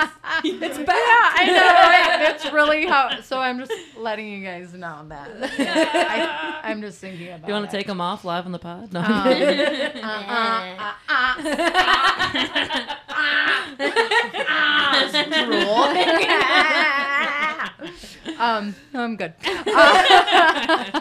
It's 0.62 0.78
back. 0.78 0.88
Yeah, 0.88 1.32
I 1.34 1.46
know. 1.46 1.52
Right? 1.54 2.18
That's 2.26 2.52
really 2.52 2.86
how. 2.86 3.20
So 3.20 3.38
I'm 3.38 3.58
just 3.58 3.72
letting 3.96 4.28
you 4.28 4.42
guys 4.44 4.72
know 4.72 5.04
that. 5.08 5.30
I, 5.58 6.60
I'm 6.70 6.80
just 6.80 6.98
thinking 6.98 7.28
about. 7.28 7.46
You 7.48 7.54
want 7.54 7.70
to 7.70 7.76
take 7.76 7.86
them 7.86 8.00
off 8.00 8.24
live 8.24 8.46
on 8.46 8.52
the 8.52 8.58
pod? 8.58 8.92
No. 8.92 9.00
Um, 9.00 9.06
uh, 9.08 10.94
uh, 11.08 11.42
drool. 15.44 15.84
um, 18.38 18.74
no, 18.92 19.00
I'm 19.00 19.16
good. 19.16 19.34
Uh, 19.44 21.00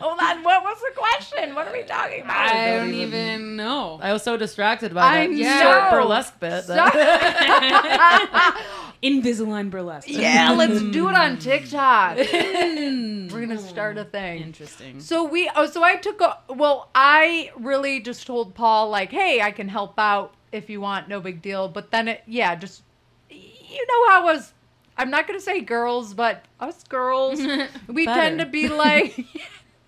hold 0.00 0.18
on. 0.20 0.42
What 0.42 0.62
was 0.64 0.78
the 0.80 0.92
question? 0.96 1.54
What 1.54 1.68
are 1.68 1.72
we 1.72 1.82
talking 1.82 2.22
about? 2.22 2.36
I 2.36 2.76
don't 2.76 2.94
even 2.94 3.56
know. 3.56 3.98
I 4.02 4.12
was 4.12 4.22
so 4.22 4.36
distracted 4.36 4.94
by 4.94 5.02
I 5.04 5.26
that 5.26 5.32
know. 5.32 5.60
short 5.60 5.90
burlesque 5.90 6.38
bit. 6.40 6.66
that- 6.66 8.66
Invisalign 9.02 9.70
burlesque. 9.70 10.08
yeah, 10.10 10.50
let's 10.52 10.82
do 10.82 11.08
it 11.08 11.14
on 11.14 11.38
TikTok. 11.38 12.16
We're 12.18 13.40
gonna 13.40 13.58
start 13.58 13.96
a 13.96 14.04
thing. 14.04 14.42
Interesting. 14.42 15.00
So 15.00 15.24
we 15.24 15.50
oh 15.56 15.66
so 15.66 15.82
I 15.82 15.96
took 15.96 16.20
a 16.20 16.38
well 16.48 16.90
I 16.94 17.50
really 17.56 18.00
just 18.00 18.26
told 18.26 18.54
Paul 18.54 18.90
like 18.90 19.10
hey 19.10 19.40
I 19.40 19.52
can 19.52 19.68
help 19.68 19.98
out 19.98 20.34
if 20.52 20.68
you 20.68 20.80
want 20.82 21.08
no 21.08 21.20
big 21.20 21.40
deal 21.40 21.68
but 21.68 21.90
then 21.90 22.08
it 22.08 22.22
yeah 22.26 22.54
just 22.56 22.82
you 23.30 23.86
know 23.88 24.08
how 24.08 24.24
was. 24.24 24.52
I'm 24.98 25.10
not 25.10 25.26
gonna 25.26 25.40
say 25.40 25.62
girls 25.62 26.12
but 26.12 26.44
us 26.58 26.84
girls 26.84 27.40
we 27.88 28.04
Better. 28.04 28.20
tend 28.20 28.40
to 28.40 28.46
be 28.46 28.68
like 28.68 29.24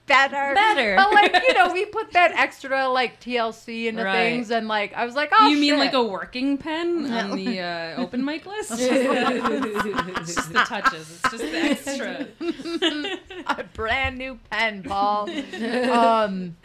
better 0.07 0.53
Better. 0.55 0.97
but 0.97 1.13
like 1.13 1.43
you 1.47 1.55
know 1.55 1.73
we 1.73 1.85
put 1.87 2.13
that 2.13 2.33
extra 2.37 2.89
like 2.89 3.21
TLC 3.21 3.87
into 3.87 4.03
Right. 4.05 4.31
things 4.33 4.51
and 4.51 4.67
like 4.69 4.93
I 4.95 5.05
was 5.07 5.15
like 5.15 5.31
oh 5.33 5.49
you 5.49 5.57
mean 5.59 5.79
like 5.79 5.93
a 5.95 6.03
working 6.03 6.59
pen 6.59 7.07
on 7.13 7.37
the 7.37 7.61
uh, 7.61 8.01
open 8.03 8.25
mic 8.25 8.45
list? 8.45 8.73
it's 8.79 10.35
just 10.35 10.53
the 10.53 10.59
touches. 10.61 11.21
It's 11.25 11.31
just 11.31 11.45
the 11.45 11.59
extra. 11.59 13.57
a 13.59 13.65
brand 13.75 14.19
new 14.19 14.39
pen, 14.51 14.83
Paul. 14.83 15.31
um, 15.91 16.57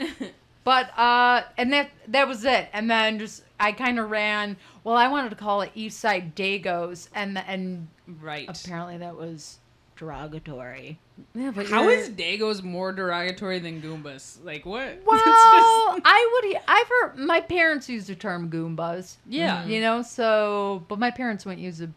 but 0.63 0.97
uh, 0.97 1.43
and 1.57 1.71
that 1.73 1.89
that 2.07 2.27
was 2.27 2.43
it. 2.45 2.67
And 2.73 2.89
then 2.89 3.19
just 3.19 3.43
I 3.59 3.71
kind 3.71 3.99
of 3.99 4.09
ran. 4.09 4.57
Well, 4.83 4.95
I 4.95 5.07
wanted 5.09 5.29
to 5.29 5.35
call 5.35 5.61
it 5.61 5.71
East 5.75 5.99
Side 5.99 6.35
Dagos, 6.35 7.07
and 7.13 7.37
and 7.37 7.87
Right. 8.21 8.47
apparently 8.49 8.97
that 8.97 9.15
was 9.17 9.59
derogatory. 9.97 10.99
yeah, 11.35 11.51
but 11.51 11.67
How 11.67 11.83
you're- 11.83 11.95
is 11.95 12.09
Dagos 12.09 12.63
more 12.63 12.91
derogatory 12.91 13.59
than 13.59 13.81
Goombas? 13.81 14.43
Like 14.43 14.65
what? 14.65 15.01
Well, 15.05 15.17
just- 15.17 16.01
I 16.05 16.41
would. 16.43 16.61
I've 16.67 16.87
heard 16.87 17.17
my 17.17 17.41
parents 17.41 17.89
use 17.89 18.07
the 18.07 18.15
term 18.15 18.49
Goombas. 18.49 19.15
yeah. 19.27 19.65
You 19.65 19.81
know, 19.81 20.01
so 20.01 20.83
but 20.87 20.99
my 20.99 21.11
parents 21.11 21.45
wouldn't 21.45 21.61
use 21.63 21.79
the 21.79 21.89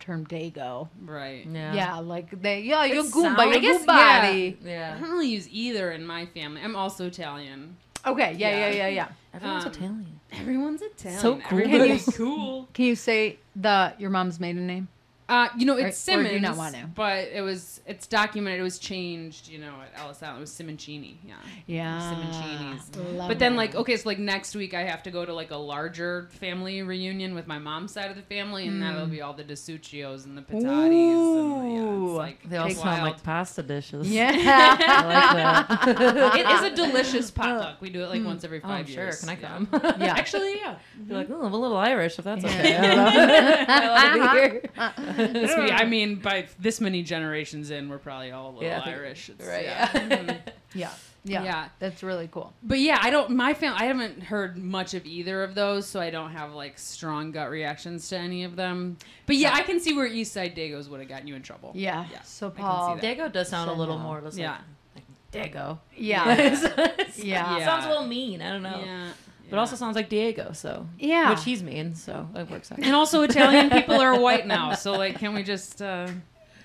term 0.00 0.26
Dago. 0.26 0.88
Right. 1.04 1.46
Yeah. 1.50 1.72
Yeah, 1.74 1.98
like 1.98 2.42
they. 2.42 2.60
Yeah, 2.60 2.84
you're 2.84 3.04
It 3.06 3.12
Goomba. 3.12 3.36
sounds- 3.36 3.38
You're 3.44 3.54
I 3.54 3.58
guess, 3.58 3.82
Goombody. 3.86 4.66
I 4.96 5.00
don't 5.00 5.10
really 5.10 5.28
use 5.28 5.48
either 5.50 5.92
in 5.92 6.06
my 6.06 6.26
family. 6.26 6.60
I'm 6.62 6.76
also 6.76 7.06
Italian. 7.06 7.76
Okay. 8.06 8.34
Yeah, 8.38 8.50
yeah, 8.50 8.68
Yeah. 8.68 8.74
yeah, 8.74 8.88
yeah. 8.88 9.08
Everyone's 9.32 9.64
Um, 9.64 9.72
Italian. 9.72 10.20
Everyone's 10.32 10.82
Italian. 10.82 11.20
So 11.20 11.36
cool. 11.36 11.58
Everybody's 11.60 12.04
cool. 12.16 12.68
Can 12.74 12.84
you 12.84 12.96
say 12.96 13.38
the 13.56 13.94
your 13.98 14.10
mom's 14.10 14.38
maiden 14.40 14.66
name? 14.66 14.88
Uh, 15.26 15.48
you 15.56 15.64
know, 15.64 15.76
Or- 15.76 15.86
it's 15.86 16.06
or 16.08 16.16
do 16.16 16.22
you 16.22 16.28
Simmons. 16.28 16.42
not 16.42 16.56
want 16.58 16.74
to? 16.74 16.86
But 16.94 17.28
it 17.32 17.40
was 17.40 17.80
it's 17.86 18.06
documented. 18.06 18.60
It 18.60 18.62
was 18.62 18.78
changed. 18.78 19.48
You 19.48 19.58
know, 19.58 19.74
at 19.82 19.98
Ellis 19.98 20.22
Island, 20.22 20.38
it 20.38 20.40
was 20.40 20.50
Simoncini. 20.50 21.16
Yeah. 21.26 21.34
Yeah. 21.66 22.14
Simoncini's. 22.14 22.96
Love 23.16 23.28
But 23.28 23.38
then, 23.38 23.56
like, 23.56 23.74
okay, 23.74 23.96
so 23.96 24.06
like 24.08 24.18
next 24.18 24.54
week 24.54 24.74
I 24.74 24.82
have 24.82 25.02
to 25.04 25.10
go 25.10 25.24
to 25.24 25.32
like 25.32 25.50
a 25.50 25.56
larger 25.56 26.28
family 26.32 26.82
reunion 26.82 27.34
with 27.34 27.46
my 27.46 27.58
mom's 27.58 27.92
side 27.92 28.10
of 28.10 28.16
the 28.16 28.22
family, 28.22 28.66
and 28.68 28.82
that'll 28.82 29.06
be 29.06 29.18
hmm. 29.20 29.24
all 29.24 29.32
the 29.32 29.44
DeSuccios 29.44 30.26
and 30.26 30.36
the 30.36 30.42
Patatis. 30.42 30.60
And 30.60 31.72
yeah, 31.72 31.80
Ooh. 31.80 32.16
like 32.16 32.46
They 32.48 32.58
all 32.58 32.66
it's 32.66 32.76
sound 32.76 33.02
wild. 33.02 33.14
like 33.14 33.22
pasta 33.22 33.62
dishes. 33.62 34.10
Yeah. 34.10 34.30
I 34.36 35.04
like 35.06 35.96
that. 35.96 36.36
it 36.36 36.46
is 36.46 36.62
a 36.72 36.76
delicious 36.76 37.30
potluck. 37.30 37.78
Hmm. 37.78 37.84
We 37.84 37.90
do 37.90 38.02
it 38.02 38.08
like 38.08 38.22
once 38.24 38.44
every 38.44 38.60
Oh, 38.62 38.68
five 38.68 38.88
sure. 38.88 39.04
years. 39.04 39.20
Can 39.20 39.30
I 39.30 39.36
come? 39.36 39.68
Yeah. 39.72 40.14
Actually, 40.16 40.56
yeah. 40.58 40.76
Be 41.06 41.14
like, 41.14 41.30
oh, 41.30 41.44
I'm 41.46 41.52
a 41.52 41.56
little 41.56 41.76
Irish 41.78 42.18
if 42.18 42.24
that's 42.24 42.44
okay. 42.44 42.76
I 42.76 42.82
don't 42.82 42.96
know. 42.96 43.64
I 43.68 43.88
love 43.88 44.12
to 44.12 44.34
be 44.34 44.98
here. 44.98 45.13
This 45.16 45.56
we- 45.56 45.70
I 45.70 45.84
mean, 45.84 46.16
by 46.16 46.46
this 46.58 46.80
many 46.80 47.02
generations 47.02 47.70
in, 47.70 47.88
we're 47.88 47.98
probably 47.98 48.30
all 48.32 48.50
a 48.50 48.52
little 48.52 48.62
Yeah, 48.64 48.82
Irish. 48.84 49.28
It's, 49.30 49.44
right, 49.46 49.64
Yeah. 49.64 49.90
yeah. 49.94 50.00
Mhm. 50.08 50.38
yeah. 50.74 50.90
Yeah. 51.26 51.42
Yeah. 51.42 51.68
That's 51.78 52.02
really 52.02 52.28
cool. 52.30 52.52
But 52.62 52.80
yeah, 52.80 52.98
I 53.00 53.08
don't. 53.08 53.30
My 53.30 53.54
family. 53.54 53.78
I 53.80 53.84
haven't 53.86 54.24
heard 54.24 54.58
much 54.58 54.92
of 54.92 55.06
either 55.06 55.42
of 55.42 55.54
those, 55.54 55.86
so 55.86 55.98
I 55.98 56.10
don't 56.10 56.32
have 56.32 56.52
like 56.52 56.78
strong 56.78 57.32
gut 57.32 57.48
reactions 57.48 58.06
to 58.10 58.18
any 58.18 58.44
of 58.44 58.56
them. 58.56 58.98
But 59.24 59.36
yeah, 59.36 59.54
I 59.54 59.62
can 59.62 59.80
see 59.80 59.94
where 59.94 60.06
East 60.06 60.32
Side 60.34 60.54
Dagos 60.54 60.86
would 60.90 61.00
have 61.00 61.08
gotten 61.08 61.26
you 61.26 61.34
in 61.34 61.40
trouble. 61.42 61.72
Yeah. 61.74 62.04
Yeah, 62.12 62.20
So 62.22 62.48
I 62.48 62.50
can 62.50 62.56
see 62.58 62.62
Paul. 62.62 62.98
Dago 62.98 63.32
does 63.32 63.48
sound 63.48 63.70
a 63.70 63.72
little 63.72 63.96
no. 63.96 64.04
more 64.04 64.20
just 64.20 64.36
Yeah. 64.36 64.58
like, 64.94 65.04
like 65.32 65.52
Dago. 65.52 65.78
Yeah. 65.96 66.26
yeah. 66.34 66.90
Yeah. 67.16 67.64
Sounds 67.64 67.86
a 67.86 67.88
little 67.88 68.06
mean. 68.06 68.42
I 68.42 68.50
don't 68.50 68.62
know. 68.62 68.82
Yeah. 68.84 69.08
But 69.54 69.60
also 69.60 69.76
sounds 69.76 69.94
like 69.94 70.08
Diego, 70.08 70.50
so. 70.52 70.88
Yeah. 70.98 71.30
Which 71.30 71.44
he's 71.44 71.62
mean, 71.62 71.94
so 71.94 72.28
it 72.34 72.50
works 72.50 72.72
out. 72.72 72.80
and 72.80 72.92
also 72.94 73.22
Italian 73.22 73.70
people 73.70 74.00
are 74.00 74.18
white 74.18 74.46
now, 74.48 74.74
so 74.74 74.92
like, 74.92 75.18
can 75.20 75.32
we 75.32 75.44
just? 75.44 75.80
uh 75.80 76.08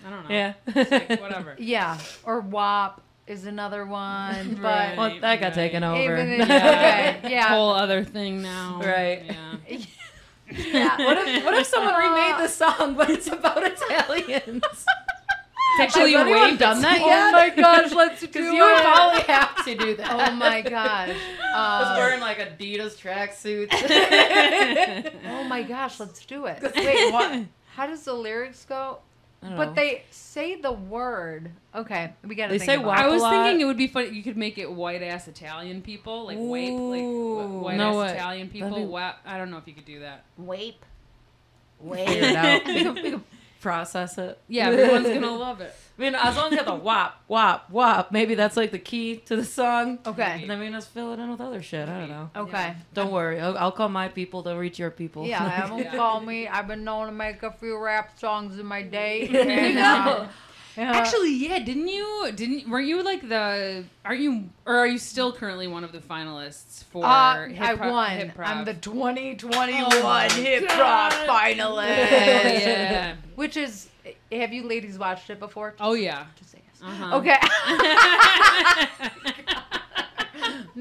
I 0.05 0.09
don't 0.09 0.23
know. 0.27 0.33
yeah. 0.35 0.53
Like, 0.75 1.21
whatever. 1.21 1.55
Yeah. 1.59 1.99
Or 2.23 2.39
WAP. 2.39 3.01
is 3.27 3.45
another 3.45 3.85
one, 3.85 4.55
but 4.61 4.63
Right. 4.63 4.97
Well, 4.97 5.19
that 5.21 5.39
got 5.39 5.53
taken 5.53 5.83
over. 5.83 6.01
even 6.01 6.31
in, 6.33 6.41
okay, 6.41 7.19
yeah. 7.25 7.49
Whole 7.49 7.73
other 7.73 8.03
thing 8.03 8.41
now. 8.41 8.79
Right. 8.83 9.23
Yeah. 9.25 9.77
yeah. 10.49 10.97
What 11.05 11.17
if 11.27 11.45
what 11.45 11.53
if 11.53 11.67
someone 11.67 11.93
remade 11.93 12.37
the 12.39 12.47
song, 12.47 12.95
but 12.95 13.11
it's 13.11 13.27
about 13.27 13.61
Italians? 13.63 14.63
It's 15.81 15.95
actually 15.95 16.13
Has 16.13 16.21
anyone 16.27 16.57
done 16.57 16.81
that 16.81 16.99
yet? 16.99 17.27
Oh 17.27 17.31
my 17.31 17.49
gosh, 17.49 17.91
let's 17.93 18.21
do 18.21 18.27
Because 18.27 18.47
it. 18.47 18.53
you 18.53 18.63
would 18.63 18.81
probably 18.81 19.21
have 19.21 19.65
to 19.65 19.75
do 19.75 19.95
that. 19.95 20.11
oh 20.11 20.35
my 20.35 20.61
gosh. 20.61 21.15
I 21.53 21.79
was 21.79 21.87
Um, 21.89 21.97
wearing 21.97 22.19
like 22.21 22.37
Adidas 22.39 22.95
tracksuits. 22.97 23.69
oh 25.29 25.43
my 25.45 25.63
gosh, 25.63 25.99
let's 25.99 26.25
do 26.25 26.45
it. 26.45 26.61
Wait, 26.75 27.11
what? 27.13 27.43
How 27.75 27.87
does 27.87 28.03
the 28.03 28.13
lyrics 28.13 28.65
go? 28.65 28.99
But 29.41 29.49
know. 29.69 29.73
they 29.73 30.03
say 30.11 30.55
the 30.59 30.73
word. 30.73 31.49
Okay, 31.73 32.11
we 32.25 32.35
gotta. 32.35 32.51
They 32.51 32.59
think 32.59 32.69
say 32.71 32.75
about 32.75 32.99
it. 32.99 33.03
I 33.03 33.07
was 33.07 33.23
thinking 33.23 33.61
it 33.61 33.65
would 33.65 33.77
be 33.77 33.87
funny. 33.87 34.09
You 34.09 34.21
could 34.21 34.35
make 34.35 34.57
it 34.57 34.69
white 34.69 35.01
ass 35.01 35.29
Italian 35.29 35.81
people, 35.81 36.25
like 36.25 36.37
wape, 36.37 36.73
like 36.89 37.01
Ooh, 37.01 37.59
white 37.59 37.77
no 37.77 38.01
ass 38.01 38.09
way. 38.11 38.15
Italian 38.17 38.49
people. 38.49 38.75
be- 38.75 38.83
Wa- 38.83 39.13
I 39.25 39.37
don't 39.37 39.49
know 39.49 39.57
if 39.57 39.65
you 39.65 39.73
could 39.73 39.85
do 39.85 40.01
that. 40.01 40.25
Wape. 40.37 40.75
figure 41.81 42.03
it 42.25 42.35
out. 42.35 42.65
we, 42.67 42.73
can, 42.83 42.93
we 42.95 43.01
can 43.11 43.23
process 43.61 44.17
it. 44.17 44.39
Yeah, 44.47 44.69
everyone's 44.69 45.07
gonna 45.07 45.31
love 45.37 45.61
it. 45.61 45.73
I 45.97 46.01
mean, 46.01 46.15
as 46.15 46.37
long 46.37 46.45
as 46.45 46.51
you 46.51 46.57
have 46.57 46.65
the 46.65 46.75
wop, 46.75 47.21
wop, 47.27 47.69
wop, 47.69 48.11
maybe 48.13 48.33
that's 48.35 48.55
like 48.55 48.71
the 48.71 48.79
key 48.79 49.17
to 49.25 49.35
the 49.35 49.43
song. 49.43 49.99
Okay. 50.05 50.39
And 50.41 50.49
then 50.49 50.59
we 50.59 50.65
can 50.67 50.73
just 50.73 50.89
fill 50.91 51.11
it 51.11 51.19
in 51.19 51.29
with 51.29 51.41
other 51.41 51.61
shit. 51.61 51.89
I 51.89 51.99
don't 51.99 52.09
know. 52.09 52.29
Okay. 52.37 52.73
Don't 52.93 53.11
worry. 53.11 53.39
I'll, 53.41 53.57
I'll 53.57 53.71
call 53.73 53.89
my 53.89 54.07
people. 54.07 54.41
They'll 54.41 54.57
reach 54.57 54.79
your 54.79 54.91
people. 54.91 55.27
Yeah, 55.27 55.65
Emma 55.65 55.77
Yeah. 55.83 55.95
call 55.95 56.21
me. 56.21 56.47
I've 56.47 56.67
been 56.69 56.85
known 56.85 57.07
to 57.07 57.11
make 57.11 57.43
a 57.43 57.51
few 57.51 57.77
rap 57.77 58.17
songs 58.17 58.57
in 58.59 58.65
my 58.65 58.81
day. 58.81 59.27
You 59.29 59.39
and, 59.41 59.77
uh, 59.77 60.27
yeah. 60.79 60.91
Actually, 60.95 61.33
yeah, 61.35 61.59
didn't 61.59 61.87
you? 61.89 62.31
Didn't 62.33 62.69
weren't 62.69 62.87
you 62.87 63.03
like 63.03 63.27
the? 63.27 63.83
Are 64.05 64.13
you 64.15 64.49
or 64.65 64.75
are 64.77 64.87
you 64.87 64.97
still 64.97 65.33
currently 65.33 65.67
one 65.67 65.83
of 65.83 65.91
the 65.91 65.99
finalists 65.99 66.85
for? 66.85 67.03
Uh, 67.05 67.47
hip 67.49 67.61
I 67.61 67.75
hop- 67.75 67.91
won. 67.91 68.11
hip 68.17 68.31
I'm 68.39 68.63
the 68.65 68.73
2021 68.75 69.83
Oh 69.91 70.19
hip 70.29 70.69
hop 70.71 71.11
finalist. 71.27 71.87
yeah. 72.61 73.15
Which 73.35 73.57
is, 73.57 73.89
have 74.31 74.53
you 74.53 74.63
ladies 74.63 74.97
watched 74.97 75.29
it 75.29 75.39
before? 75.39 75.75
Oh 75.79 75.93
yeah. 75.93 76.25
Just 76.37 76.51
say 76.51 76.61
yes. 76.65 76.81
Uh-huh. 76.81 77.17
Okay. 77.17 77.37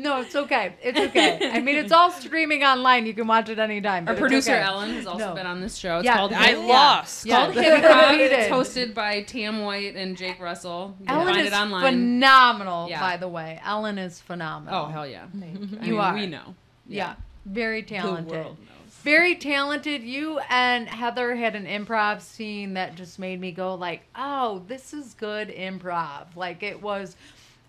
no, 0.00 0.20
it's 0.20 0.34
okay. 0.36 0.74
It's 0.82 0.98
okay. 0.98 1.50
I 1.52 1.60
mean, 1.60 1.76
it's 1.76 1.92
all 1.92 2.10
streaming 2.10 2.62
online. 2.64 3.04
You 3.06 3.14
can 3.14 3.26
watch 3.26 3.48
it 3.48 3.58
anytime. 3.58 4.06
Our 4.08 4.14
producer 4.14 4.52
okay. 4.52 4.62
Ellen 4.62 4.90
has 4.94 5.06
also 5.06 5.28
No. 5.30 5.34
been 5.34 5.46
on 5.46 5.60
this 5.60 5.76
show. 5.76 5.98
It's 5.98 6.04
Yeah, 6.06 6.16
called 6.16 6.32
I 6.32 6.46
Hip- 6.48 6.58
lost. 6.68 7.26
Yeah. 7.26 7.36
called 7.44 7.54
Yeah. 7.56 7.62
Hip 7.76 7.84
Hop. 7.84 8.14
It's 8.14 8.48
hosted 8.50 8.94
by 8.94 9.22
Tam 9.22 9.62
White 9.62 9.96
and 9.96 10.16
Jake 10.16 10.40
Russell. 10.40 10.94
You 11.00 11.06
can 11.06 11.14
Ellen 11.14 11.34
find 11.34 11.46
is 11.46 11.52
it 11.52 11.56
online. 11.56 11.82
phenomenal, 11.82 12.88
Yeah. 12.88 13.00
by 13.00 13.16
the 13.16 13.28
way. 13.28 13.60
Ellen 13.64 13.98
is 13.98 14.20
phenomenal. 14.20 14.86
oh 14.86 14.88
hell 14.88 15.06
yeah! 15.06 15.24
I 15.34 15.46
You 15.84 15.92
mean, 15.92 15.98
are. 15.98 16.14
We 16.14 16.26
know. 16.26 16.54
Yeah. 16.86 17.14
Very 17.46 17.82
talented. 17.82 18.28
The 18.28 18.32
world 18.38 18.58
knows. 18.58 18.94
Very 19.04 19.36
talented. 19.36 20.02
You 20.02 20.38
and 20.50 20.88
Heather 20.88 21.34
had 21.36 21.54
an 21.54 21.66
improv 21.66 22.20
scene 22.20 22.74
that 22.74 22.94
just 22.96 23.18
made 23.18 23.40
me 23.40 23.52
go 23.52 23.74
like, 23.74 24.02
"Oh, 24.14 24.62
this 24.66 24.92
is 24.92 25.14
good 25.14 25.48
improv." 25.48 26.34
Like 26.36 26.62
it 26.62 26.82
was 26.82 27.16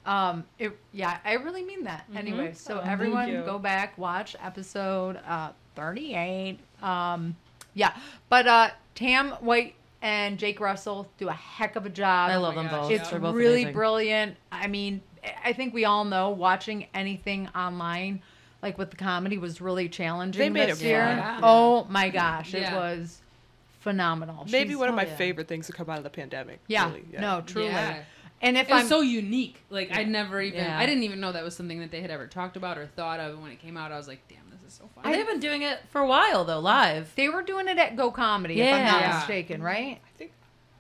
um 0.10 0.44
it 0.58 0.78
yeah, 0.92 1.20
I 1.24 1.34
really 1.34 1.64
mean 1.64 1.84
that. 1.84 2.06
Anyway, 2.16 2.54
so 2.54 2.80
Oh, 2.84 2.90
everyone 2.90 3.32
go 3.46 3.60
back, 3.60 3.98
watch 3.98 4.36
episode 4.44 5.18
uh 5.28 5.52
38. 5.76 6.58
Um 6.82 7.36
yeah, 7.74 7.94
but 8.30 8.48
uh 8.48 8.70
Tam 8.96 9.32
White 9.42 9.76
and 10.02 10.38
Jake 10.40 10.60
Russell 10.60 11.08
do 11.18 11.28
a 11.30 11.34
heck 11.34 11.76
of 11.76 11.86
a 11.86 11.90
job. 11.90 12.32
I 12.32 12.38
love 12.38 12.56
my 12.56 12.64
them 12.64 12.72
gosh, 12.72 12.82
both. 12.84 12.92
It's 12.92 13.10
They're 13.10 13.20
both 13.20 13.36
really 13.36 13.62
amazing. 13.64 13.74
brilliant. 13.74 14.38
I 14.52 14.68
mean, 14.68 15.02
I 15.44 15.54
think 15.54 15.74
we 15.74 15.86
all 15.86 16.06
know 16.06 16.30
watching 16.32 16.88
anything 16.94 17.50
online, 17.56 18.22
like 18.64 18.78
with 18.78 18.92
the 18.92 18.98
comedy, 18.98 19.38
was 19.38 19.60
really 19.62 19.90
challenging 19.90 20.40
They 20.40 20.50
made 20.50 20.70
this 20.70 20.82
it 20.82 20.86
year. 20.86 21.02
fun. 21.06 21.18
Yeah. 21.18 21.40
Oh 21.44 21.86
my 21.90 22.10
gosh, 22.10 22.54
it 22.54 22.72
was 22.74 23.22
phenomenal. 23.82 24.46
Maybe 24.50 24.70
She's- 24.70 24.80
one 24.80 24.90
of 24.90 24.96
my 24.96 25.06
yeah. 25.06 25.16
favorite 25.16 25.48
things 25.48 25.68
to 25.68 25.74
come 25.74 25.90
out 25.90 25.98
of 25.98 26.04
the 26.04 26.10
pandemic. 26.10 26.60
Yeah, 26.68 26.88
really, 26.90 27.06
no, 27.20 27.42
truly. 27.46 27.70
Yeah. 28.42 28.48
And 28.48 28.58
if 28.58 28.70
It 28.70 28.74
was 28.74 28.84
I'm 28.84 28.88
so 28.88 29.02
unique. 29.02 29.62
Like 29.70 29.90
I 29.92 30.04
never 30.04 30.42
even. 30.42 30.60
Yeah. 30.60 30.80
I 30.80 30.86
didn't 30.86 31.04
even 31.04 31.20
know 31.20 31.32
that 31.32 31.44
was 31.44 31.56
something 31.56 31.80
that 31.82 31.92
they 31.92 32.02
had 32.02 32.12
ever 32.12 32.28
talked 32.28 32.58
about 32.58 32.78
or 32.78 32.88
thought 32.88 33.20
of. 33.20 33.34
And 33.34 33.42
when 33.42 33.52
it 33.52 33.60
came 33.60 33.78
out, 33.78 33.92
I 33.92 33.98
was 33.98 34.08
like, 34.08 34.28
"Damn, 34.28 34.50
this 34.50 34.60
is 34.68 34.74
so 34.78 34.90
fun." 34.96 35.12
They've 35.12 35.28
been 35.28 35.40
doing 35.40 35.62
it 35.64 35.80
for 35.90 36.02
a 36.02 36.08
while 36.08 36.46
though, 36.46 36.60
live. 36.60 37.12
they 37.16 37.30
were 37.30 37.44
doing 37.44 37.68
it 37.68 37.78
at 37.78 37.96
Go 37.96 38.12
Comedy, 38.12 38.62
if 38.62 38.74
I'm 38.74 38.86
not 38.86 39.02
Yeah. 39.02 39.18
mistaken, 39.20 39.62
right? 39.62 40.00
I 40.06 40.18
think 40.18 40.32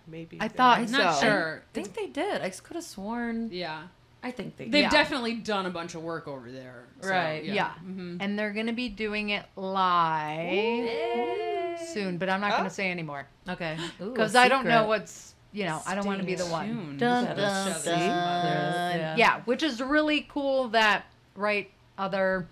maybe. 0.07 0.37
I 0.39 0.47
thought 0.47 0.79
I'm 0.79 0.91
not 0.91 1.15
so. 1.15 1.21
sure. 1.27 1.63
I 1.69 1.73
think 1.73 1.93
they 1.95 2.07
did. 2.07 2.41
I 2.41 2.49
could 2.49 2.75
have 2.75 2.85
sworn. 2.85 3.49
Yeah. 3.51 3.83
I 4.21 4.31
think 4.31 4.57
they. 4.57 4.65
They've 4.65 4.83
Yeah. 4.83 4.89
definitely 4.89 5.35
done 5.35 5.65
a 5.65 5.69
bunch 5.69 5.95
of 5.95 6.03
work 6.03 6.27
over 6.27 6.51
there. 6.51 6.85
so, 7.01 7.09
Right. 7.09 7.43
Yeah. 7.43 7.71
hmm 7.75 8.17
And 8.19 8.37
they're 8.37 8.51
gonna 8.51 8.73
be 8.73 8.89
doing 8.89 9.29
it 9.29 9.45
live 9.55 11.79
soon, 11.93 12.17
but 12.17 12.29
I'm 12.29 12.41
not 12.41 12.51
Huh? 12.51 12.57
gonna 12.57 12.69
say 12.69 12.91
anymore 12.91 13.27
Okay. 13.47 13.77
Ooh, 14.01 14.11
because 14.11 14.35
I 14.35 14.49
don't 14.49 14.65
know 14.65 14.85
what's 14.87 15.35
you 15.51 15.65
know 15.65 15.81
I 15.85 15.95
don't 15.95 16.05
want 16.05 16.19
to 16.19 16.25
be 16.25 16.35
the 16.35 16.45
one. 16.45 16.97
Dun, 16.97 17.25
dun, 17.25 17.35
dun. 17.35 17.85
Yeah. 17.85 19.15
Yeah. 19.17 19.41
which 19.45 19.63
is 19.63 19.81
really 19.81 20.27
cool 20.29 20.69
that 20.69 21.05
right 21.35 21.69
other 21.97 22.47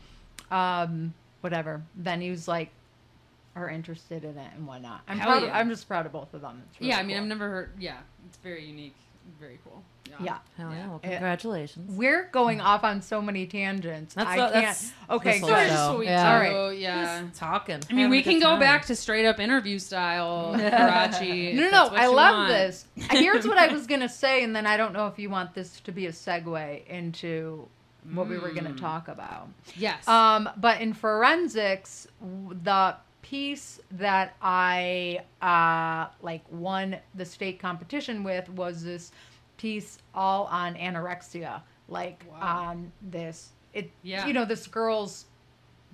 um 0.52 1.14
whatever 1.42 1.82
venues 2.02 2.48
like 2.48 2.70
are 3.56 3.70
interested 3.70 4.24
in 4.24 4.38
it 4.38 4.52
and 4.56 4.68
whatnot. 4.68 5.02
I'm 5.08 5.18
Hell 5.18 5.32
proud 5.40 5.44
yeah. 5.44 5.58
I'm 5.58 5.70
just 5.70 5.88
proud 5.88 6.06
of 6.06 6.12
both 6.12 6.34
of 6.34 6.42
them. 6.42 6.62
It's 6.70 6.80
really 6.80 6.90
Yeah, 6.92 7.00
I 7.00 7.04
mean, 7.04 7.16
cool. 7.16 7.24
I've 7.24 7.30
never 7.30 7.50
heard. 7.50 7.70
Yeah, 7.80 7.98
it's 8.28 8.38
very 8.38 8.64
unique. 8.64 8.96
Very 9.40 9.60
cool. 9.64 9.84
Yeah. 10.22 10.38
Hell 10.58 10.72
yeah. 10.72 10.88
Well, 10.88 11.00
Yeah. 11.04 11.10
congratulations. 11.12 11.92
We're 11.96 12.30
going 12.32 12.62
off 12.62 12.84
on 12.84 13.02
so 13.02 13.22
many 13.22 13.46
tangents. 13.48 14.14
That's 14.16 14.30
I 14.30 14.36
the- 14.38 14.42
can't. 14.52 14.54
that's 14.66 14.92
okay, 15.10 15.32
this 15.34 15.40
whole 15.42 15.50
good. 15.50 15.58
show. 15.64 15.68
Just 15.74 15.90
what 15.90 16.00
we 16.00 16.06
Yeah. 16.06 16.24
do, 16.24 16.30
All 16.56 16.68
right. 16.70 16.78
Yeah. 16.78 17.22
Just 17.24 17.40
talking. 17.40 17.76
I 17.76 17.94
mean, 17.94 17.98
having 18.04 18.10
we 18.12 18.24
can 18.24 18.40
go 18.40 18.52
time. 18.52 18.60
back 18.60 18.86
to 18.86 18.96
straight 18.96 19.26
up 19.26 19.40
interview 19.40 19.80
style 19.80 20.54
Karachi. 20.58 21.54
No, 21.54 21.64
no, 21.64 21.70
no. 21.70 21.96
I 21.96 22.08
love 22.08 22.36
want. 22.36 22.50
this. 22.50 22.86
Here's 23.12 23.48
what 23.48 23.58
I 23.58 23.68
was 23.72 23.88
gonna 23.88 24.10
say, 24.10 24.44
and 24.44 24.56
then 24.56 24.66
I 24.68 24.78
don't 24.78 24.94
know 24.94 25.08
if 25.08 25.18
you 25.20 25.30
want 25.30 25.54
this 25.54 25.80
to 25.82 25.92
be 25.92 26.08
a 26.08 26.12
segue 26.12 26.86
into 26.88 27.68
what 28.14 28.28
we 28.30 28.38
were 28.38 28.52
gonna 28.54 28.70
Mm. 28.72 28.80
talk 28.80 29.08
about. 29.10 29.50
Yes. 29.76 30.08
Um, 30.08 30.50
but 30.58 30.80
in 30.82 30.94
forensics, 30.94 32.08
the 32.22 32.96
piece 33.22 33.82
that 33.92 34.36
I 34.42 35.20
uh, 35.42 36.08
like 36.22 36.44
won 36.50 36.96
the 37.16 37.26
state 37.26 37.60
competition 37.60 38.24
with 38.24 38.48
was 38.50 38.84
this 38.86 39.12
piece 39.58 39.98
all 40.16 40.46
on 40.46 40.76
anorexia, 40.76 41.62
like 41.88 42.24
Wow. 42.30 42.38
on 42.70 42.92
this. 43.02 43.50
It 43.74 43.92
Yeah. 44.04 44.26
you 44.26 44.34
know 44.34 44.46
this 44.46 44.68
girl's 44.68 45.26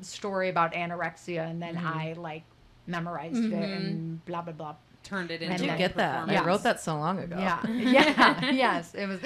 story 0.02 0.50
about 0.50 0.74
anorexia, 0.74 1.50
and 1.50 1.62
then 1.62 1.76
Mhm. 1.76 1.86
I 1.96 2.14
like 2.14 2.44
memorized 2.88 3.38
it 3.44 3.52
Mhm. 3.52 3.76
and 3.76 4.26
blah 4.26 4.42
blah 4.42 4.54
blah. 4.54 4.76
Turned 5.04 5.32
it 5.32 5.40
Did 5.40 5.52
into 5.52 5.66
you 5.66 5.78
Get 5.78 5.96
that? 5.96 6.12
performance. 6.12 6.32
Yeah. 6.32 6.42
I 6.42 6.46
wrote 6.46 6.64
that 6.64 6.80
so 6.80 6.96
long 6.96 7.20
ago. 7.20 7.36
Yeah, 7.38 7.68
yeah, 7.68 8.46
yes, 8.52 8.96
it 8.96 9.06
was 9.06 9.20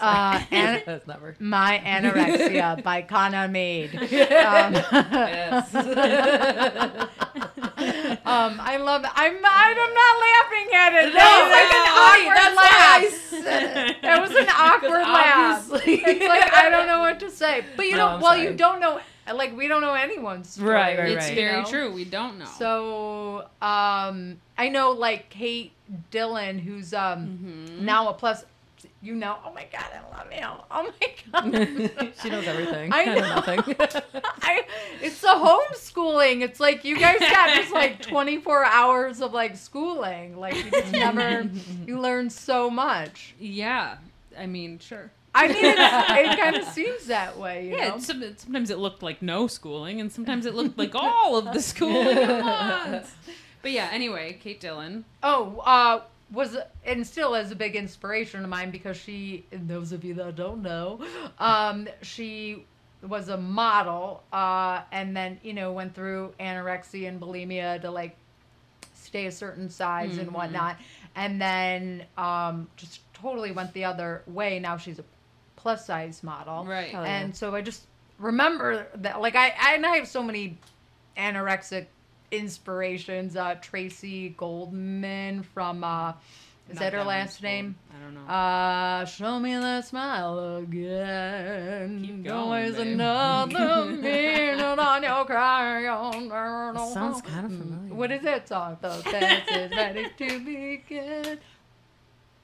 uh, 0.00 0.42
an- 0.50 0.82
That's 0.86 1.06
never. 1.06 1.36
my 1.38 1.82
anorexia 1.84 2.82
by 2.82 3.02
Kana 3.02 3.46
Made. 3.46 3.94
Um, 3.94 4.74
Yes. 4.74 5.74
Um, 8.24 8.58
I 8.60 8.76
love. 8.78 9.04
I'm. 9.14 9.36
I'm 9.44 9.76
not 9.76 10.14
laughing 10.20 10.68
at 10.74 10.92
it. 10.94 11.06
No, 11.12 11.18
that 11.18 11.40
was 11.42 11.50
that's 11.50 11.72
like 11.72 11.72
an 11.74 11.84
funny. 11.94 12.24
awkward 12.24 12.36
That's 12.36 12.56
laugh. 12.56 13.02
Why 13.44 13.50
I 13.50 13.60
said 13.62 13.90
it. 13.90 14.02
That 14.02 14.20
was 14.20 14.30
an 14.30 14.48
awkward 14.56 14.90
laugh. 15.02 15.70
obviously- 15.72 15.94
It's 16.04 16.26
like 16.28 16.52
I 16.52 16.70
don't 16.70 16.86
know 16.86 17.00
what 17.00 17.20
to 17.20 17.30
say. 17.30 17.64
But 17.76 17.86
you 17.86 17.92
No, 17.92 17.98
know, 17.98 18.06
I'm 18.16 18.20
well, 18.20 18.36
you 18.36 18.54
don't 18.54 18.80
know. 18.80 19.00
Like 19.34 19.56
we 19.56 19.68
don't 19.68 19.82
know 19.82 19.92
anyone's 19.94 20.48
story. 20.50 20.70
Right, 20.70 20.98
right, 20.98 21.08
It's 21.10 21.24
right. 21.26 21.30
you 21.30 21.34
very 21.34 21.62
know? 21.62 21.68
true. 21.68 21.92
We 21.92 22.04
don't 22.06 22.38
know. 22.38 22.46
So, 22.58 23.40
um, 23.60 24.38
I 24.56 24.68
know 24.70 24.92
like 24.92 25.28
Kate 25.28 25.72
Dillon, 26.10 26.58
who's 26.58 26.94
um 26.94 27.38
Mhm. 27.78 27.80
now 27.80 28.08
a 28.08 28.14
plus. 28.14 28.44
You 29.00 29.14
know, 29.14 29.36
oh 29.46 29.52
my 29.54 29.64
god, 29.72 29.86
I 29.94 30.16
love 30.16 30.26
you. 30.32 30.38
Oh 30.70 30.82
my 31.52 31.88
god. 31.96 32.12
she 32.20 32.30
knows 32.30 32.46
everything. 32.46 32.90
I 32.92 33.04
know 33.04 33.14
nothing. 33.20 33.60
I, 34.42 34.62
it's 35.00 35.20
the 35.20 35.28
homeschooling. 35.28 36.42
It's 36.42 36.58
like 36.58 36.84
you 36.84 36.98
guys 36.98 37.18
got 37.20 37.54
just 37.54 37.72
like 37.72 38.02
24 38.02 38.64
hours 38.64 39.20
of 39.20 39.32
like 39.32 39.56
schooling. 39.56 40.36
Like 40.36 40.56
you 40.56 40.70
just 40.70 40.92
never, 40.92 41.48
you 41.86 42.00
learn 42.00 42.30
so 42.30 42.70
much. 42.70 43.34
yeah. 43.38 43.98
I 44.36 44.46
mean, 44.46 44.78
sure. 44.78 45.10
I 45.34 45.48
mean, 45.48 45.56
it's, 45.58 45.78
it 46.32 46.38
kind 46.40 46.56
of 46.56 46.64
seems 46.64 47.06
that 47.06 47.38
way, 47.38 47.66
you 47.68 47.76
Yeah, 47.76 47.88
know? 47.90 47.96
it's, 47.96 48.06
sometimes 48.42 48.70
it 48.70 48.78
looked 48.78 49.02
like 49.02 49.20
no 49.20 49.46
schooling, 49.46 50.00
and 50.00 50.10
sometimes 50.10 50.46
it 50.46 50.54
looked 50.54 50.78
like 50.78 50.94
all 50.94 51.36
of 51.36 51.44
the 51.52 51.60
schooling 51.60 52.16
at 52.18 52.42
once. 52.88 53.12
But 53.62 53.72
yeah, 53.72 53.88
anyway, 53.92 54.38
Kate 54.40 54.60
Dillon. 54.60 55.04
Oh, 55.22 55.58
uh, 55.64 56.00
was 56.30 56.56
and 56.84 57.06
still 57.06 57.34
is 57.34 57.50
a 57.50 57.56
big 57.56 57.74
inspiration 57.76 58.42
of 58.44 58.50
mine 58.50 58.70
because 58.70 58.96
she, 58.96 59.46
and 59.52 59.68
those 59.68 59.92
of 59.92 60.04
you 60.04 60.14
that 60.14 60.36
don't 60.36 60.62
know, 60.62 61.00
um, 61.38 61.88
she 62.02 62.64
was 63.02 63.28
a 63.28 63.36
model, 63.36 64.22
uh, 64.32 64.82
and 64.92 65.16
then 65.16 65.38
you 65.42 65.52
know 65.54 65.72
went 65.72 65.94
through 65.94 66.34
anorexia 66.40 67.08
and 67.08 67.20
bulimia 67.20 67.80
to 67.80 67.90
like 67.90 68.16
stay 68.94 69.26
a 69.26 69.32
certain 69.32 69.70
size 69.70 70.18
and 70.18 70.28
Mhm. 70.30 70.34
whatnot, 70.34 70.76
and 71.14 71.40
then 71.40 72.04
um, 72.18 72.68
just 72.76 73.00
totally 73.14 73.52
went 73.52 73.72
the 73.72 73.84
other 73.84 74.22
way. 74.26 74.58
Now 74.58 74.76
she's 74.76 74.98
a 74.98 75.04
plus 75.56 75.86
size 75.86 76.22
model. 76.22 76.64
Right. 76.66 76.90
Hell 76.90 77.04
yeah. 77.04 77.20
And 77.20 77.36
so 77.36 77.54
I 77.54 77.62
just 77.62 77.86
remember 78.18 78.86
that, 78.96 79.20
like, 79.20 79.34
I, 79.34 79.54
I, 79.58 79.74
and 79.74 79.86
I 79.86 79.96
have 79.96 80.06
so 80.08 80.22
many 80.22 80.58
anorexic 81.16 81.86
inspirations. 82.30 83.36
Uh, 83.36 83.56
Tracy 83.60 84.30
Goldman 84.30 85.42
from, 85.42 85.84
uh, 85.84 86.12
is 86.68 86.74
Not 86.74 86.80
that 86.80 86.92
her 86.92 86.98
one's 86.98 87.08
last 87.08 87.42
name? 87.42 87.76
I 87.90 88.04
don't 88.04 88.14
know. 88.14 88.30
Uh, 88.30 89.04
show 89.06 89.38
me 89.40 89.54
that 89.54 89.86
smile 89.86 90.56
again. 90.58 92.02
Keep 92.04 92.24
going, 92.24 92.36
always 92.36 92.78
another 92.78 93.86
minute 93.92 94.78
on 94.78 95.02
your. 95.02 95.24
That 95.24 96.90
sounds 96.92 97.22
kind 97.22 97.46
of 97.46 97.52
familiar. 97.52 97.94
What 97.94 98.10
is 98.10 98.22
that 98.22 98.48
song 98.48 98.76
though? 98.82 99.00
Dance 99.10 99.50
is 99.50 99.70
ready 99.70 100.08
to 100.18 100.38
begin. 100.40 101.38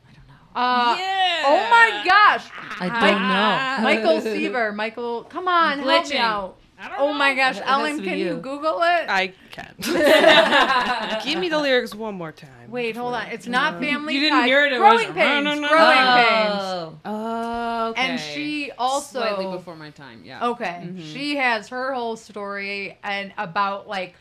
I 0.06 0.12
don't 0.14 0.26
know. 0.26 0.54
Uh, 0.54 0.96
yeah. 0.98 1.42
Oh 1.46 1.68
my 1.70 2.02
gosh. 2.06 2.46
I 2.80 2.88
don't 2.88 3.22
know. 3.28 3.84
Michael 3.84 4.20
Seaver. 4.22 4.72
Michael, 4.72 5.24
come 5.24 5.48
on, 5.48 5.80
help 5.80 6.08
me 6.08 6.16
out. 6.16 6.56
I 6.84 6.88
don't 6.88 7.00
Oh 7.00 7.12
my 7.14 7.34
gosh, 7.34 7.56
It 7.58 7.62
Ellen, 7.66 8.02
can 8.02 8.18
you 8.18 8.26
you. 8.26 8.34
Google 8.36 8.80
it? 8.82 9.06
I 9.08 9.32
can. 9.50 9.74
Give 11.24 11.38
me 11.38 11.48
the 11.48 11.58
lyrics 11.58 11.94
one 11.94 12.14
more 12.14 12.32
time. 12.32 12.70
Wait, 12.70 12.96
hold 12.96 13.14
on. 13.14 13.26
It's 13.28 13.46
not 13.46 13.80
Family 13.80 14.14
You 14.14 14.20
didn't 14.20 14.40
Ties. 14.40 14.46
hear 14.46 14.66
it, 14.66 14.72
it 14.74 14.78
Growing 14.78 15.08
was- 15.08 15.16
Pains. 15.16 15.44
No, 15.44 15.54
no, 15.54 15.60
no, 15.60 15.68
Growing 15.68 16.04
no. 16.04 16.14
Pains. 16.16 16.62
Oh. 16.62 16.98
Oh, 17.06 17.88
okay. 17.90 18.00
And 18.02 18.20
she 18.20 18.70
also 18.76 19.20
slightly 19.20 19.46
before 19.46 19.76
my 19.76 19.90
time. 19.90 20.22
Yeah. 20.24 20.48
Okay. 20.48 20.82
Mhm. 20.84 21.00
She 21.12 21.36
has 21.36 21.68
her 21.68 21.94
whole 21.94 22.16
story 22.16 22.98
and 23.02 23.32
about 23.38 23.88
like 23.88 24.14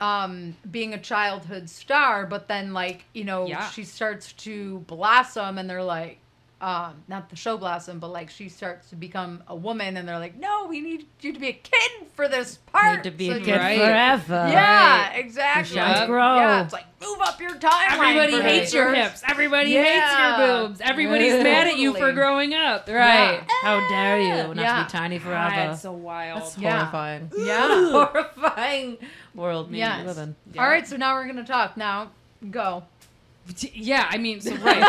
um 0.00 0.56
being 0.70 0.94
a 0.94 0.98
childhood 0.98 1.68
star, 1.68 2.26
but 2.26 2.48
then 2.48 2.72
like, 2.72 3.04
you 3.12 3.24
know, 3.24 3.46
Yeah. 3.46 3.68
she 3.70 3.84
starts 3.84 4.32
to 4.44 4.78
blossom 4.80 5.58
and 5.58 5.68
they're 5.68 5.82
like 5.82 6.18
um 6.62 6.94
not 7.08 7.28
the 7.28 7.34
show 7.36 7.58
blossom, 7.58 7.98
but 7.98 8.12
like 8.12 8.30
she 8.30 8.48
starts 8.48 8.88
to 8.90 8.96
become 8.96 9.42
a 9.48 9.54
woman 9.56 9.96
and 9.96 10.08
they're 10.08 10.18
like, 10.20 10.38
"No, 10.38 10.66
we 10.68 10.80
need 10.80 11.06
you 11.20 11.32
to 11.32 11.38
be 11.40 11.48
a 11.48 11.52
kid 11.52 11.90
for 12.14 12.28
this 12.28 12.58
part." 12.72 12.98
Need 12.98 13.10
to 13.10 13.10
be 13.10 13.30
So 13.30 13.36
a 13.36 13.40
kid 13.40 13.56
Right. 13.56 13.78
forever. 13.78 14.48
Yeah, 14.48 15.08
Right. 15.08 15.16
exactly. 15.18 15.76
Your 15.76 15.84
shines 15.86 16.06
grow. 16.06 16.36
Yeah, 16.36 16.62
it's 16.64 16.72
like 16.72 16.84
move 17.02 17.18
up 17.20 17.40
your 17.40 17.50
timeline. 17.56 17.90
Everybody 17.90 18.36
for 18.36 18.42
hates 18.42 18.72
your 18.72 18.94
hips. 18.94 19.22
Everybody 19.28 19.70
Yeah. 19.70 19.82
hates 19.82 20.38
your 20.38 20.46
boobs. 20.68 20.80
Everybody's 20.80 21.42
mad 21.42 21.66
at 21.66 21.76
you 21.78 21.94
for 21.94 22.12
growing 22.12 22.54
up. 22.54 22.88
Right. 22.88 23.42
How 23.62 23.80
dare 23.88 24.20
you 24.20 24.28
not 24.54 24.56
Yeah. 24.56 24.78
to 24.78 24.84
be 24.84 24.90
tiny 24.90 25.18
forever? 25.18 25.50
That's 25.54 25.82
so 25.82 25.90
wild. 25.92 26.42
That's 26.42 26.58
Yeah. 26.58 26.78
horrifying. 26.78 27.30
Yeah. 27.36 27.90
horrifying 27.90 28.98
world 29.34 29.72
Yes. 29.72 30.16
Yeah. 30.52 30.62
All 30.62 30.68
right, 30.68 30.86
so 30.86 30.96
now 30.96 31.14
we're 31.14 31.24
going 31.24 31.36
to 31.36 31.44
talk. 31.44 31.76
Now, 31.76 32.10
go. 32.52 32.84
Yeah, 33.74 34.06
I 34.08 34.18
mean, 34.18 34.40
so 34.40 34.54
right. 34.58 34.80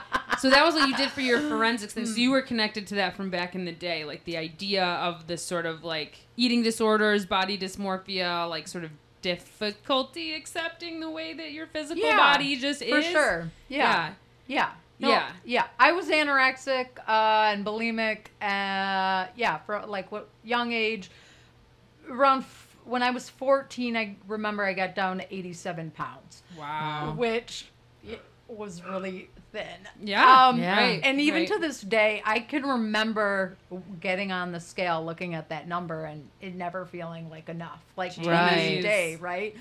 so 0.38 0.50
that 0.50 0.64
was 0.64 0.74
what 0.74 0.88
you 0.88 0.96
did 0.96 1.10
for 1.10 1.20
your 1.20 1.40
forensics 1.40 1.92
thing. 1.94 2.06
So 2.06 2.16
you 2.16 2.30
were 2.30 2.42
connected 2.42 2.86
to 2.88 2.96
that 2.96 3.16
from 3.16 3.30
back 3.30 3.54
in 3.54 3.64
the 3.64 3.72
day, 3.72 4.04
like 4.04 4.24
the 4.24 4.36
idea 4.36 4.84
of 4.84 5.26
this 5.26 5.42
sort 5.42 5.66
of 5.66 5.84
like 5.84 6.18
eating 6.36 6.62
disorders, 6.62 7.26
body 7.26 7.56
dysmorphia, 7.58 8.48
like 8.48 8.68
sort 8.68 8.84
of 8.84 8.90
difficulty 9.22 10.34
accepting 10.34 11.00
the 11.00 11.10
way 11.10 11.34
that 11.34 11.52
your 11.52 11.66
physical 11.66 12.02
Yeah, 12.04 12.16
body 12.16 12.56
just 12.56 12.80
For 12.84 12.98
is. 12.98 13.06
For 13.06 13.10
sure. 13.12 13.50
Yeah. 13.68 14.14
Yeah. 14.46 14.70
No, 14.98 15.08
Yeah. 15.08 15.32
Yeah. 15.44 15.66
I 15.78 15.92
was 15.92 16.06
anorexic 16.06 16.86
uh, 17.06 17.50
and 17.52 17.64
bulimic. 17.66 18.26
Uh, 18.40 19.28
yeah. 19.36 19.58
For 19.66 19.84
like 19.86 20.10
what 20.12 20.28
young 20.44 20.72
age, 20.72 21.10
around 22.08 22.40
f- 22.40 22.76
when 22.84 23.02
I 23.02 23.10
was 23.10 23.28
14, 23.28 23.96
I 23.96 24.16
remember 24.28 24.64
I 24.64 24.72
got 24.72 24.94
down 24.94 25.18
to 25.18 25.34
87 25.34 25.90
pounds, 25.90 26.42
Wow. 26.56 27.14
which 27.16 27.66
was 28.48 28.82
really 28.84 29.28
thin. 29.56 29.88
Yeah. 30.08 30.48
Um, 30.48 30.58
Yeah. 30.60 30.76
Right. 30.76 31.00
And 31.02 31.20
even 31.20 31.40
right. 31.42 31.48
to 31.48 31.58
this 31.58 31.80
day, 31.80 32.22
I 32.24 32.40
can 32.40 32.64
remember 32.64 33.56
getting 34.00 34.32
on 34.32 34.52
the 34.52 34.60
scale, 34.60 35.04
looking 35.04 35.34
at 35.34 35.48
that 35.48 35.66
number, 35.68 36.04
and 36.04 36.28
it 36.40 36.54
never 36.54 36.84
feeling 36.84 37.30
like 37.30 37.48
enough. 37.48 37.80
Like 37.96 38.14
to 38.14 38.28
Right. 38.28 38.76
this 38.76 38.84
day, 38.84 39.16
right? 39.16 39.56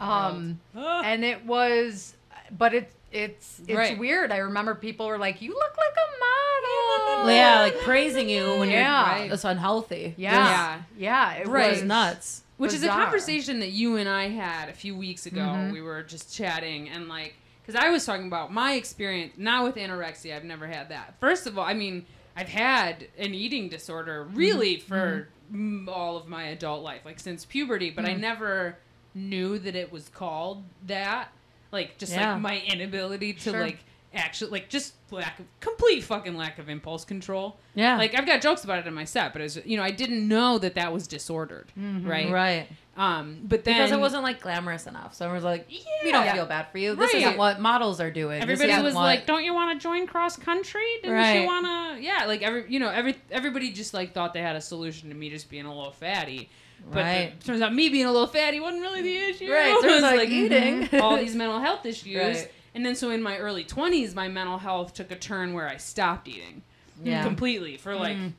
Um, 0.00 0.60
and 0.74 1.24
it 1.24 1.44
was, 1.46 2.14
but 2.56 2.74
it's 2.74 2.94
it's 3.10 3.60
it's 3.60 3.74
Right. 3.76 3.98
weird. 3.98 4.30
I 4.32 4.36
remember 4.38 4.74
people 4.74 5.06
were 5.06 5.16
like, 5.16 5.40
"You 5.40 5.54
look 5.54 5.76
like 5.78 5.96
a 5.96 7.16
model." 7.22 7.32
Yeah, 7.32 7.60
like 7.62 7.80
praising 7.80 8.28
you 8.28 8.58
when 8.58 8.70
Yeah. 8.70 9.24
you're 9.24 9.32
it's 9.32 9.44
unhealthy. 9.44 10.14
yeah, 10.18 10.82
yeah, 10.96 11.32
it 11.34 11.48
Right. 11.48 11.70
was 11.72 11.82
nuts. 11.82 12.42
Which 12.58 12.74
is 12.74 12.82
a 12.82 12.88
conversation 12.88 13.60
that 13.60 13.70
you 13.70 13.96
and 13.96 14.08
I 14.08 14.28
had 14.28 14.68
a 14.68 14.72
few 14.72 14.94
weeks 14.96 15.24
ago. 15.26 15.40
Mhm. 15.40 15.72
We 15.72 15.80
were 15.80 16.02
just 16.02 16.34
chatting 16.34 16.88
and 16.90 17.08
like, 17.08 17.34
because 17.68 17.84
I 17.84 17.90
was 17.90 18.06
talking 18.06 18.26
about 18.28 18.50
my 18.50 18.72
experience, 18.74 19.34
not 19.36 19.62
with 19.62 19.74
anorexia. 19.76 20.34
I've 20.34 20.44
never 20.44 20.66
had 20.66 20.88
that. 20.88 21.16
First 21.20 21.46
of 21.46 21.58
all, 21.58 21.66
I 21.66 21.74
mean, 21.74 22.06
I've 22.34 22.48
had 22.48 23.08
an 23.18 23.34
eating 23.34 23.68
disorder 23.68 24.24
really 24.32 24.78
for 24.78 25.28
mm, 25.52 25.86
all 25.86 26.16
of 26.16 26.26
my 26.28 26.44
adult 26.44 26.82
life, 26.82 27.02
like 27.04 27.20
since 27.20 27.44
puberty, 27.44 27.90
but 27.90 28.06
I 28.06 28.14
never 28.14 28.78
knew 29.14 29.58
that 29.58 29.76
it 29.76 29.92
was 29.92 30.08
called 30.08 30.64
that. 30.86 31.28
Like, 31.70 31.98
just 31.98 32.12
Yeah. 32.14 32.32
like 32.32 32.40
my 32.40 32.60
inability 32.60 33.34
to 33.34 33.50
Sure. 33.50 33.60
like 33.60 33.80
actually, 34.14 34.50
like, 34.50 34.68
just 34.68 34.94
lack 35.10 35.38
of 35.38 35.46
complete 35.60 36.02
fucking 36.02 36.36
lack 36.36 36.58
of 36.58 36.68
impulse 36.68 37.04
control. 37.04 37.58
Yeah. 37.74 37.96
Like 37.96 38.14
I've 38.18 38.26
got 38.26 38.40
jokes 38.42 38.62
about 38.64 38.78
it 38.78 38.86
in 38.86 38.92
my 38.94 39.04
set, 39.04 39.32
but 39.32 39.40
it's 39.40 39.58
you 39.64 39.76
know 39.76 39.82
I 39.82 39.90
didn't 39.90 40.26
know 40.28 40.58
that 40.58 40.74
that 40.74 40.92
was 40.92 41.06
disordered, 41.06 41.72
right? 41.76 42.30
right. 42.30 42.68
Um, 42.96 43.38
but 43.44 43.62
then 43.64 43.74
Because 43.76 43.92
it 43.92 44.00
wasn't 44.00 44.24
like 44.24 44.40
glamorous 44.42 44.86
enough. 44.88 45.14
So 45.14 45.24
everyone's 45.24 45.44
like, 45.44 45.68
we 46.02 46.10
don't 46.10 46.24
Yeah. 46.24 46.34
feel 46.34 46.46
bad 46.46 46.66
for 46.72 46.78
you. 46.78 46.96
This 46.96 47.14
Right. 47.14 47.22
isn't 47.22 47.38
what 47.38 47.60
models 47.60 48.00
are 48.00 48.10
doing. 48.10 48.42
Everybody 48.42 48.72
isn't 48.72 48.82
was 48.84 48.94
what- 48.94 49.02
like, 49.02 49.24
"Don't 49.24 49.44
you 49.44 49.54
want 49.54 49.78
to 49.78 49.82
join 49.82 50.06
cross 50.08 50.36
country? 50.36 50.82
Didn't 51.02 51.14
Right. 51.16 51.40
you 51.42 51.46
want 51.46 51.64
to?" 51.98 52.02
Yeah, 52.02 52.24
like 52.26 52.42
every 52.42 52.64
you 52.68 52.80
know 52.80 52.88
every 52.90 53.16
everybody 53.30 53.70
just 53.70 53.94
like 53.94 54.12
thought 54.14 54.34
they 54.34 54.42
had 54.42 54.56
a 54.56 54.60
solution 54.60 55.08
to 55.10 55.14
me 55.14 55.30
just 55.30 55.48
being 55.48 55.64
a 55.64 55.74
little 55.74 55.92
fatty. 55.92 56.50
But 56.92 56.98
Right. 57.04 57.40
the, 57.40 57.46
turns 57.46 57.62
out 57.62 57.72
me 57.74 57.88
being 57.88 58.06
a 58.06 58.12
little 58.12 58.26
fatty 58.28 58.60
wasn't 58.60 58.82
really 58.82 59.02
the 59.02 59.16
issue. 59.16 59.50
Right, 59.50 59.68
It 59.76 59.80
turns 59.82 59.94
was 59.94 60.02
out 60.04 60.16
like 60.16 60.28
eating. 60.28 60.88
all 61.00 61.16
these 61.16 61.34
mental 61.34 61.60
health 61.60 61.86
issues. 61.86 62.16
Right. 62.16 62.52
And 62.78 62.86
then 62.86 62.94
so 62.94 63.10
in 63.10 63.24
my 63.24 63.38
early 63.38 63.64
twenties, 63.64 64.14
my 64.14 64.28
mental 64.28 64.56
health 64.56 64.94
took 64.94 65.10
a 65.10 65.16
turn 65.16 65.52
where 65.52 65.68
I 65.68 65.78
stopped 65.78 66.28
eating 66.28 66.62
yeah. 67.02 67.24
completely 67.24 67.76
for 67.76 67.96
like 67.96 68.16
mm. 68.16 68.32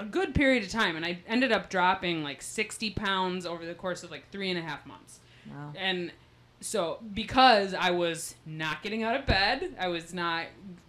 a 0.00 0.06
good 0.06 0.34
period 0.34 0.64
of 0.64 0.70
time, 0.70 0.96
and 0.96 1.04
I 1.04 1.18
ended 1.28 1.52
up 1.52 1.68
dropping 1.68 2.24
like 2.24 2.40
sixty 2.40 2.88
pounds 2.88 3.44
over 3.44 3.66
the 3.66 3.74
course 3.74 4.02
of 4.02 4.10
like 4.10 4.30
three 4.32 4.48
and 4.48 4.58
a 4.58 4.62
half 4.62 4.86
months. 4.86 5.20
Wow. 5.50 5.74
And 5.76 6.10
so 6.62 7.00
because 7.12 7.74
I 7.74 7.90
was 7.90 8.34
not 8.46 8.82
getting 8.82 9.02
out 9.02 9.14
of 9.14 9.26
bed, 9.26 9.76
I 9.78 9.88
was 9.88 10.14
not 10.14 10.46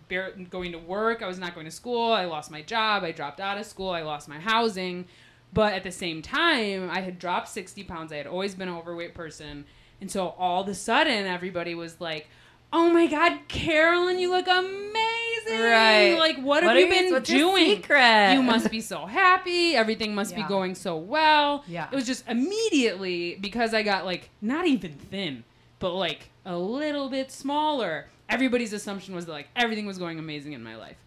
bar- 0.07 0.31
going 0.49 0.71
to 0.71 0.79
work, 0.79 1.21
I 1.21 1.27
was 1.27 1.37
not 1.37 1.55
going 1.55 1.65
to 1.65 1.71
school, 1.71 2.13
I 2.13 2.23
lost 2.23 2.51
my 2.51 2.61
job, 2.61 3.03
I 3.03 3.11
dropped 3.11 3.41
out 3.41 3.57
of 3.57 3.65
school, 3.65 3.89
I 3.89 4.03
lost 4.03 4.29
my 4.29 4.39
housing. 4.39 5.07
But 5.51 5.73
at 5.73 5.83
the 5.83 5.91
same 5.91 6.21
time, 6.21 6.89
I 6.89 7.01
had 7.01 7.19
dropped 7.19 7.49
60 7.49 7.83
pounds. 7.83 8.13
I 8.13 8.15
had 8.15 8.27
always 8.27 8.55
been 8.55 8.69
an 8.69 8.75
overweight 8.75 9.13
person. 9.13 9.65
And 9.99 10.09
so 10.09 10.29
all 10.37 10.61
of 10.61 10.69
a 10.69 10.73
sudden, 10.73 11.25
everybody 11.25 11.75
was 11.75 11.99
like, 11.99 12.29
Oh 12.73 12.91
my 12.91 13.08
God, 13.08 13.39
Carolyn, 13.47 14.19
you 14.19 14.30
look 14.30 14.47
amazing! 14.47 15.62
Right. 15.62 16.15
Like, 16.17 16.38
what 16.39 16.63
have 16.63 16.78
you 16.78 16.89
been 16.89 17.21
doing? 17.23 17.75
secret? 17.75 18.34
you 18.34 18.41
must 18.41 18.69
be 18.71 18.82
so 18.82 19.06
happy. 19.06 19.75
Everything 19.75 20.15
must 20.15 20.36
be 20.36 20.43
going 20.43 20.75
so 20.75 20.97
well. 20.97 21.63
Yeah. 21.67 21.88
It 21.91 21.95
was 21.95 22.06
just 22.06 22.28
immediately 22.28 23.38
because 23.39 23.73
I 23.73 23.84
got 23.84 24.06
like 24.06 24.30
not 24.41 24.67
even 24.67 24.93
thin, 24.93 25.43
but 25.80 25.93
like 25.93 26.30
a 26.45 26.58
little 26.58 27.10
bit 27.10 27.32
smaller. 27.32 28.08
Everybody's 28.28 28.73
assumption 28.73 29.13
was 29.13 29.25
that 29.28 29.32
like 29.32 29.49
everything 29.56 29.86
was 29.86 29.97
going 29.97 30.17
amazing 30.19 30.54
in 30.54 30.63
my 30.63 30.75
life. 30.75 30.97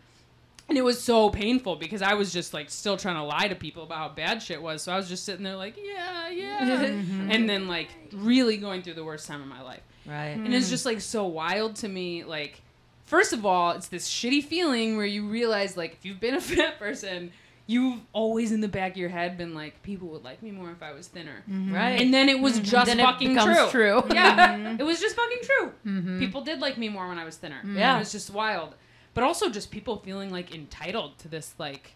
And 0.69 0.77
it 0.77 0.83
was 0.83 1.03
so 1.03 1.31
painful 1.31 1.77
because 1.77 2.03
I 2.03 2.13
was 2.15 2.31
just 2.31 2.53
like 2.53 2.69
still 2.69 2.99
trying 2.99 3.17
to 3.17 3.23
lie 3.23 3.49
to 3.49 3.55
people 3.55 3.85
about 3.85 3.99
how 3.99 4.09
bad 4.11 4.43
shit 4.43 4.61
was. 4.61 4.83
So 4.83 4.93
I 4.93 4.97
was 4.97 5.09
just 5.09 5.25
sitting 5.25 5.43
there 5.43 5.57
like, 5.57 5.77
yeah, 5.83 6.29
yeah. 6.29 6.83
and 6.85 7.49
then 7.49 7.69
like 7.69 7.89
really 8.13 8.59
going 8.59 8.83
through 8.83 8.95
the 8.95 9.05
worst 9.05 9.27
time 9.27 9.41
of 9.41 9.49
my 9.49 9.63
life. 9.63 9.81
Right. 10.09 10.29
And 10.29 10.55
it's 10.55 10.71
just 10.71 10.87
like 10.87 11.01
so 11.01 11.27
wild 11.27 11.77
to 11.77 11.89
me. 11.89 12.25
Like, 12.25 12.63
first 13.07 13.33
of 13.33 13.45
all, 13.45 13.73
it's 13.73 13.89
this 13.89 14.09
shitty 14.09 14.45
feeling 14.45 14.97
where 14.97 15.07
you 15.07 15.29
realize, 15.29 15.77
like, 15.77 15.93
if 15.93 16.05
you've 16.05 16.21
been 16.21 16.35
a 16.35 16.41
fat 16.41 16.79
person, 16.79 17.31
you've 17.67 18.01
always 18.15 18.51
in 18.51 18.61
the 18.63 18.69
back 18.69 18.93
of 18.93 18.97
your 18.97 19.11
head 19.11 19.37
been 19.37 19.55
like, 19.55 19.83
people 19.83 20.09
would 20.09 20.25
like 20.25 20.43
me 20.43 20.51
more 20.51 20.71
if 20.71 20.83
I 20.83 20.93
was 20.93 21.07
thinner. 21.07 21.45
Mm-hmm. 21.49 21.75
Right. 21.75 22.01
And 22.01 22.13
then 22.13 22.29
it 22.31 22.41
was 22.41 22.55
mm-hmm. 22.55 22.65
just 22.65 22.87
Then 22.87 22.99
fucking 22.99 23.35
becomes 23.35 23.57
true. 23.71 24.03
true. 24.03 24.05
Yeah, 24.15 24.57
mm-hmm. 24.57 24.81
it 24.81 24.85
was 24.85 25.01
just 25.01 25.15
fucking 25.15 25.39
true. 25.43 25.73
Mhm. 25.87 26.19
People 26.19 26.41
did 26.41 26.61
like 26.61 26.79
me 26.79 26.89
more 26.89 27.07
when 27.07 27.19
I 27.19 27.25
was 27.25 27.37
thinner. 27.37 27.61
Yeah. 27.65 27.97
it 27.97 27.99
was 27.99 28.11
just 28.11 28.31
wild. 28.31 28.75
But 29.13 29.25
also 29.25 29.51
just 29.51 29.71
people 29.71 29.99
feeling 29.99 30.31
like 30.31 30.55
entitled 30.55 31.19
to 31.19 31.29
this 31.29 31.55
like 31.59 31.93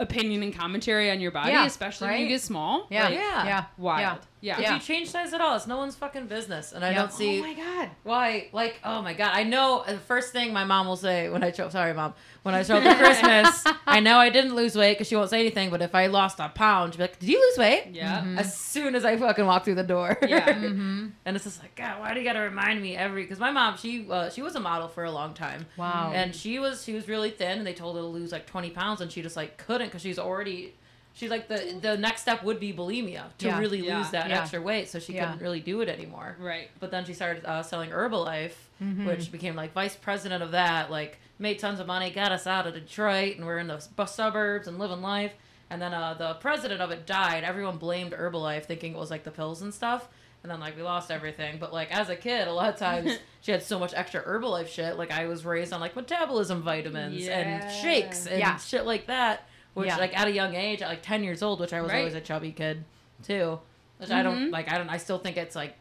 opinion 0.00 0.42
and 0.42 0.52
commentary 0.52 1.10
on 1.10 1.20
your 1.20 1.30
body, 1.30 1.52
Yeah, 1.52 1.66
especially 1.66 2.08
when 2.08 2.20
you 2.22 2.28
get 2.28 2.40
small. 2.40 2.88
Yeah, 2.90 3.04
Like, 3.04 3.14
yeah, 3.14 3.20
Yeah. 3.20 3.46
yeah, 3.46 3.64
wild. 3.78 4.00
Yeah. 4.00 4.26
Yeah. 4.44 4.56
If 4.58 4.60
Yeah. 4.62 4.74
you 4.74 4.80
change 4.80 5.08
size 5.10 5.32
at 5.32 5.40
all, 5.40 5.56
it's 5.56 5.66
no 5.66 5.78
one's 5.78 5.96
fucking 5.96 6.26
business. 6.26 6.72
And 6.72 6.84
I 6.84 6.90
Yep. 6.90 6.96
don't 6.98 7.12
see 7.12 7.38
Oh 7.38 7.42
my 7.42 7.54
god. 7.54 7.90
why. 8.02 8.48
Like, 8.52 8.78
oh 8.84 9.00
my 9.00 9.14
god, 9.14 9.30
I 9.32 9.42
know 9.42 9.82
the 9.88 9.96
first 9.98 10.32
thing 10.32 10.52
my 10.52 10.64
mom 10.64 10.86
will 10.86 10.96
say 10.96 11.30
when 11.30 11.42
I 11.42 11.50
show. 11.50 11.70
Sorry, 11.70 11.94
mom. 11.94 12.12
When 12.42 12.54
I 12.54 12.62
show 12.62 12.76
up 12.76 12.82
for 12.84 13.02
Christmas, 13.02 13.64
I 13.86 14.00
know 14.00 14.18
I 14.18 14.28
didn't 14.28 14.54
lose 14.54 14.76
weight 14.76 14.94
because 14.94 15.08
she 15.08 15.16
won't 15.16 15.30
say 15.30 15.40
anything. 15.40 15.70
But 15.70 15.80
if 15.80 15.94
I 15.94 16.08
lost 16.08 16.40
a 16.40 16.50
pound, 16.50 16.92
she'll 16.92 16.98
be 16.98 17.04
like, 17.04 17.18
"Did 17.18 17.30
you 17.30 17.40
lose 17.40 17.56
weight?" 17.58 17.84
Yeah. 17.92 18.22
As 18.36 18.54
soon 18.54 18.94
as 18.94 19.04
I 19.06 19.16
fucking 19.16 19.46
walk 19.46 19.64
through 19.64 19.76
the 19.76 19.82
door. 19.82 20.18
Yeah. 20.22 20.52
Mm-hmm. 20.64 21.06
and 21.24 21.36
it's 21.36 21.44
just 21.46 21.60
like, 21.62 21.74
God, 21.74 22.00
why 22.00 22.12
do 22.12 22.20
you 22.20 22.26
gotta 22.26 22.40
remind 22.40 22.82
me 22.82 22.96
every? 22.96 23.22
Because 23.22 23.38
my 23.38 23.50
mom, 23.50 23.78
she 23.78 24.06
uh, 24.10 24.28
she 24.28 24.42
was 24.42 24.54
a 24.56 24.60
model 24.60 24.88
for 24.88 25.04
a 25.04 25.10
long 25.10 25.32
time. 25.32 25.64
Wow. 25.78 26.12
And 26.14 26.34
she 26.34 26.58
was 26.58 26.84
she 26.84 26.92
was 26.92 27.08
really 27.08 27.30
thin, 27.30 27.56
and 27.58 27.66
they 27.66 27.72
told 27.72 27.96
her 27.96 28.02
to 28.02 28.06
lose 28.06 28.30
like 28.30 28.46
twenty 28.46 28.68
pounds, 28.70 29.00
and 29.00 29.10
she 29.10 29.22
just 29.22 29.36
like 29.36 29.56
couldn't 29.56 29.86
because 29.88 30.02
she's 30.02 30.18
already. 30.18 30.74
She's 31.16 31.30
like 31.30 31.46
the 31.48 31.78
the 31.80 31.96
next 31.96 32.22
step 32.22 32.42
would 32.42 32.58
be 32.60 32.72
bulimia 32.72 33.24
to 33.38 33.46
Yeah. 33.46 33.58
really 33.60 33.78
Yeah. 33.86 33.98
lose 33.98 34.10
that 34.10 34.28
Yeah. 34.28 34.40
extra 34.40 34.60
weight, 34.60 34.88
so 34.88 34.98
she 34.98 35.12
couldn't 35.14 35.40
really 35.40 35.60
do 35.60 35.80
it 35.80 35.88
anymore. 35.88 36.36
Right. 36.40 36.70
But 36.80 36.90
then 36.90 37.04
she 37.04 37.14
started 37.14 37.44
uh, 37.44 37.62
selling 37.62 37.90
Herbalife, 37.90 38.54
Mm-hmm. 38.82 39.06
which 39.06 39.30
became 39.30 39.54
like 39.54 39.72
vice 39.72 39.94
president 39.96 40.42
of 40.42 40.50
that. 40.50 40.90
Like 40.90 41.18
made 41.38 41.58
tons 41.60 41.78
of 41.80 41.86
money, 41.86 42.10
got 42.10 42.32
us 42.32 42.46
out 42.46 42.66
of 42.66 42.74
Detroit, 42.74 43.36
and 43.36 43.46
we're 43.46 43.58
in 43.58 43.68
the 43.68 43.78
suburbs 44.06 44.66
and 44.68 44.78
living 44.78 45.02
life. 45.02 45.32
And 45.70 45.80
then 45.80 45.94
uh, 45.94 46.14
the 46.14 46.34
president 46.34 46.80
of 46.80 46.90
it 46.90 47.06
died. 47.06 47.42
Everyone 47.44 47.78
blamed 47.78 48.12
Herbalife, 48.12 48.64
thinking 48.66 48.94
it 48.94 48.98
was 48.98 49.10
like 49.10 49.24
the 49.24 49.30
pills 49.30 49.62
and 49.62 49.72
stuff. 49.72 50.08
And 50.42 50.50
then 50.50 50.60
like 50.60 50.76
we 50.76 50.82
lost 50.82 51.10
everything. 51.10 51.56
But 51.58 51.72
like 51.72 51.90
as 51.96 52.10
a 52.10 52.16
kid, 52.16 52.48
a 52.48 52.52
lot 52.52 52.68
of 52.68 52.76
times 52.78 53.18
she 53.40 53.50
had 53.52 53.62
so 53.62 53.78
much 53.78 53.92
extra 53.94 54.20
Herbalife 54.22 54.68
shit. 54.68 54.98
Like 54.98 55.10
I 55.12 55.26
was 55.26 55.44
raised 55.44 55.72
on 55.72 55.80
like 55.80 55.96
metabolism 55.96 56.60
vitamins 56.62 57.26
and 57.28 57.72
shakes 57.72 58.26
and 58.26 58.60
shit 58.60 58.84
like 58.84 59.06
that. 59.06 59.46
Which 59.74 59.88
Yeah. 59.88 59.96
like 59.96 60.16
at 60.18 60.28
a 60.28 60.32
young 60.32 60.54
age, 60.54 60.82
at 60.82 60.88
like 60.88 61.02
ten 61.02 61.24
years 61.24 61.42
old, 61.42 61.60
which 61.60 61.72
I 61.72 61.80
was 61.82 61.90
Right. 61.90 61.98
always 61.98 62.14
a 62.14 62.20
chubby 62.20 62.52
kid 62.52 62.84
too. 63.22 63.58
Which 63.98 64.10
I 64.10 64.22
don't 64.22 64.48
Mhm. 64.48 64.52
like. 64.52 64.70
I 64.72 64.78
don't. 64.78 64.88
I 64.88 64.96
still 64.98 65.18
think 65.18 65.36
it's 65.36 65.56
like 65.56 65.74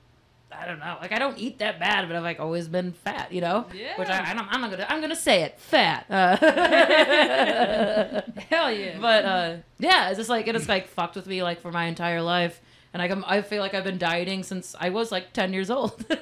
I 0.55 0.67
don't 0.67 0.77
know. 0.79 0.97
Like 1.01 1.11
I 1.11 1.17
don't 1.17 1.37
eat 1.39 1.57
that 1.59 1.79
bad, 1.79 2.07
but 2.07 2.15
I've 2.15 2.21
like 2.23 2.39
always 2.39 2.67
been 2.67 2.91
fat, 2.91 3.31
you 3.31 3.41
know. 3.41 3.65
Yeah. 3.73 3.97
Which 3.97 4.07
I, 4.09 4.31
I 4.31 4.33
don't, 4.35 4.47
I'm 4.53 4.61
not 4.61 4.69
gonna. 4.69 4.85
I'm 4.87 5.01
gonna 5.01 5.15
say 5.15 5.41
it, 5.43 5.59
fat. 5.59 6.05
Uh, 6.11 6.37
Hell 8.49 8.71
yeah. 8.71 8.97
but 8.99 9.25
uh, 9.25 9.55
yeah, 9.79 10.09
it's 10.09 10.17
just 10.17 10.29
like 10.29 10.47
it 10.47 10.55
has 10.55 10.67
like 10.69 10.87
fucked 10.87 11.15
with 11.15 11.27
me 11.27 11.43
like 11.43 11.61
for 11.61 11.71
my 11.71 11.85
entire 11.85 12.21
life, 12.21 12.61
and 12.93 13.01
like 13.01 13.11
I'm, 13.11 13.23
I 13.27 13.41
feel 13.41 13.61
like 13.61 13.73
I've 13.73 13.83
been 13.83 13.97
dieting 13.97 14.43
since 14.43 14.75
I 14.79 14.89
was 14.89 15.11
like 15.11 15.33
10 15.33 15.53
years 15.53 15.69
old. 15.69 16.03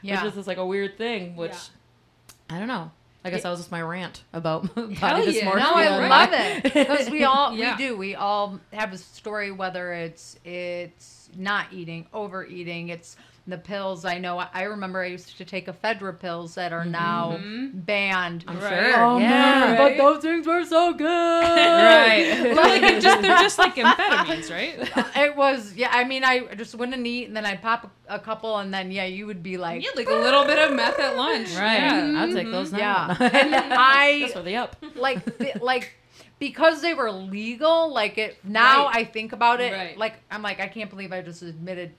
Yeah. 0.00 0.22
Which 0.22 0.28
is 0.30 0.34
just 0.36 0.46
like 0.48 0.58
a 0.58 0.64
weird 0.64 0.96
thing. 0.96 1.34
Which 1.34 1.50
Yeah. 1.50 2.56
I 2.56 2.58
don't 2.60 2.68
know. 2.68 2.92
I 3.28 3.30
guess 3.30 3.42
that 3.44 3.50
was 3.50 3.60
just 3.60 3.70
my 3.70 3.82
rant 3.82 4.22
about 4.32 4.74
body 4.76 4.92
yeah. 4.98 5.44
dysmorphia. 5.44 5.56
No, 5.58 5.74
I 5.74 6.08
love 6.08 6.30
it 6.32 6.62
because 6.74 7.10
we 7.10 7.24
all 7.24 7.54
Yeah. 7.54 7.76
we 7.76 7.84
do. 7.84 7.96
We 7.96 8.14
all 8.14 8.58
have 8.72 8.92
a 8.92 8.98
story 8.98 9.50
whether 9.52 9.92
it's 9.92 10.38
it's 10.44 11.28
not 11.36 11.66
eating, 11.72 12.06
overeating. 12.12 12.88
It's 12.88 13.16
the 13.48 13.58
pills. 13.58 14.04
I 14.04 14.18
know. 14.18 14.38
I 14.38 14.62
remember 14.64 15.02
I 15.02 15.06
used 15.06 15.36
to 15.38 15.44
take 15.44 15.66
ephedra 15.66 16.18
pills 16.18 16.54
that 16.56 16.72
are 16.72 16.82
mm-hmm. 16.82 16.90
now 16.92 17.38
mm-hmm. 17.38 17.78
banned. 17.78 18.44
I'm 18.46 18.60
Right. 18.60 18.68
sure. 18.68 19.00
Oh 19.00 19.18
yeah. 19.18 19.28
man, 19.28 19.78
right. 19.78 19.96
but 19.96 20.02
those 20.02 20.22
things 20.22 20.46
were 20.46 20.64
so 20.64 20.92
good. 20.92 21.08
Right. 21.88 22.38
They're 22.42 22.54
like 22.54 23.00
just 23.00 23.22
they're 23.22 23.38
just 23.38 23.58
like 23.58 23.76
amphetamines, 23.76 24.50
right? 24.50 24.90
It 25.16 25.36
was 25.36 25.74
yeah. 25.74 25.88
I 25.90 26.04
mean, 26.04 26.24
I 26.24 26.54
just 26.54 26.74
wouldn't 26.74 27.06
eat, 27.06 27.28
and 27.28 27.36
then 27.36 27.46
I'd 27.46 27.62
pop 27.62 27.90
a, 28.08 28.16
a 28.16 28.18
couple, 28.18 28.58
and 28.58 28.72
then 28.72 28.90
yeah, 28.90 29.04
you 29.04 29.26
would 29.26 29.42
be 29.42 29.56
like, 29.56 29.82
Yeah, 29.82 29.90
like 29.96 30.08
a 30.08 30.14
little 30.14 30.44
bit 30.44 30.58
of 30.58 30.74
meth 30.74 30.98
at 30.98 31.16
lunch. 31.16 31.54
Right. 31.54 31.78
Yeah. 31.78 32.20
I'll 32.20 32.32
take 32.32 32.50
those 32.50 32.72
now. 32.72 33.16
Yeah. 33.18 33.30
And 33.32 33.54
I- 33.54 34.20
That's 34.20 34.32
for 34.34 34.42
the 34.42 34.56
up. 34.56 34.76
like 34.96 35.38
th- 35.38 35.60
like 35.60 35.94
because 36.38 36.82
they 36.82 36.94
were 36.94 37.10
legal 37.10 37.92
like 37.92 38.16
it 38.16 38.38
now 38.44 38.86
Right. 38.86 38.96
i 38.98 39.04
think 39.04 39.32
about 39.32 39.60
it 39.60 39.72
Right. 39.72 39.98
like 39.98 40.14
i'm 40.30 40.42
like 40.42 40.60
i 40.60 40.68
can't 40.68 40.88
believe 40.88 41.12
i 41.12 41.20
just 41.20 41.42
admitted 41.42 41.94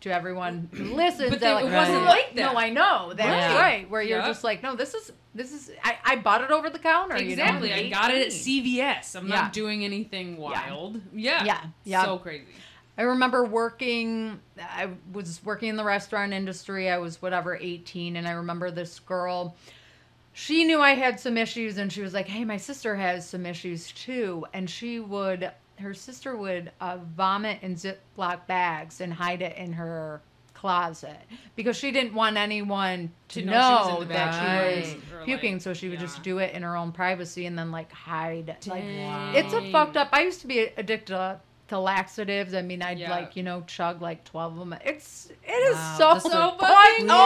to, 0.00 0.10
everyone 0.12 0.68
who 0.72 0.94
listens 0.94 1.30
But 1.30 1.40
they- 1.40 1.52
like, 1.52 1.64
it 1.66 1.72
wasn't 1.72 1.98
"What?" 2.02 2.06
like 2.08 2.34
that. 2.36 2.52
no 2.52 2.58
i 2.58 2.70
know 2.70 3.12
that's 3.14 3.52
Right. 3.54 3.60
right 3.60 3.90
where 3.90 4.02
you're 4.02 4.18
Yep. 4.18 4.26
just 4.28 4.44
like 4.44 4.62
no 4.62 4.74
this 4.76 4.94
is 4.94 5.12
this 5.34 5.52
is 5.52 5.70
i, 5.84 5.96
I 6.04 6.16
bought 6.16 6.42
it 6.42 6.50
over 6.50 6.70
the 6.70 6.78
counter 6.78 7.16
you 7.18 7.36
know, 7.36 7.42
Exactly. 7.44 7.72
I 7.72 7.88
got 7.90 8.10
it 8.12 8.26
at 8.26 8.32
CVS. 8.32 9.14
I'm 9.16 9.28
Yeah. 9.28 9.42
not 9.42 9.52
doing 9.52 9.84
anything 9.84 10.36
wild. 10.36 11.00
Yeah. 11.12 11.44
Yeah, 11.44 11.60
yeah. 11.84 12.04
So 12.04 12.18
crazy. 12.18 12.44
I 12.96 13.02
remember 13.02 13.44
working, 13.44 14.40
I 14.58 14.88
was 15.12 15.40
working 15.44 15.68
in 15.68 15.76
the 15.76 15.84
restaurant 15.84 16.32
industry. 16.32 16.90
I 16.90 16.98
was 16.98 17.22
whatever, 17.22 17.56
18. 17.56 18.16
And 18.16 18.26
I 18.26 18.32
remember 18.32 18.72
this 18.72 18.98
girl, 18.98 19.54
she 20.32 20.64
knew 20.64 20.80
I 20.80 20.94
had 20.94 21.20
some 21.20 21.36
issues 21.36 21.78
and 21.78 21.92
she 21.92 22.00
was 22.02 22.12
like, 22.14 22.26
hey, 22.26 22.44
my 22.44 22.56
sister 22.56 22.96
has 22.96 23.28
some 23.28 23.46
issues 23.46 23.92
too. 23.92 24.44
And 24.52 24.68
she 24.68 24.98
would, 24.98 25.50
her 25.78 25.94
sister 25.94 26.36
would 26.36 26.72
uh, 26.80 26.98
vomit 27.16 27.58
in 27.62 27.74
Ziploc 27.76 28.46
bags 28.46 29.00
and 29.00 29.12
hide 29.12 29.42
it 29.42 29.56
in 29.56 29.72
her 29.74 30.20
closet 30.54 31.16
because 31.54 31.76
she 31.76 31.92
didn't 31.92 32.14
want 32.14 32.36
anyone 32.36 33.12
to, 33.28 33.40
To 33.42 33.46
know, 33.46 33.52
know 33.52 33.78
she 33.86 33.92
was 33.92 34.02
in 34.02 34.08
the 34.08 34.14
that 34.14 34.34
she 34.34 34.40
was 34.80 34.94
or, 35.12 35.16
like, 35.18 35.24
puking. 35.24 35.60
so 35.60 35.72
she 35.72 35.88
would 35.88 36.00
just 36.00 36.20
do 36.24 36.38
it 36.38 36.52
in 36.52 36.64
her 36.64 36.76
own 36.76 36.90
privacy 36.90 37.46
and 37.46 37.56
then 37.56 37.70
like 37.70 37.92
hide. 37.92 38.56
Like, 38.66 38.82
Dang. 38.82 39.34
it's 39.36 39.52
a 39.54 39.70
fucked 39.70 39.96
up. 39.96 40.08
I 40.12 40.22
used 40.22 40.40
to 40.40 40.48
be 40.48 40.58
addicted 40.76 41.06
to, 41.14 41.40
to 41.68 41.78
laxatives. 41.78 42.54
I 42.54 42.62
mean, 42.62 42.82
I'd 42.82 42.98
Yeah. 42.98 43.08
like 43.10 43.36
you 43.36 43.44
know 43.44 43.62
chug 43.68 44.02
like 44.02 44.24
twelve 44.24 44.54
of 44.54 44.58
them. 44.58 44.74
It's 44.84 45.30
it 45.46 45.52
is 45.52 45.76
Wow, 45.76 45.96
so 45.98 46.16
is 46.16 46.22
so 46.24 46.56
fucking 46.58 47.06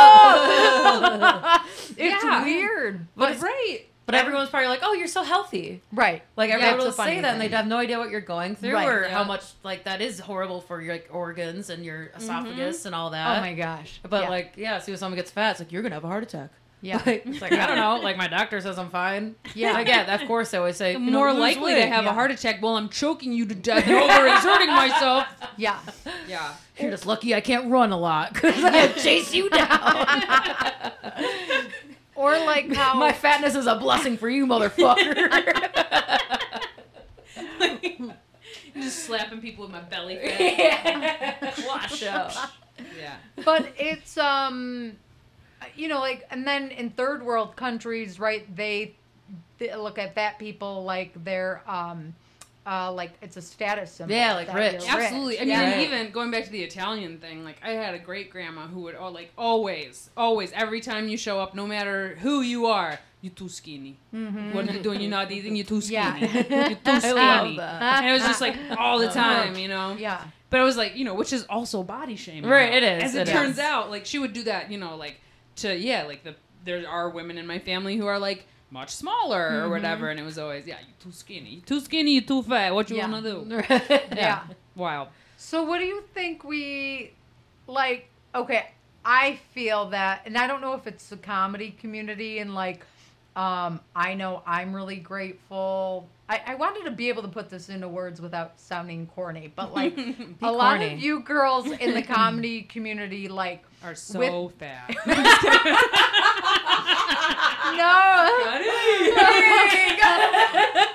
Yeah. 0.00 1.58
it's 1.96 2.24
Yeah. 2.24 2.44
weird, 2.44 3.06
But 3.16 3.34
but 3.34 3.42
right. 3.42 3.80
But 4.10 4.18
everyone's 4.20 4.50
probably 4.50 4.68
like, 4.68 4.80
"Oh, 4.82 4.92
you're 4.94 5.06
so 5.08 5.22
healthy." 5.22 5.82
right. 5.92 6.22
Like 6.36 6.50
Yeah, 6.50 6.56
everyone 6.56 6.80
a 6.80 6.84
will 6.84 6.92
say 6.92 7.20
that, 7.20 7.32
and 7.32 7.40
they 7.40 7.48
have 7.48 7.66
no 7.66 7.76
idea 7.78 7.98
what 7.98 8.10
you're 8.10 8.20
going 8.20 8.56
through, 8.56 8.74
Right, 8.74 8.88
or 8.88 9.02
yeah. 9.02 9.10
how 9.10 9.24
much 9.24 9.44
like 9.62 9.84
that 9.84 10.00
is 10.00 10.18
horrible 10.18 10.60
for 10.60 10.80
your 10.80 10.94
like 10.94 11.08
organs 11.12 11.70
and 11.70 11.84
your 11.84 12.06
mm-hmm. 12.06 12.18
esophagus 12.18 12.86
and 12.86 12.94
all 12.94 13.08
oh 13.08 13.12
that. 13.12 13.38
Oh 13.38 13.40
my 13.40 13.54
gosh! 13.54 14.00
But 14.08 14.24
yeah. 14.24 14.28
like, 14.30 14.52
yeah, 14.56 14.78
see 14.78 14.92
when 14.92 14.98
someone 14.98 15.16
gets 15.16 15.30
fat, 15.30 15.52
it's 15.52 15.60
like 15.60 15.72
you're 15.72 15.82
gonna 15.82 15.94
have 15.94 16.04
a 16.04 16.08
heart 16.08 16.22
attack. 16.22 16.50
yeah, 16.82 16.96
Like, 17.06 17.26
it's 17.26 17.40
like 17.42 17.52
I 17.52 17.66
don't 17.66 17.76
know. 17.76 17.96
Like 17.96 18.16
my 18.16 18.28
doctor 18.28 18.60
says 18.60 18.78
I'm 18.78 18.90
fine. 18.90 19.34
Yeah. 19.54 19.72
Like, 19.72 19.86
yeah. 19.86 20.14
Of 20.14 20.26
course, 20.26 20.54
I 20.54 20.58
always 20.58 20.76
say 20.76 20.96
More 20.96 21.32
likely 21.32 21.74
weight. 21.74 21.82
to 21.82 21.86
have 21.86 22.04
yeah. 22.04 22.10
a 22.10 22.12
heart 22.14 22.30
attack 22.30 22.62
while 22.62 22.76
I'm 22.76 22.88
choking 22.88 23.32
you 23.32 23.46
to 23.46 23.54
death 23.54 23.86
and 23.86 23.96
overexerting 23.96 24.68
myself. 24.68 25.26
yeah. 25.56 25.78
Yeah. 26.28 26.54
You're 26.78 26.92
just 26.92 27.06
lucky 27.06 27.34
I 27.34 27.40
can't 27.40 27.70
run 27.70 27.90
a 27.92 27.98
lot 27.98 28.32
because 28.32 28.62
I 28.64 28.88
chase 28.92 29.34
you 29.34 29.50
down. 29.50 30.06
Or 32.20 32.38
like 32.40 32.70
how 32.74 32.94
My 32.94 33.12
fatness 33.12 33.54
is 33.54 33.66
a 33.66 33.76
blessing 33.76 34.18
for 34.18 34.28
you, 34.28 34.46
motherfucker. 34.46 35.16
Just 38.74 39.04
slapping 39.06 39.40
people 39.40 39.64
with 39.64 39.72
my 39.72 39.80
belly 39.80 40.16
fat. 40.16 41.58
Watch 41.66 42.02
out. 42.02 42.36
Yeah. 42.98 43.14
but 43.44 43.68
it's 43.78 44.16
um 44.18 44.92
you 45.76 45.88
know 45.88 45.98
like 45.98 46.26
and 46.30 46.46
then 46.46 46.70
in 46.70 46.90
third 46.90 47.22
world 47.22 47.56
countries 47.56 48.18
right 48.18 48.54
they, 48.54 48.94
they 49.58 49.74
look 49.76 49.98
at 49.98 50.14
fat 50.14 50.38
people 50.38 50.84
like 50.84 51.12
they're 51.24 51.62
um 51.66 52.14
uh 52.66 52.92
like 52.92 53.12
it's 53.22 53.36
a 53.36 53.42
status 53.42 53.90
symbol 53.90 54.14
Yeah, 54.14 54.34
like 54.34 54.46
that 54.48 54.54
rich. 54.54 54.84
you're 54.86 55.00
Absolutely. 55.00 55.38
I 55.38 55.40
mean, 55.42 55.48
yeah. 55.50 55.80
even 55.80 56.10
going 56.12 56.30
back 56.30 56.44
to 56.44 56.50
the 56.50 56.62
Italian 56.62 57.18
thing, 57.18 57.42
like 57.44 57.56
I 57.64 57.70
had 57.70 57.94
a 57.94 57.98
great 57.98 58.30
grandma 58.30 58.66
who 58.66 58.80
would, 58.82 58.94
oh, 58.98 59.08
like 59.08 59.32
always, 59.38 60.10
always, 60.16 60.52
every 60.52 60.80
time 60.80 61.08
you 61.08 61.16
show 61.16 61.40
up, 61.40 61.54
no 61.54 61.66
matter 61.66 62.16
who 62.20 62.42
you 62.42 62.66
are, 62.66 62.98
you're 63.22 63.32
too 63.32 63.48
skinny. 63.48 63.98
What 64.10 64.68
are 64.68 64.72
you 64.72 64.80
doing? 64.82 65.00
You're 65.00 65.10
not 65.10 65.30
eating. 65.32 65.56
You're 65.56 65.66
too 65.66 65.80
Yeah. 65.84 66.16
skinny. 66.16 66.32
You're 66.50 66.68
too 66.68 66.78
I 66.84 67.12
love 67.12 67.40
skinny. 67.42 67.56
that. 67.58 68.02
And 68.02 68.10
it 68.10 68.12
was 68.12 68.22
just 68.22 68.40
like 68.40 68.56
all 68.78 68.98
the 68.98 69.08
time, 69.24 69.56
you 69.56 69.68
know. 69.68 69.96
yeah 69.98 70.22
But 70.50 70.60
it 70.60 70.64
was 70.64 70.76
like, 70.76 70.96
you 70.96 71.04
know, 71.04 71.14
which 71.14 71.32
is 71.32 71.44
also 71.48 71.82
body 71.82 72.16
shaming. 72.16 72.48
Right, 72.50 72.72
it 72.74 72.82
is, 72.82 73.04
As 73.04 73.14
it, 73.14 73.28
it 73.28 73.32
turns 73.32 73.54
is. 73.54 73.58
out, 73.60 73.90
like 73.90 74.04
she 74.06 74.18
would 74.18 74.32
do 74.32 74.44
that, 74.44 74.70
you 74.70 74.78
know, 74.78 74.96
like 74.96 75.16
to 75.56 75.74
yeah, 75.76 76.02
like 76.04 76.24
the 76.24 76.34
there 76.64 76.86
are 76.88 77.08
women 77.10 77.38
in 77.38 77.46
my 77.46 77.58
family 77.58 77.96
who 77.96 78.06
are 78.06 78.18
like 78.18 78.46
much 78.70 78.90
smaller 78.90 79.64
or 79.64 79.68
whatever, 79.70 80.10
and 80.10 80.18
it 80.20 80.22
was 80.24 80.38
always 80.38 80.66
yeah, 80.66 80.78
you're 80.80 80.96
too 81.02 81.12
skinny, 81.12 81.50
you're 81.50 81.62
too 81.64 81.80
skinny, 81.80 82.12
you're 82.14 82.22
too 82.22 82.42
fat. 82.42 82.74
What 82.74 82.88
you 82.90 82.96
Yeah. 82.96 83.10
wanna 83.10 83.22
do? 83.22 83.64
yeah 84.16 84.42
Wild. 84.76 85.08
So 85.36 85.64
what 85.64 85.78
do 85.78 85.84
you 85.86 86.02
think 86.14 86.44
we 86.44 87.12
like 87.66 88.08
okay, 88.34 88.70
I 89.04 89.40
feel 89.52 89.90
that 89.90 90.22
and 90.26 90.36
I 90.38 90.46
don't 90.46 90.60
know 90.60 90.74
if 90.74 90.86
it's 90.86 91.08
the 91.08 91.16
comedy 91.16 91.72
community 91.80 92.38
and 92.38 92.54
like 92.54 92.84
um 93.36 93.80
I 93.96 94.14
know 94.14 94.42
I'm 94.46 94.74
really 94.74 94.96
grateful. 94.96 96.08
I, 96.28 96.40
I 96.46 96.54
wanted 96.54 96.84
to 96.84 96.92
be 96.92 97.08
able 97.08 97.22
to 97.22 97.28
put 97.28 97.50
this 97.50 97.68
into 97.70 97.88
words 97.88 98.20
without 98.20 98.60
sounding 98.60 99.06
corny, 99.08 99.52
but 99.54 99.74
like 99.80 99.96
a 100.42 100.50
lot 100.52 100.80
of 100.80 100.98
you 101.00 101.20
girls 101.20 101.66
in 101.70 101.92
the 101.94 102.02
comedy 102.18 102.62
community 102.62 103.26
like 103.28 103.64
Are 103.82 103.94
so 103.96 104.18
With- 104.44 104.54
fat. 104.58 104.94
No 107.76 108.28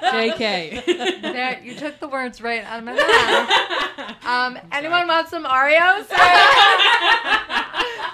JK. 0.12 1.22
There, 1.22 1.60
you 1.64 1.76
took 1.76 2.00
the 2.00 2.08
words 2.08 2.42
right 2.42 2.63
out 2.63 2.80
of 2.80 2.86
my 2.86 2.94
mouth. 4.23 4.26
Um, 4.26 4.58
anyone 4.71 5.08
want 5.08 5.28
some 5.30 5.44
Oreos? 5.46 6.08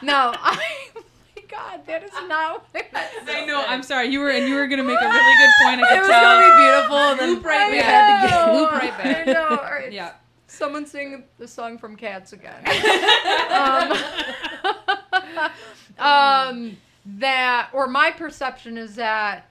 no. 0.02 0.34
I, 0.36 0.64
oh 0.96 1.04
my 1.36 1.44
God, 1.50 1.86
that 1.86 2.04
is 2.04 2.12
not 2.28 2.64
what 2.72 2.86
I 2.94 3.10
was 3.20 3.30
I 3.30 3.46
know. 3.46 3.64
I'm 3.68 3.84
sorry. 3.84 4.08
You 4.08 4.20
were 4.20 4.30
and 4.32 4.48
you 4.48 4.56
were 4.56 4.68
gonna 4.68 4.84
make 4.84 5.00
a 5.02 5.06
really 5.06 5.38
good 5.38 5.52
point. 5.64 5.82
I 5.82 5.84
It 5.84 5.90
could 5.90 6.00
was 6.02 6.10
tell. 6.10 6.22
gonna 6.22 6.44
be 6.44 6.64
beautiful, 6.64 6.98
and 6.98 7.20
then 7.20 7.30
Loop 7.36 7.46
right 7.46 7.72
we 7.72 7.78
back. 7.80 7.86
had 7.86 8.22
to 8.22 8.28
get 8.30 8.54
Loop 8.56 8.72
right 8.72 8.98
back. 8.98 9.28
I 9.28 9.32
know. 9.34 9.48
All 9.50 9.72
right. 9.72 9.92
Yeah. 9.92 10.14
Someone 10.48 10.86
sing 10.86 11.24
the 11.38 11.48
song 11.48 11.78
from 11.78 11.96
Cats 11.96 12.34
again. 12.34 12.62
um, 13.52 13.94
um, 15.98 16.78
that, 17.06 17.70
or 17.74 17.88
my 17.88 18.12
perception 18.12 18.78
is 18.78 18.96
that 18.96 19.50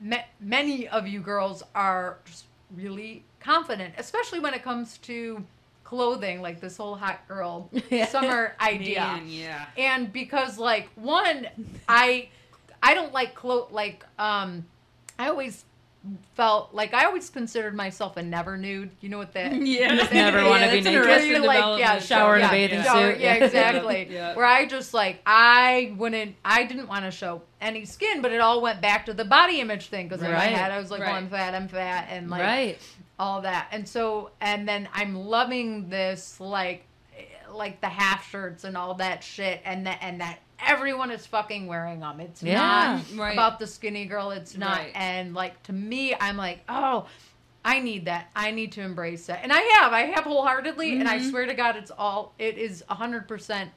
ma- 0.00 0.24
many 0.40 0.88
of 0.88 1.06
you 1.06 1.20
girls 1.20 1.62
are 1.74 2.18
just 2.24 2.44
really 2.74 3.24
confident, 3.40 3.94
especially 3.98 4.40
when 4.40 4.54
it 4.54 4.62
comes 4.62 4.98
to 4.98 5.44
clothing, 5.84 6.40
like 6.40 6.60
this 6.60 6.76
whole 6.76 6.94
hot 6.94 7.26
girl 7.26 7.70
summer 8.08 8.54
idea. 8.60 9.00
Man, 9.00 9.28
yeah. 9.28 9.66
And 9.76 10.12
because 10.12 10.58
like 10.58 10.88
one, 10.94 11.46
I 11.88 12.28
I 12.82 12.94
don't 12.94 13.12
like 13.12 13.34
clo 13.34 13.68
like 13.70 14.04
um 14.18 14.66
I 15.18 15.28
always 15.28 15.64
felt 16.34 16.72
like 16.72 16.94
I 16.94 17.04
always 17.04 17.28
considered 17.28 17.74
myself 17.74 18.16
a 18.16 18.22
never 18.22 18.56
nude. 18.56 18.90
You 19.00 19.10
know 19.10 19.18
what 19.18 19.32
that 19.34 19.52
Yeah. 19.60 19.94
Just 19.96 20.12
never 20.12 20.44
wanna 20.48 20.70
be 20.70 20.80
that's 20.80 20.86
an 20.86 20.92
naked. 20.94 21.00
Where 21.00 21.04
arrested 21.04 21.28
you, 21.28 21.46
like, 21.46 21.78
yeah, 21.80 21.98
Shower 21.98 22.36
in 22.36 22.44
a 22.44 22.48
bathing 22.48 22.82
shower- 22.82 23.12
suit. 23.12 23.20
Yeah, 23.20 23.36
Yeah. 23.36 23.44
exactly. 23.44 24.08
Yeah. 24.10 24.34
Where 24.34 24.46
I 24.46 24.66
just 24.66 24.94
like 24.94 25.20
I 25.26 25.94
wouldn't 25.98 26.36
I 26.44 26.64
didn't 26.64 26.88
want 26.88 27.04
to 27.04 27.10
show 27.10 27.42
any 27.60 27.84
skin, 27.84 28.22
but 28.22 28.32
it 28.32 28.40
all 28.40 28.62
went 28.62 28.80
back 28.80 29.06
to 29.06 29.14
the 29.14 29.24
body 29.24 29.60
image 29.60 29.88
thing 29.88 30.08
because 30.08 30.22
in 30.24 30.32
my 30.32 30.38
head 30.44 30.72
I 30.72 30.78
was 30.78 30.90
like, 30.90 31.00
Right. 31.00 31.08
well, 31.08 31.16
I'm 31.16 31.28
fat, 31.28 31.54
I'm 31.54 31.68
fat, 31.68 32.08
and 32.10 32.30
like 32.30 32.40
right. 32.42 32.78
all 33.18 33.42
that. 33.42 33.68
And 33.70 33.86
so, 33.86 34.30
and 34.40 34.66
then 34.66 34.88
I'm 34.94 35.14
loving 35.14 35.90
this, 35.90 36.40
like, 36.40 36.84
eh, 37.18 37.22
like 37.52 37.82
the 37.82 37.88
half 37.88 38.30
shirts 38.30 38.64
and 38.64 38.76
all 38.76 38.94
that 38.94 39.22
shit, 39.22 39.60
and 39.66 39.86
that 39.86 39.98
and 40.00 40.22
that 40.22 40.38
everyone 40.66 41.10
is 41.10 41.26
fucking 41.26 41.66
wearing 41.66 42.00
them. 42.00 42.20
It's 42.20 42.42
Yeah. 42.42 43.02
not 43.12 43.18
Right. 43.18 43.32
about 43.32 43.58
the 43.58 43.66
skinny 43.66 44.06
girl. 44.06 44.30
It's 44.30 44.56
not. 44.56 44.78
Right. 44.78 44.92
And 44.94 45.34
like 45.34 45.62
to 45.64 45.72
me, 45.72 46.14
I'm 46.18 46.36
like, 46.36 46.60
oh. 46.68 47.06
I 47.62 47.80
need 47.80 48.06
that. 48.06 48.30
I 48.34 48.52
need 48.52 48.72
to 48.72 48.80
embrace 48.80 49.26
that. 49.26 49.40
And 49.42 49.52
I 49.52 49.60
have. 49.60 49.92
I 49.92 50.04
have 50.14 50.24
wholeheartedly. 50.24 50.98
And 50.98 51.06
I 51.06 51.18
Mm-hmm. 51.18 51.28
swear 51.28 51.44
to 51.44 51.52
God, 51.52 51.76
it's 51.76 51.90
all, 51.90 52.32
it 52.38 52.56
is 52.56 52.82
100% 52.88 53.68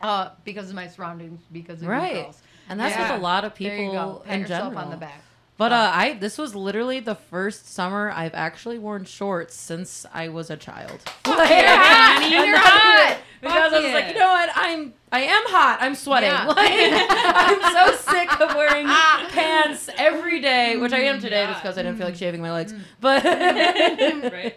uh, 0.00 0.30
because 0.42 0.70
of 0.70 0.74
my 0.74 0.88
surroundings, 0.88 1.38
because 1.52 1.76
of 1.76 1.82
you 1.82 1.88
Right. 1.90 2.14
girls. 2.14 2.40
And 2.70 2.80
that's 2.80 2.96
Yeah. 2.96 3.12
with 3.12 3.20
a 3.20 3.22
lot 3.22 3.44
of 3.44 3.54
There 3.58 3.76
you 3.76 3.88
go. 3.88 3.90
people 3.92 4.22
Pat 4.24 4.34
in 4.34 4.40
yourself 4.40 4.62
general. 4.72 4.84
on 4.86 4.90
the 4.90 4.96
back. 4.96 5.20
But 5.58 5.72
uh, 5.72 5.90
I 5.94 6.14
this 6.14 6.38
was 6.38 6.54
literally 6.54 7.00
the 7.00 7.14
first 7.14 7.70
summer 7.70 8.10
I've 8.10 8.32
actually 8.34 8.78
worn 8.78 9.04
shorts 9.04 9.54
since 9.54 10.06
I 10.14 10.28
was 10.28 10.48
a 10.48 10.56
child. 10.56 11.02
yeah, 11.26 12.14
honey, 12.14 12.30
you're 12.46 12.56
hot. 12.56 13.18
Because 13.40 13.72
I 13.72 13.76
was 13.76 13.86
yeah. 13.86 13.94
like, 13.94 14.08
you 14.08 14.18
know 14.18 14.28
what? 14.28 14.50
I'm 14.54 14.92
I 15.12 15.22
am 15.22 15.42
hot. 15.46 15.78
I'm 15.80 15.94
sweating. 15.96 16.28
Yeah. 16.28 16.46
Like, 16.46 16.56
I'm 16.60 17.74
so 17.74 18.12
sick 18.12 18.40
of 18.40 18.54
wearing 18.54 18.86
pants 19.30 19.90
every 19.98 20.40
day, 20.40 20.76
which 20.76 20.92
I 20.92 21.00
am 21.00 21.20
today, 21.20 21.46
just 21.46 21.62
because 21.62 21.76
I 21.78 21.82
didn't 21.82 21.98
feel 21.98 22.06
like 22.06 22.14
mm. 22.14 22.18
shaving 22.18 22.40
my 22.40 22.52
legs. 22.52 22.74
But 23.00 23.24
Right. 23.24 24.54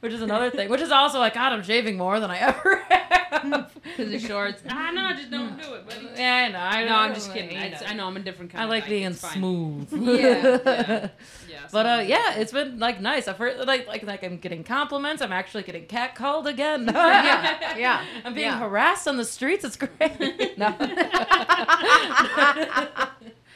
Which 0.00 0.12
is 0.12 0.22
another 0.22 0.50
thing. 0.50 0.68
Which 0.68 0.80
is 0.80 0.90
also 0.90 1.18
like, 1.18 1.34
God, 1.34 1.52
I'm 1.52 1.62
shaving 1.62 1.96
more 1.96 2.20
than 2.20 2.30
I 2.30 2.38
ever 2.38 2.76
have. 2.90 3.72
Because 3.82 4.10
the 4.10 4.18
shorts. 4.18 4.62
Ah, 4.68 4.90
no, 4.92 5.12
just 5.14 5.30
don't 5.30 5.60
do 5.60 5.74
it, 5.74 5.86
buddy. 5.86 6.08
yeah, 6.16 6.34
I 6.34 6.48
know. 6.50 6.58
I 6.58 6.82
No, 6.84 6.88
know. 6.90 6.96
I'm 6.96 7.14
just 7.14 7.32
kidding. 7.32 7.56
I, 7.56 7.68
know. 7.68 7.78
I 7.86 7.94
know 7.94 8.06
I'm 8.06 8.16
a 8.16 8.20
different 8.20 8.50
kind 8.52 8.64
I 8.64 8.66
like 8.66 8.84
guy. 8.84 8.90
being 8.90 9.06
It's 9.12 9.32
smooth. 9.32 9.92
Yeah, 9.92 10.58
yeah. 10.64 11.08
Yeah, 11.48 11.58
But 11.70 11.86
uh, 11.86 12.02
yeah, 12.06 12.34
it's 12.36 12.52
been 12.52 12.78
like 12.78 13.00
nice. 13.00 13.28
I've 13.28 13.36
heard 13.38 13.58
like 13.66 13.86
like 13.86 14.02
like 14.04 14.24
I'm 14.24 14.38
getting 14.38 14.64
compliments. 14.64 15.22
I'm 15.22 15.32
actually 15.32 15.62
getting 15.64 15.86
catcalled 15.86 16.46
again. 16.46 16.86
Yeah, 16.86 17.76
yeah. 17.78 18.04
I'm 18.24 18.34
being 18.34 18.46
yeah. 18.46 18.58
harassed 18.58 19.06
on 19.06 19.16
the 19.18 19.24
streets. 19.24 19.64
It's 19.64 19.76
great. 19.76 20.58
no. 20.58 20.74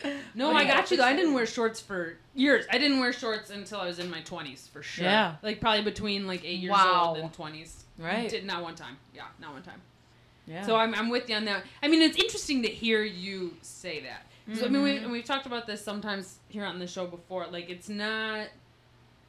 No, 0.34 0.52
I 0.52 0.64
got 0.64 0.74
got 0.76 0.90
you 0.90 0.96
though. 0.96 1.04
I 1.04 1.14
didn't 1.14 1.34
wear 1.34 1.46
shorts 1.46 1.80
for 1.80 2.16
years. 2.34 2.64
I 2.70 2.78
didn't 2.78 3.00
wear 3.00 3.12
shorts 3.12 3.50
until 3.50 3.80
I 3.80 3.86
was 3.86 3.98
in 3.98 4.10
my 4.10 4.20
twenties 4.20 4.68
for 4.72 4.82
sure. 4.82 5.04
Yeah. 5.04 5.36
like 5.42 5.60
probably 5.60 5.82
between 5.82 6.26
like 6.26 6.44
eight 6.44 6.60
years 6.60 6.72
Wow. 6.72 7.08
old 7.08 7.18
and 7.18 7.32
twenties. 7.32 7.84
Right. 7.98 8.28
Did 8.28 8.44
not 8.46 8.62
one 8.62 8.74
time. 8.74 8.96
Yeah, 9.14 9.24
not 9.40 9.52
one 9.52 9.62
time. 9.62 9.80
Yeah. 10.46 10.64
So 10.66 10.74
I'm, 10.76 10.94
I'm 10.94 11.08
with 11.08 11.28
you 11.30 11.36
on 11.36 11.44
that. 11.44 11.62
I 11.82 11.88
mean, 11.88 12.02
it's 12.02 12.16
interesting 12.16 12.62
to 12.62 12.68
hear 12.68 13.02
you 13.04 13.54
say 13.62 14.00
that. 14.02 14.26
So, 14.58 14.66
I 14.66 14.68
mean, 14.68 14.82
we, 14.82 14.90
Mm-hmm. 14.94 15.04
and 15.04 15.12
we've 15.12 15.24
talked 15.24 15.46
about 15.46 15.68
this 15.68 15.84
sometimes 15.84 16.38
here 16.48 16.64
on 16.64 16.80
the 16.80 16.86
show 16.88 17.06
before. 17.06 17.46
Like, 17.46 17.70
it's 17.70 17.88
not 17.88 18.48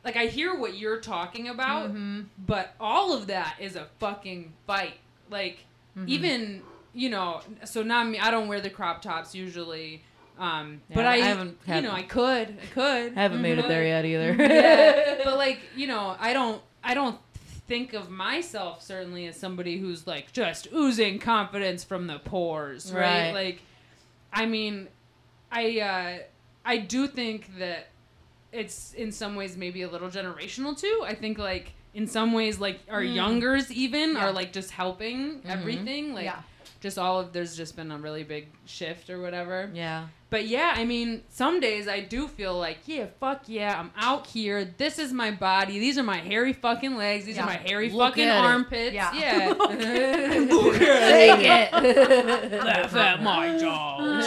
like 0.04 0.16
I 0.18 0.26
hear 0.26 0.56
what 0.58 0.76
you're 0.76 1.00
talking 1.00 1.50
about, 1.50 1.90
Mm-hmm. 1.90 2.22
but 2.48 2.74
all 2.80 3.14
of 3.16 3.28
that 3.28 3.58
is 3.60 3.76
a 3.76 3.86
fucking 4.00 4.54
fight. 4.66 4.96
Like, 5.30 5.66
Mm-hmm. 5.96 6.10
even 6.10 6.62
you 6.96 7.10
know, 7.12 7.42
so 7.66 7.84
not 7.84 8.08
me. 8.08 8.18
I 8.20 8.32
don't 8.32 8.48
wear 8.48 8.60
the 8.62 8.70
crop 8.72 9.02
tops 9.04 9.36
usually. 9.36 10.02
Um, 10.40 10.82
Yeah, 10.90 10.96
but 10.96 11.06
I, 11.06 11.14
I 11.14 11.18
haven't 11.20 11.58
you 11.68 11.82
know, 11.82 11.92
I 11.92 12.02
could, 12.04 12.58
I 12.62 12.66
could. 12.74 13.18
I 13.18 13.22
haven't 13.22 13.42
made 13.42 13.60
it 13.60 13.68
there 13.68 13.86
yet 13.86 14.04
either. 14.06 14.34
yeah, 14.40 15.22
but 15.24 15.38
like 15.38 15.60
you 15.76 15.88
know, 15.88 16.16
I 16.20 16.34
don't, 16.34 16.62
I 16.84 16.94
don't 16.94 17.20
think 17.68 17.94
of 17.94 18.10
myself 18.10 18.82
certainly 18.82 19.26
as 19.28 19.40
somebody 19.40 19.78
who's 19.78 20.06
like 20.08 20.32
just 20.34 20.68
oozing 20.74 21.20
confidence 21.20 21.84
from 21.84 22.08
the 22.08 22.20
pores, 22.20 22.92
right? 22.92 23.02
Right. 23.02 23.34
Like, 23.34 23.62
I 24.34 24.46
mean, 24.46 24.88
I, 25.52 25.80
uh, 25.80 26.18
I 26.66 26.78
do 26.78 27.08
think 27.08 27.58
that 27.60 27.88
it's 28.52 28.94
in 28.94 29.12
some 29.12 29.36
ways 29.36 29.56
maybe 29.56 29.82
a 29.84 29.90
little 29.90 30.10
generational 30.10 30.78
too. 30.80 31.04
I 31.06 31.14
think 31.16 31.38
like 31.38 31.74
in 31.94 32.08
some 32.08 32.34
ways 32.34 32.60
like 32.60 32.80
our 32.90 33.04
youngers 33.04 33.72
even 33.72 34.14
Yeah. 34.14 34.26
are 34.28 34.32
like 34.32 34.52
just 34.52 34.72
helping 34.72 35.42
everything, 35.46 36.14
like. 36.14 36.26
Yeah. 36.26 36.42
Just 36.84 36.98
all 37.00 37.18
of 37.22 37.32
there's 37.32 37.56
just 37.56 37.78
been 37.78 37.92
a 37.92 37.98
really 37.98 38.24
big 38.24 38.48
shift 38.66 39.10
or 39.10 39.22
whatever. 39.22 39.72
yeah. 39.74 40.08
But 40.30 40.48
yeah, 40.48 40.74
I 40.76 40.84
mean, 40.84 41.22
some 41.30 41.60
days 41.60 41.88
I 41.88 42.02
do 42.02 42.28
feel 42.28 42.58
like, 42.58 42.80
yeah, 42.88 43.06
fuck 43.20 43.44
yeah, 43.48 43.80
I'm 43.80 43.92
out 43.96 44.26
here. 44.28 44.66
This 44.66 44.98
is 45.00 45.14
my 45.14 45.30
body. 45.32 45.78
These 45.80 45.98
are 46.00 46.04
my 46.04 46.18
hairy 46.18 46.52
fucking 46.54 46.96
legs. 46.98 47.24
These 47.26 47.36
Yeah. 47.38 47.44
are 47.44 47.46
my 47.46 47.54
hairy 47.56 47.90
Look 47.92 48.10
fucking 48.16 48.26
at 48.28 48.38
it. 48.40 48.44
armpits. 48.44 48.94
Yeah. 48.96 49.14
Yeah. 49.14 49.54
Take 50.80 51.46
it. 51.46 51.72
Laugh 52.64 52.96
at 52.96 53.24
my 53.24 53.58
jaws. 53.58 54.26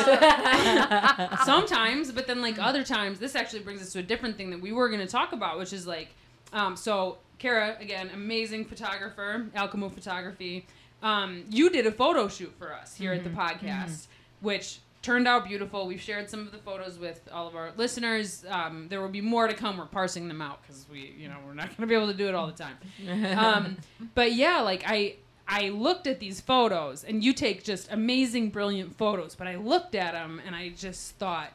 Sometimes, 1.45 2.13
but 2.13 2.27
then 2.27 2.41
like 2.41 2.59
other 2.59 2.83
times, 2.85 3.19
this 3.19 3.35
actually 3.35 3.61
brings 3.61 3.83
us 3.83 3.93
to 3.93 3.99
a 3.99 4.03
different 4.03 4.37
thing 4.37 4.51
that 4.51 4.61
we 4.61 4.73
were 4.73 4.89
going 4.89 5.01
to 5.01 5.07
talk 5.07 5.33
about, 5.33 5.59
which 5.59 5.73
is 5.73 5.87
like, 5.87 6.09
um, 6.53 6.77
so 6.77 7.19
Kara, 7.39 7.77
again, 7.81 8.11
amazing 8.15 8.65
photographer, 8.65 9.47
Alchemo 9.55 9.93
Photography. 9.93 10.67
Um, 11.03 11.45
you 11.51 11.71
did 11.71 11.87
a 11.87 11.93
photo 11.93 12.29
shoot 12.29 12.53
for 12.59 12.73
us 12.73 12.95
here 12.97 13.13
at 13.13 13.23
the 13.25 13.31
podcast, 13.31 14.07
which 14.41 14.79
turned 15.03 15.29
out 15.29 15.47
beautiful. 15.47 15.87
We've 15.87 16.01
shared 16.01 16.29
some 16.29 16.41
of 16.41 16.51
the 16.53 16.59
photos 16.59 16.99
with 16.99 17.21
all 17.33 17.47
of 17.47 17.55
our 17.55 17.71
listeners. 17.77 18.45
Um, 18.49 18.89
there 18.89 19.01
will 19.01 19.09
be 19.09 19.21
more 19.21 19.47
to 19.47 19.55
come. 19.55 19.77
We're 19.77 19.87
parsing 19.87 20.27
them 20.27 20.43
out 20.43 20.63
because 20.63 20.85
we, 20.91 21.15
you 21.19 21.29
know, 21.29 21.37
we're 21.47 21.55
not 21.55 21.67
going 21.69 21.83
to 21.83 21.87
be 21.87 21.95
able 21.95 22.09
to 22.09 22.15
do 22.17 22.29
it 22.29 22.35
all 22.35 22.47
the 22.49 22.53
time. 22.53 22.77
Um, 23.39 23.77
but 24.15 24.33
yeah, 24.33 24.63
like 24.63 24.83
I, 24.87 25.17
I 25.47 25.69
looked 25.69 26.07
at 26.09 26.19
these 26.19 26.41
photos, 26.41 27.05
and 27.05 27.23
you 27.23 27.33
take 27.33 27.63
just 27.63 27.93
amazing, 27.93 28.51
brilliant 28.51 28.97
photos. 28.97 29.37
But 29.37 29.47
I 29.47 29.57
looked 29.57 29.95
at 29.95 30.13
them, 30.15 30.41
and 30.45 30.57
I 30.57 30.71
just 30.71 31.15
thought, 31.17 31.53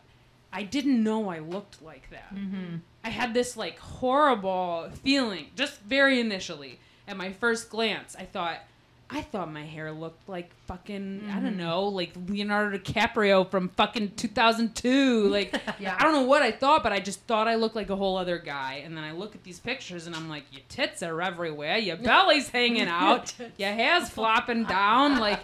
I 0.54 0.64
didn't 0.64 1.04
know 1.04 1.30
I 1.30 1.40
looked 1.40 1.82
like 1.82 2.10
that. 2.12 2.32
I 3.04 3.10
had 3.10 3.34
this 3.34 3.58
like 3.58 3.80
horrible 3.80 4.90
feeling, 5.04 5.48
just 5.56 5.82
very 5.82 6.20
initially. 6.22 6.80
At 7.08 7.18
my 7.18 7.34
first 7.34 7.70
glance, 7.70 8.16
I 8.18 8.24
thought, 8.24 8.60
I 9.14 9.22
thought 9.22 9.52
my 9.52 9.66
hair 9.66 9.92
looked 9.92 10.30
like 10.30 10.52
fucking, 10.68 11.28
I 11.30 11.36
don't 11.36 11.52
mm-hmm. 11.52 11.58
know, 11.58 11.84
like 11.84 12.14
Leonardo 12.28 12.78
DiCaprio 12.78 13.50
from 13.50 13.70
fucking 13.70 14.14
2002. 14.16 15.12
Like, 15.32 15.54
Yeah. 15.80 15.96
I 15.98 16.04
don't 16.04 16.14
know 16.14 16.24
what 16.24 16.42
I 16.42 16.52
thought, 16.52 16.84
but 16.84 16.92
I 16.92 17.00
just 17.00 17.22
thought 17.22 17.48
I 17.48 17.56
looked 17.56 17.76
like 17.76 17.90
a 17.90 17.96
whole 17.96 18.18
other 18.18 18.38
guy. 18.38 18.82
And 18.86 18.96
then 18.96 19.04
I 19.04 19.12
look 19.12 19.36
at 19.36 19.44
these 19.44 19.60
pictures 19.60 20.08
and 20.08 20.16
I'm 20.16 20.30
like, 20.30 20.44
your 20.52 20.62
tits 20.70 21.04
are 21.04 21.22
everywhere, 21.22 21.78
your 21.78 21.98
belly's 22.12 22.50
hanging 22.50 22.88
out, 22.88 23.34
your 23.58 23.72
hair's 23.72 24.10
flopping 24.10 24.64
down. 24.64 25.20
Like, 25.20 25.40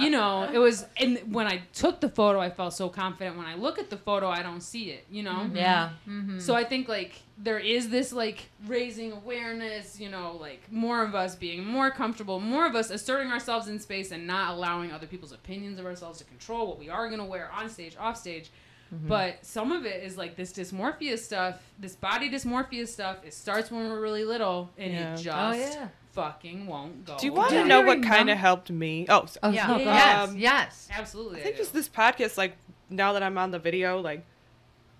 you 0.00 0.10
know, 0.10 0.48
it 0.50 0.58
was. 0.58 0.86
And 0.96 1.18
when 1.32 1.46
I 1.46 1.62
took 1.74 2.00
the 2.00 2.08
photo, 2.08 2.40
I 2.40 2.50
felt 2.50 2.74
so 2.74 2.88
confident. 2.88 3.36
When 3.36 3.46
I 3.46 3.54
look 3.54 3.78
at 3.78 3.90
the 3.90 3.96
photo, 3.96 4.28
I 4.28 4.42
don't 4.42 4.62
see 4.62 4.90
it, 4.90 5.06
you 5.10 5.22
know? 5.22 5.30
Mm-hmm. 5.32 5.56
yeah. 5.56 5.90
So 6.38 6.54
I 6.54 6.64
think 6.64 6.88
like 6.88 7.20
there 7.36 7.58
is 7.58 7.88
this 7.90 8.12
like 8.12 8.48
raising 8.66 9.10
awareness, 9.12 9.98
you 9.98 10.08
know, 10.08 10.36
like 10.40 10.70
more 10.70 11.02
of 11.02 11.14
us 11.14 11.34
being 11.34 11.64
more 11.66 11.90
comfortable, 11.90 12.38
more 12.40 12.64
of 12.66 12.74
us 12.76 12.90
asserting 12.90 13.32
ourselves 13.32 13.66
in 13.68 13.78
space 13.80 14.12
and 14.12 14.26
not 14.26 14.54
allowing 14.54 14.92
other 14.92 15.06
people's 15.06 15.32
opinions 15.32 15.78
of 15.80 15.84
ourselves 15.86 16.18
to 16.18 16.24
control 16.24 16.66
what 16.68 16.78
we 16.78 16.88
are 16.88 17.08
going 17.08 17.18
to 17.18 17.24
wear 17.24 17.50
on 17.52 17.68
stage, 17.68 17.96
off 17.98 18.16
stage. 18.16 18.50
Mm-hmm. 18.94 19.08
But 19.08 19.44
some 19.44 19.72
of 19.72 19.84
it 19.84 20.04
is 20.04 20.16
like 20.16 20.36
this 20.36 20.52
dysmorphia 20.52 21.18
stuff, 21.18 21.60
this 21.80 21.96
body 21.96 22.30
dysmorphia 22.30 22.86
stuff. 22.86 23.24
It 23.24 23.34
starts 23.34 23.70
when 23.70 23.88
we're 23.88 24.00
really 24.00 24.24
little, 24.24 24.70
and 24.78 24.92
Yeah. 24.92 25.14
it 25.14 25.16
just 25.22 25.28
Oh, 25.36 25.52
yeah. 25.80 25.88
fucking 26.12 26.66
won't 26.68 27.04
go. 27.04 27.16
Do 27.18 27.26
you 27.26 27.32
want 27.32 27.50
Do 27.50 27.62
to 27.62 27.64
know 27.66 27.80
what 27.82 28.02
kind 28.04 28.30
of 28.30 28.38
helped 28.38 28.70
me? 28.70 29.06
Oh, 29.08 29.24
so- 29.26 29.40
Oh, 29.42 29.48
Yeah. 29.50 29.64
Oh, 29.66 29.72
no, 29.72 29.78
go 29.78 29.84
Yeah. 29.86 29.94
Yes. 30.22 30.28
Um, 30.28 30.36
yes. 30.38 30.88
Absolutely, 30.92 31.40
I 31.40 31.42
think 31.44 31.56
do. 31.56 31.62
just 31.62 31.72
this 31.72 31.88
podcast, 31.88 32.36
like 32.36 32.56
now 32.90 33.14
that 33.14 33.22
I'm 33.24 33.36
on 33.38 33.50
the 33.50 33.58
video, 33.58 34.00
like 34.00 34.24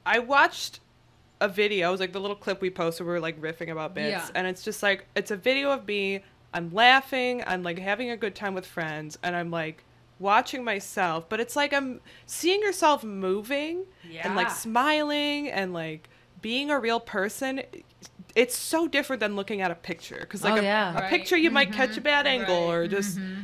I 0.04 0.18
watched 0.18 0.80
a 1.40 1.48
video, 1.48 1.88
it 1.88 1.92
was 1.92 2.00
like 2.00 2.12
the 2.12 2.20
little 2.20 2.36
clip 2.36 2.60
we 2.60 2.70
posted 2.70 3.06
where 3.06 3.14
We 3.14 3.18
were 3.18 3.22
like 3.22 3.40
riffing 3.40 3.70
about 3.70 3.94
bits, 3.94 4.10
Yeah. 4.10 4.30
and 4.34 4.46
it's 4.46 4.62
just 4.62 4.82
like 4.82 5.06
it's 5.14 5.30
a 5.30 5.36
video 5.36 5.70
of 5.70 5.86
me. 5.86 6.22
I'm 6.52 6.72
laughing, 6.72 7.42
I'm 7.46 7.62
like 7.62 7.78
having 7.78 8.10
a 8.10 8.16
good 8.16 8.34
time 8.34 8.54
with 8.54 8.66
friends, 8.66 9.18
and 9.22 9.34
I'm 9.34 9.50
like 9.50 9.84
watching 10.20 10.62
myself, 10.64 11.28
but 11.28 11.40
it's 11.40 11.56
like 11.56 11.72
I'm 11.72 12.00
seeing 12.26 12.60
yourself 12.60 13.02
moving 13.02 13.84
and 14.22 14.36
like 14.36 14.50
smiling 14.50 15.48
and 15.50 15.72
like 15.72 16.08
being 16.40 16.70
a 16.70 16.78
real 16.78 17.00
person 17.00 17.62
it's 18.34 18.56
so 18.56 18.88
different 18.88 19.20
than 19.20 19.36
looking 19.36 19.60
at 19.60 19.70
a 19.70 19.74
picture 19.76 20.18
because 20.20 20.42
like 20.42 20.54
Oh, 20.54 20.56
a, 20.56 20.62
yeah. 20.62 20.90
a 20.90 20.94
Right. 21.02 21.10
picture 21.10 21.36
you 21.36 21.50
might 21.50 21.72
catch 21.72 21.90
a 21.90 21.92
mm-hmm. 21.94 22.02
bad 22.02 22.26
angle 22.26 22.68
Right. 22.68 22.74
or 22.74 22.88
just 22.88 23.16
mm-hmm. 23.18 23.42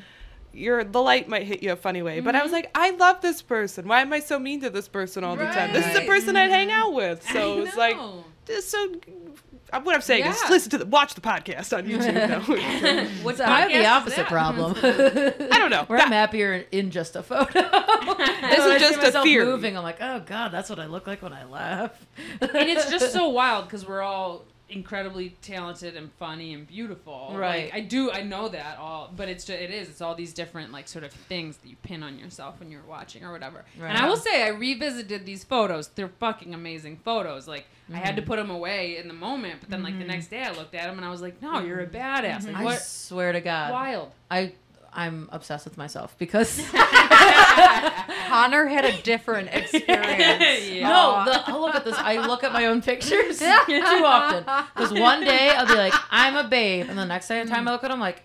Your 0.52 0.84
the 0.84 1.00
light 1.00 1.28
might 1.28 1.44
hit 1.44 1.62
you 1.62 1.72
a 1.72 1.76
funny 1.76 2.02
way. 2.02 2.20
But 2.20 2.34
I 2.36 2.42
was 2.42 2.52
like, 2.52 2.70
I 2.74 2.90
love 2.90 3.20
this 3.20 3.42
person. 3.42 3.86
Why 3.88 4.00
am 4.00 4.12
I 4.12 4.20
so 4.20 4.38
mean 4.38 4.60
to 4.62 4.70
this 4.70 4.88
person 4.88 5.24
all 5.24 5.36
the 5.36 5.44
time? 5.46 5.72
This 5.72 5.86
is 5.86 5.92
the 5.92 5.98
Right. 6.00 6.08
person 6.08 6.36
I'd 6.36 6.50
hang 6.50 6.70
out 6.70 6.92
with. 6.92 7.22
So 7.32 7.62
it's 7.62 7.76
like 7.76 7.96
just 8.46 8.70
so. 8.70 8.92
uh, 9.72 9.80
What 9.80 9.94
I'm 9.94 10.00
saying 10.00 10.26
is, 10.26 10.36
listen 10.50 10.70
to 10.70 10.78
the 10.78 10.86
watch 10.86 11.14
the 11.14 11.20
podcast 11.20 11.76
on 11.76 11.84
YouTube. 11.86 12.14
No. 12.14 13.06
What 13.22 13.36
So 13.36 13.44
I 13.44 13.60
have 13.60 13.70
the 13.70 13.86
opposite 13.86 14.26
problem. 14.26 14.74
I 14.82 15.58
don't 15.58 15.70
know. 15.70 15.84
Where 15.84 15.98
I'm 16.00 16.10
happier 16.12 16.64
in 16.72 16.90
just 16.90 17.14
a 17.16 17.22
photo. 17.22 17.52
this 17.52 18.64
is 18.64 18.80
just 18.80 18.98
a 18.98 19.02
myself 19.02 19.24
theory. 19.24 19.44
moving. 19.44 19.76
I'm 19.76 19.82
like, 19.84 19.98
oh 20.00 20.20
god, 20.20 20.50
that's 20.52 20.68
what 20.70 20.78
I 20.80 20.86
look 20.86 21.06
like 21.06 21.22
when 21.22 21.32
I 21.32 21.44
laugh. 21.44 21.92
and 22.40 22.50
it's 22.68 22.90
just 22.90 23.12
so 23.12 23.28
wild 23.28 23.66
because 23.66 23.86
we're 23.86 24.02
all 24.02 24.44
incredibly 24.70 25.30
talented 25.42 25.96
and 25.96 26.10
funny 26.12 26.54
and 26.54 26.66
beautiful. 26.66 27.32
Right. 27.34 27.64
Like, 27.64 27.74
I 27.74 27.80
do. 27.80 28.10
I 28.10 28.22
know 28.22 28.48
that 28.48 28.78
all, 28.78 29.12
but 29.14 29.28
it's 29.28 29.44
just, 29.44 29.60
it 29.60 29.70
is. 29.70 29.88
It's 29.88 30.00
all 30.00 30.14
these 30.14 30.32
different 30.32 30.72
like 30.72 30.88
sort 30.88 31.04
of 31.04 31.12
things 31.12 31.56
that 31.58 31.68
you 31.68 31.76
pin 31.82 32.02
on 32.02 32.18
yourself 32.18 32.60
when 32.60 32.70
you're 32.70 32.82
watching 32.88 33.24
or 33.24 33.32
whatever. 33.32 33.64
Right. 33.78 33.88
And 33.88 33.98
I 33.98 34.08
will 34.08 34.16
say, 34.16 34.42
I 34.44 34.48
revisited 34.48 35.26
these 35.26 35.44
photos. 35.44 35.88
They're 35.88 36.08
fucking 36.08 36.54
amazing 36.54 36.98
photos. 37.04 37.46
Like 37.48 37.66
I 37.92 37.96
had 37.96 38.06
Mm-hmm. 38.10 38.16
to 38.16 38.22
put 38.22 38.36
them 38.36 38.50
away 38.50 38.96
in 38.98 39.08
the 39.08 39.14
moment, 39.14 39.60
but 39.60 39.70
then 39.70 39.82
like 39.82 39.98
the 39.98 40.04
next 40.04 40.28
day 40.28 40.42
I 40.42 40.52
looked 40.52 40.74
at 40.74 40.86
them 40.86 40.96
and 40.96 41.04
I 41.04 41.10
was 41.10 41.20
like, 41.22 41.42
no, 41.42 41.60
you're 41.60 41.80
a 41.80 41.86
badass. 41.86 42.46
Like 42.46 42.56
I 42.56 42.76
swear 42.76 43.32
to 43.32 43.40
God, 43.40 43.72
Wild. 43.72 44.10
I 44.30 44.52
I'm 44.92 45.28
obsessed 45.32 45.64
with 45.64 45.76
myself 45.76 46.14
because 46.18 46.60
Connor 48.28 48.66
had 48.66 48.84
a 48.84 49.00
different 49.02 49.48
experience. 49.52 50.68
Yeah. 50.68 50.88
no, 50.88 51.24
the, 51.24 51.50
I'll 51.50 51.60
look 51.60 51.74
at 51.74 51.84
this. 51.84 51.96
I 51.96 52.26
look 52.26 52.44
at 52.44 52.52
my 52.52 52.66
own 52.66 52.82
pictures 52.82 53.38
too 53.38 53.44
often 53.46 54.44
because 54.74 54.92
one 54.92 55.24
day 55.24 55.50
I'll 55.50 55.66
be 55.66 55.74
like, 55.74 55.94
I'm 56.10 56.36
a 56.36 56.48
babe, 56.48 56.86
and 56.88 56.98
the 56.98 57.04
next 57.06 57.28
day 57.28 57.44
time 57.44 57.66
I 57.66 57.70
mm. 57.70 57.74
look 57.74 57.84
at 57.84 57.90
them 57.90 58.00
like. 58.00 58.22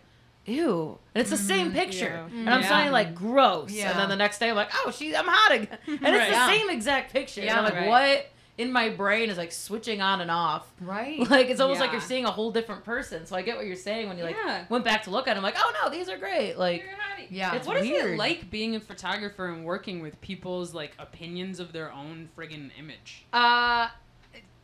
Ew, 0.48 1.00
and 1.16 1.22
it's 1.22 1.32
the 1.32 1.38
mm-hmm. 1.38 1.48
same 1.48 1.72
picture, 1.72 2.06
Yeah. 2.06 2.40
and 2.40 2.50
I'm 2.52 2.62
Yeah. 2.62 2.68
suddenly 2.68 2.92
like 2.92 3.16
gross, 3.16 3.72
Yeah. 3.72 3.90
and 3.90 4.00
then 4.00 4.10
the 4.10 4.16
next 4.16 4.38
day 4.38 4.52
I'm 4.52 4.56
like, 4.56 4.70
oh, 4.76 4.92
she, 4.92 5.16
I'm 5.16 5.26
hot 5.26 5.52
again, 5.52 5.80
and 5.88 5.94
it's 5.96 6.04
Right. 6.04 6.26
the 6.28 6.32
Yeah. 6.34 6.48
same 6.48 6.70
exact 6.70 7.12
picture, 7.12 7.42
and 7.42 7.50
I'm 7.50 7.64
like, 7.64 7.74
Right. 7.74 7.88
what 7.88 8.32
in 8.58 8.72
my 8.72 8.88
brain 8.90 9.30
is 9.30 9.38
like 9.38 9.52
switching 9.52 10.02
on 10.02 10.22
and 10.22 10.32
off, 10.32 10.72
Right. 10.80 11.20
like 11.30 11.50
it's 11.50 11.60
almost 11.60 11.82
like 11.82 11.92
you're 11.92 12.00
seeing 12.02 12.24
a 12.26 12.32
whole 12.32 12.52
different 12.52 12.86
person. 12.86 13.26
So 13.26 13.36
I 13.36 13.42
get 13.42 13.58
what 13.58 13.66
you're 13.66 13.76
saying 13.76 14.08
when 14.08 14.18
you 14.18 14.24
like 14.24 14.38
Yeah. 14.46 14.66
went 14.70 14.86
back 14.86 15.04
to 15.04 15.10
look 15.10 15.28
at 15.28 15.34
them, 15.34 15.44
like, 15.44 15.56
oh 15.58 15.74
no, 15.84 15.90
these 15.90 16.08
are 16.08 16.18
great, 16.18 16.58
like 16.58 16.84
Yeah. 17.30 17.54
It's 17.56 17.68
what 17.68 17.78
is 17.78 17.90
it 17.90 18.18
like 18.18 18.50
being 18.50 18.76
a 18.76 18.80
photographer 18.80 19.48
and 19.48 19.66
working 19.66 20.02
with 20.02 20.20
people's 20.22 20.74
like 20.74 20.94
opinions 21.00 21.60
of 21.60 21.74
their 21.74 21.92
own 21.92 22.30
friggin' 22.38 22.72
image? 22.80 23.26
Uh, 23.34 23.90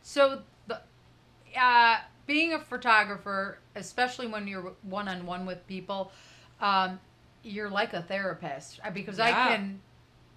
so 0.00 0.40
the 0.68 0.80
uh, 1.60 1.98
being 2.26 2.54
a 2.54 2.58
photographer, 2.60 3.58
especially 3.76 4.26
when 4.26 4.46
you're 4.46 4.72
one 4.82 5.06
on 5.08 5.26
one 5.26 5.44
with 5.44 5.66
people, 5.66 6.12
um, 6.62 6.98
you're 7.42 7.68
like 7.68 7.92
a 7.92 8.00
therapist 8.02 8.80
Uh, 8.82 8.90
because 8.90 9.20
I 9.20 9.32
can 9.32 9.80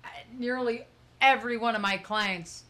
uh, 0.03 0.08
nearly 0.38 0.86
every 1.22 1.56
one 1.56 1.74
of 1.74 1.82
my 1.82 1.95
clients. 1.97 2.64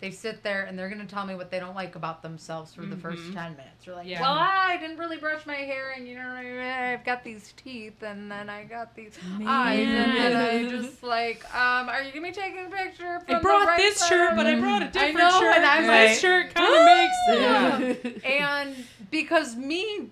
They 0.00 0.10
sit 0.10 0.42
there 0.42 0.62
and 0.64 0.78
they're 0.78 0.88
going 0.88 1.06
to 1.06 1.12
tell 1.14 1.26
me 1.26 1.34
what 1.34 1.50
they 1.50 1.58
don't 1.60 1.74
like 1.74 1.94
about 1.94 2.22
themselves 2.22 2.72
for 2.74 2.86
the 2.86 2.96
first 2.96 3.22
Mhm. 3.22 3.34
10 3.34 3.52
minutes. 3.56 3.84
They're 3.84 3.94
like, 3.94 4.06
Yeah. 4.06 4.22
well, 4.22 4.32
I 4.38 4.78
didn't 4.78 4.96
really 4.96 5.18
brush 5.18 5.44
my 5.44 5.56
hair 5.56 5.90
and, 5.94 6.08
you 6.08 6.14
know, 6.16 6.26
I've 6.32 7.04
got 7.04 7.22
these 7.22 7.52
teeth 7.56 8.02
and 8.02 8.30
then 8.30 8.48
I 8.48 8.64
got 8.64 8.94
these 8.96 9.18
eyes 9.46 9.86
and 9.88 10.16
then 10.16 10.36
I 10.36 10.70
just 10.70 11.02
like, 11.02 11.44
um, 11.54 11.88
are 11.90 12.02
you 12.02 12.12
going 12.12 12.32
to 12.32 12.40
be 12.40 12.46
taking 12.46 12.66
a 12.66 12.70
picture 12.70 13.20
from 13.20 13.36
I 13.36 13.40
brought 13.40 13.66
right 13.66 13.76
this 13.78 13.98
side 13.98 14.08
shirt, 14.08 14.36
but 14.36 14.46
I 14.46 14.54
brought 14.58 14.82
a 14.82 14.88
different 14.88 15.18
know, 15.18 15.38
shirt. 15.38 15.56
and 15.56 15.66
I'm 15.66 15.86
like, 15.86 16.08
this 16.08 16.20
shirt 16.20 16.54
kind 16.54 16.74
of 16.74 16.84
makes 16.86 17.16
it. 17.28 18.22
Yeah. 18.24 18.30
and 18.64 18.76
because 19.10 19.54
me 19.56 20.08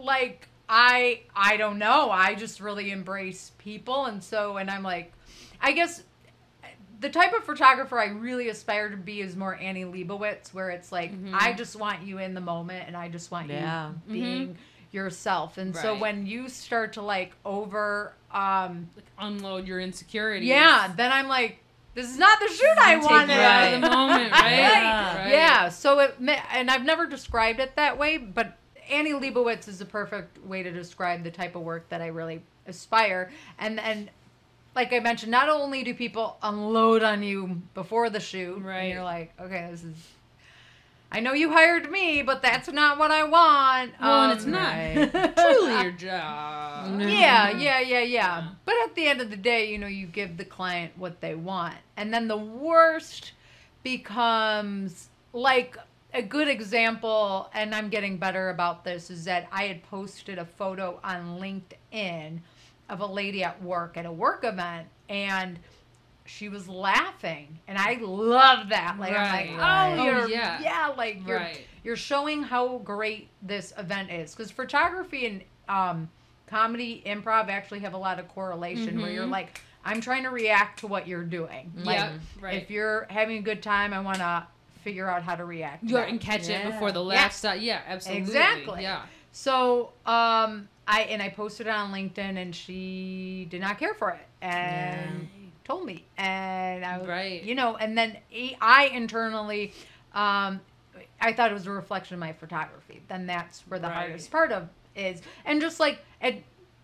like 0.00 0.48
i 0.68 1.20
i 1.34 1.56
don't 1.56 1.78
know 1.78 2.10
i 2.10 2.34
just 2.34 2.60
really 2.60 2.90
embrace 2.90 3.52
people 3.58 4.04
and 4.06 4.22
so 4.22 4.58
and 4.58 4.70
i'm 4.70 4.82
like 4.82 5.12
i 5.60 5.72
guess 5.72 6.02
the 7.00 7.08
type 7.08 7.32
of 7.32 7.44
photographer 7.44 7.98
i 7.98 8.06
really 8.06 8.48
aspire 8.48 8.88
to 8.90 8.96
be 8.96 9.20
is 9.20 9.36
more 9.36 9.54
annie 9.56 9.84
leibovitz 9.84 10.52
where 10.52 10.70
it's 10.70 10.90
like 10.92 11.12
Mhm. 11.12 11.30
i 11.34 11.52
just 11.52 11.76
want 11.76 12.02
you 12.02 12.18
in 12.18 12.34
the 12.34 12.40
moment 12.40 12.84
and 12.86 12.96
i 12.96 13.08
just 13.08 13.30
want 13.30 13.48
Yeah. 13.48 13.90
you 14.08 14.12
being 14.12 14.58
yourself 14.90 15.58
and 15.58 15.76
so 15.76 15.96
when 15.98 16.26
you 16.26 16.48
start 16.48 16.94
to 16.94 17.02
like 17.02 17.32
over 17.44 18.14
um 18.32 18.88
Unload 19.18 19.66
your 19.66 19.80
insecurities. 19.80 20.48
yeah 20.48 20.92
then 20.96 21.12
i'm 21.12 21.28
like 21.28 21.58
this 21.94 22.08
is 22.10 22.18
not 22.18 22.38
the 22.40 22.48
shoot 22.48 22.78
i 22.78 22.94
Take 22.94 23.02
you 23.02 23.08
wanted 23.08 23.30
out 23.38 23.74
of 23.74 23.80
the 23.80 23.88
moment, 23.90 24.30
right? 24.32 24.50
Yeah. 24.56 25.18
Right. 25.18 25.30
yeah, 25.32 25.68
so 25.68 25.98
it 25.98 26.14
and 26.20 26.70
I've 26.70 26.84
never 26.84 27.06
described 27.06 27.58
it 27.58 27.74
that 27.74 27.98
way, 27.98 28.18
but 28.18 28.56
Annie 28.88 29.12
Leibovitz 29.14 29.66
is 29.66 29.80
the 29.80 29.84
perfect 29.84 30.38
way 30.46 30.62
to 30.62 30.70
describe 30.70 31.24
the 31.24 31.30
type 31.32 31.56
of 31.56 31.62
work 31.62 31.88
that 31.88 32.00
I 32.00 32.06
really 32.06 32.40
aspire. 32.68 33.30
And 33.58 33.80
and 33.80 34.10
like 34.74 34.92
I 34.92 35.00
mentioned, 35.00 35.30
not 35.32 35.48
only 35.48 35.82
do 35.84 35.94
people 35.94 36.36
unload 36.42 37.02
on 37.02 37.22
you 37.22 37.62
before 37.74 38.10
the 38.10 38.20
shoot, 38.20 38.58
Right. 38.62 38.80
and 38.84 38.92
you're 38.94 39.02
like, 39.04 39.32
okay, 39.40 39.68
this 39.70 39.82
is. 39.84 39.96
I 41.10 41.20
know 41.20 41.32
you 41.32 41.50
hired 41.50 41.90
me, 41.90 42.20
but 42.20 42.42
that's 42.42 42.68
not 42.68 42.98
what 42.98 43.10
I 43.10 43.24
want. 43.24 43.92
Well, 43.98 44.24
and 44.24 44.30
Um, 44.32 44.36
it's 44.36 44.44
not 44.44 44.62
right. 44.62 45.34
truly 45.36 45.82
your 45.82 45.92
job. 45.92 47.00
yeah, 47.00 47.48
yeah, 47.50 47.80
yeah, 47.80 48.00
yeah. 48.00 48.48
But 48.66 48.74
at 48.84 48.94
the 48.94 49.06
end 49.08 49.22
of 49.22 49.30
the 49.30 49.36
day, 49.38 49.72
you 49.72 49.78
know, 49.78 49.86
you 49.86 50.06
give 50.06 50.36
the 50.36 50.44
client 50.44 50.92
what 50.98 51.22
they 51.22 51.34
want. 51.34 51.76
And 51.96 52.12
then 52.12 52.28
the 52.28 52.36
worst 52.36 53.32
becomes 53.82 55.08
like 55.32 55.76
a 56.14 56.22
good 56.22 56.48
example, 56.48 57.48
and 57.54 57.74
I'm 57.74 57.88
getting 57.88 58.16
better 58.18 58.50
about 58.50 58.84
this, 58.84 59.10
is 59.10 59.24
that 59.24 59.46
I 59.52 59.64
had 59.64 59.82
posted 59.84 60.38
a 60.38 60.44
photo 60.44 60.98
on 61.02 61.38
LinkedIn 61.40 62.40
of 62.88 63.00
a 63.00 63.06
lady 63.06 63.44
at 63.44 63.62
work 63.62 63.96
at 63.96 64.06
a 64.06 64.12
work 64.12 64.44
event, 64.44 64.88
and 65.08 65.58
she 66.24 66.48
was 66.48 66.68
laughing, 66.68 67.58
and 67.66 67.78
I 67.78 67.98
love 68.00 68.68
that. 68.70 68.96
Like 68.98 69.12
I'm 69.12 69.32
like, 69.32 69.58
Right. 69.58 69.94
oh, 69.96 70.00
Oh, 70.00 70.04
you're, 70.04 70.28
yeah. 70.28 70.60
yeah, 70.60 70.94
like 70.96 71.26
you're 71.26 71.36
Right. 71.38 71.66
you're 71.84 71.96
showing 71.96 72.42
how 72.42 72.78
great 72.78 73.28
this 73.42 73.72
event 73.78 74.10
is 74.10 74.34
because 74.34 74.50
photography 74.50 75.26
and 75.26 75.42
um, 75.68 76.10
comedy 76.46 77.02
improv 77.06 77.48
actually 77.48 77.80
have 77.80 77.94
a 77.94 77.98
lot 77.98 78.18
of 78.18 78.26
correlation 78.28 79.00
where 79.02 79.10
you're 79.10 79.26
Mhm. 79.26 79.30
like 79.30 79.60
i'm 79.84 80.00
trying 80.00 80.22
to 80.22 80.30
react 80.30 80.78
to 80.80 80.86
what 80.86 81.06
you're 81.06 81.22
doing 81.24 81.70
like 81.84 81.98
Yep, 81.98 82.12
right. 82.40 82.54
if 82.62 82.70
you're 82.70 83.06
having 83.10 83.36
a 83.36 83.42
good 83.42 83.62
time 83.62 83.92
i 83.92 84.00
want 84.00 84.16
to 84.16 84.46
figure 84.82 85.08
out 85.10 85.22
how 85.22 85.34
to 85.36 85.44
react 85.44 85.86
to 85.88 85.98
and 85.98 86.18
catch 86.18 86.42
it 86.48 86.52
Yeah. 86.52 86.70
before 86.70 86.90
the 86.90 87.00
Yeah. 87.00 87.06
laugh 87.06 87.32
start. 87.34 87.58
Yeah, 87.60 87.80
absolutely. 87.86 88.22
Exactly. 88.22 88.82
Yeah. 88.82 89.02
so 89.30 89.92
um 90.06 90.68
i 90.88 91.02
and 91.02 91.22
i 91.22 91.28
posted 91.28 91.66
it 91.68 91.70
on 91.70 91.92
linkedin 91.92 92.36
and 92.36 92.54
she 92.56 93.46
did 93.50 93.60
not 93.60 93.78
care 93.78 93.94
for 93.94 94.10
it 94.10 94.26
and 94.42 95.28
told 95.64 95.84
me 95.86 96.04
and 96.16 96.84
i 96.84 96.98
was 96.98 97.06
Right. 97.06 97.42
you 97.42 97.54
know 97.54 97.76
and 97.76 97.96
then 97.96 98.16
I 98.60 98.86
internally 98.92 99.72
um 100.12 100.60
i 101.20 101.32
thought 101.32 101.50
it 101.50 101.54
was 101.54 101.66
a 101.66 101.70
reflection 101.70 102.14
of 102.14 102.20
my 102.20 102.32
photography 102.32 103.02
then 103.08 103.26
that's 103.26 103.60
where 103.68 103.78
the 103.78 103.86
Right. 103.88 103.94
hardest 103.96 104.30
part 104.30 104.50
of 104.50 104.68
is 104.96 105.22
and 105.44 105.60
just 105.60 105.78
like 105.78 106.00
at, 106.20 106.34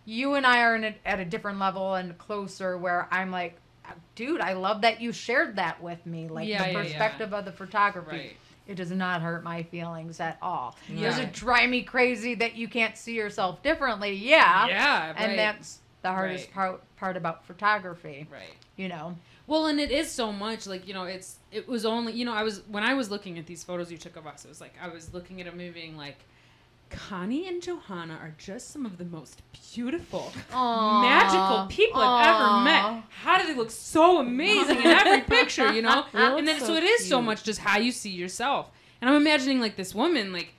you 0.04 0.34
and 0.34 0.46
i 0.46 0.62
are 0.62 0.76
in 0.76 0.84
a, 0.84 0.94
at 1.06 1.18
a 1.18 1.24
different 1.24 1.58
level 1.58 1.94
and 1.94 2.16
closer 2.18 2.76
where 2.76 3.08
i'm 3.10 3.30
like 3.30 3.58
dude 4.14 4.40
i 4.40 4.52
love 4.52 4.82
that 4.82 5.00
you 5.00 5.12
shared 5.12 5.56
that 5.56 5.82
with 5.82 6.04
me 6.06 6.28
like 6.28 6.48
Yeah, 6.48 6.64
the 6.66 6.72
yeah, 6.72 6.76
yeah. 6.78 6.82
perspective 6.82 7.32
of 7.34 7.44
the 7.44 7.52
photography 7.52 8.16
Right. 8.16 8.36
It 8.66 8.74
does 8.76 8.90
not 8.90 9.20
hurt 9.22 9.42
my 9.44 9.62
feelings 9.62 10.20
at 10.20 10.38
all 10.40 10.76
Yeah. 10.88 11.10
does 11.10 11.18
it 11.18 11.32
drive 11.32 11.68
me 11.70 11.82
crazy 11.82 12.34
that 12.36 12.54
you 12.56 12.68
can't 12.68 12.96
see 12.96 13.14
yourself 13.14 13.62
differently 13.62 14.12
yeah 14.14 14.66
Yeah. 14.66 15.06
Right. 15.08 15.16
and 15.20 15.38
that's 15.38 15.80
the 16.02 16.10
hardest 16.10 16.46
Right. 16.46 16.54
part 16.54 16.96
part 16.96 17.16
about 17.16 17.44
photography 17.46 18.26
right. 18.32 18.54
you 18.76 18.88
know 18.88 19.16
Well, 19.46 19.66
and 19.66 19.78
it 19.78 19.90
is 19.90 20.10
so 20.10 20.32
much 20.32 20.66
like 20.66 20.88
you 20.88 20.94
know, 20.94 21.04
it's 21.04 21.36
it 21.52 21.68
was 21.68 21.84
only 21.84 22.14
you 22.14 22.24
know 22.24 22.32
I 22.32 22.42
was 22.42 22.62
when 22.68 22.82
I 22.82 22.94
was 22.94 23.10
looking 23.10 23.38
at 23.38 23.44
these 23.46 23.62
photos 23.62 23.92
you 23.92 23.98
took 23.98 24.16
of 24.16 24.26
us, 24.26 24.44
it 24.46 24.48
was 24.48 24.60
like 24.60 24.74
I 24.82 24.88
was 24.88 25.12
looking 25.12 25.40
at 25.42 25.46
a 25.46 25.52
movie 25.52 25.70
being 25.70 25.96
like. 25.98 26.16
Connie 26.94 27.48
and 27.48 27.62
Johanna 27.62 28.14
are 28.14 28.34
just 28.38 28.70
some 28.70 28.86
of 28.86 28.98
the 28.98 29.04
most 29.04 29.42
beautiful, 29.74 30.32
Aw. 30.52 31.02
magical 31.02 31.66
people 31.66 32.00
I've 32.00 32.34
ever 32.34 32.64
met. 32.64 33.02
How 33.10 33.38
do 33.38 33.46
they 33.46 33.54
look 33.54 33.70
so 33.70 34.20
amazing 34.20 34.78
in 34.78 34.86
every 34.86 35.22
picture, 35.22 35.72
you 35.72 35.82
know? 35.82 36.04
And 36.14 36.46
then 36.46 36.60
so, 36.60 36.66
so 36.66 36.74
it 36.74 36.84
is 36.84 37.08
so 37.08 37.20
much 37.20 37.44
just 37.44 37.60
how 37.60 37.78
you 37.78 37.92
see 37.92 38.10
yourself. 38.10 38.70
And 39.00 39.10
I'm 39.10 39.16
imagining 39.16 39.60
like 39.60 39.76
this 39.76 39.94
woman, 39.94 40.32
like, 40.32 40.54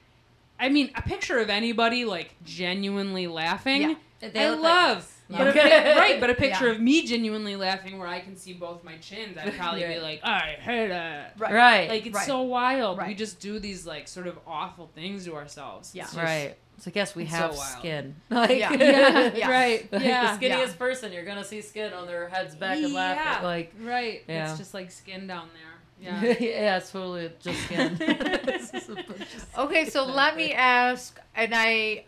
I 0.60 0.70
mean, 0.70 0.92
a 0.96 1.02
picture 1.02 1.40
of 1.40 1.50
anybody 1.50 2.06
like 2.06 2.36
genuinely 2.44 3.28
laughing. 3.28 3.82
Yeah. 4.22 4.30
They 4.30 4.46
I 4.46 4.50
look 4.52 4.62
like 4.62 5.04
love, 5.30 5.40
but 5.40 5.48
a 5.48 5.52
pic- 5.54 5.64
right, 5.98 6.20
but 6.20 6.30
a 6.30 6.36
picture 6.36 6.66
Yeah. 6.68 6.72
of 6.74 6.82
me 6.82 7.06
genuinely 7.06 7.56
laughing 7.56 7.98
where 7.98 8.08
I 8.08 8.20
can 8.20 8.36
see 8.36 8.54
both 8.54 8.84
my 8.84 8.98
chins, 8.98 9.38
I'd 9.38 9.54
probably 9.58 9.84
be 9.86 10.00
like, 10.00 10.22
I 10.24 10.56
hate 10.60 10.92
it. 10.92 11.26
Right. 11.38 11.54
Right. 11.54 11.90
Like 11.90 12.06
it's 12.06 12.16
Right. 12.16 12.26
so 12.28 12.42
wild. 12.44 13.00
We 13.06 13.14
just 13.16 13.40
do 13.40 13.60
these 13.60 13.86
like 13.86 14.08
sort 14.08 14.28
of 14.28 14.38
awful 14.46 14.90
things 14.96 15.26
to 15.26 15.36
ourselves. 15.36 15.90
It's 15.90 15.96
Yeah. 15.96 16.04
just- 16.04 16.18
right. 16.18 16.56
So 16.78 16.92
guess 16.92 17.16
we 17.16 17.24
have 17.28 17.56
so 17.56 17.62
skin. 17.80 18.16
Like, 18.30 18.60
Yeah. 18.60 18.74
Yeah. 18.74 19.32
Yeah. 19.34 19.50
Right. 19.50 19.92
like 19.94 20.04
Yeah. 20.04 20.36
the 20.36 20.46
skinniest 20.46 20.68
Yeah. 20.68 20.74
person, 20.78 21.14
you're 21.14 21.24
gonna 21.26 21.44
see 21.46 21.62
skin 21.62 21.94
on 21.94 22.06
their 22.06 22.28
heads 22.28 22.54
back 22.56 22.78
and 22.78 22.90
Yeah. 22.90 22.96
laughing. 22.98 23.44
Like, 23.46 23.74
Right. 23.82 24.24
Yeah. 24.28 24.50
It's 24.50 24.58
just 24.60 24.74
like 24.74 24.92
skin 24.92 25.26
down 25.28 25.48
there. 25.54 25.62
Yeah. 25.98 26.22
yeah, 26.22 26.78
it's 26.78 26.92
totally 26.92 27.32
just 27.42 27.64
skin. 27.64 27.96
This 27.98 28.74
is 28.74 28.90
a 28.90 28.96
bunch 28.96 29.08
of 29.08 29.48
Okay, 29.60 29.86
so 29.90 30.04
let 30.06 30.36
me 30.36 30.52
ask, 30.52 31.18
and 31.34 31.54
I, 31.56 32.04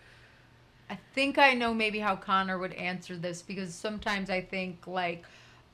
I 0.90 0.98
think 1.14 1.38
I 1.38 1.54
know 1.54 1.74
maybe 1.74 2.00
how 2.00 2.16
Connor 2.16 2.58
would 2.58 2.74
answer 2.74 3.18
this 3.18 3.42
because 3.42 3.74
sometimes 3.74 4.30
I 4.30 4.42
think 4.42 4.88
like, 4.88 5.26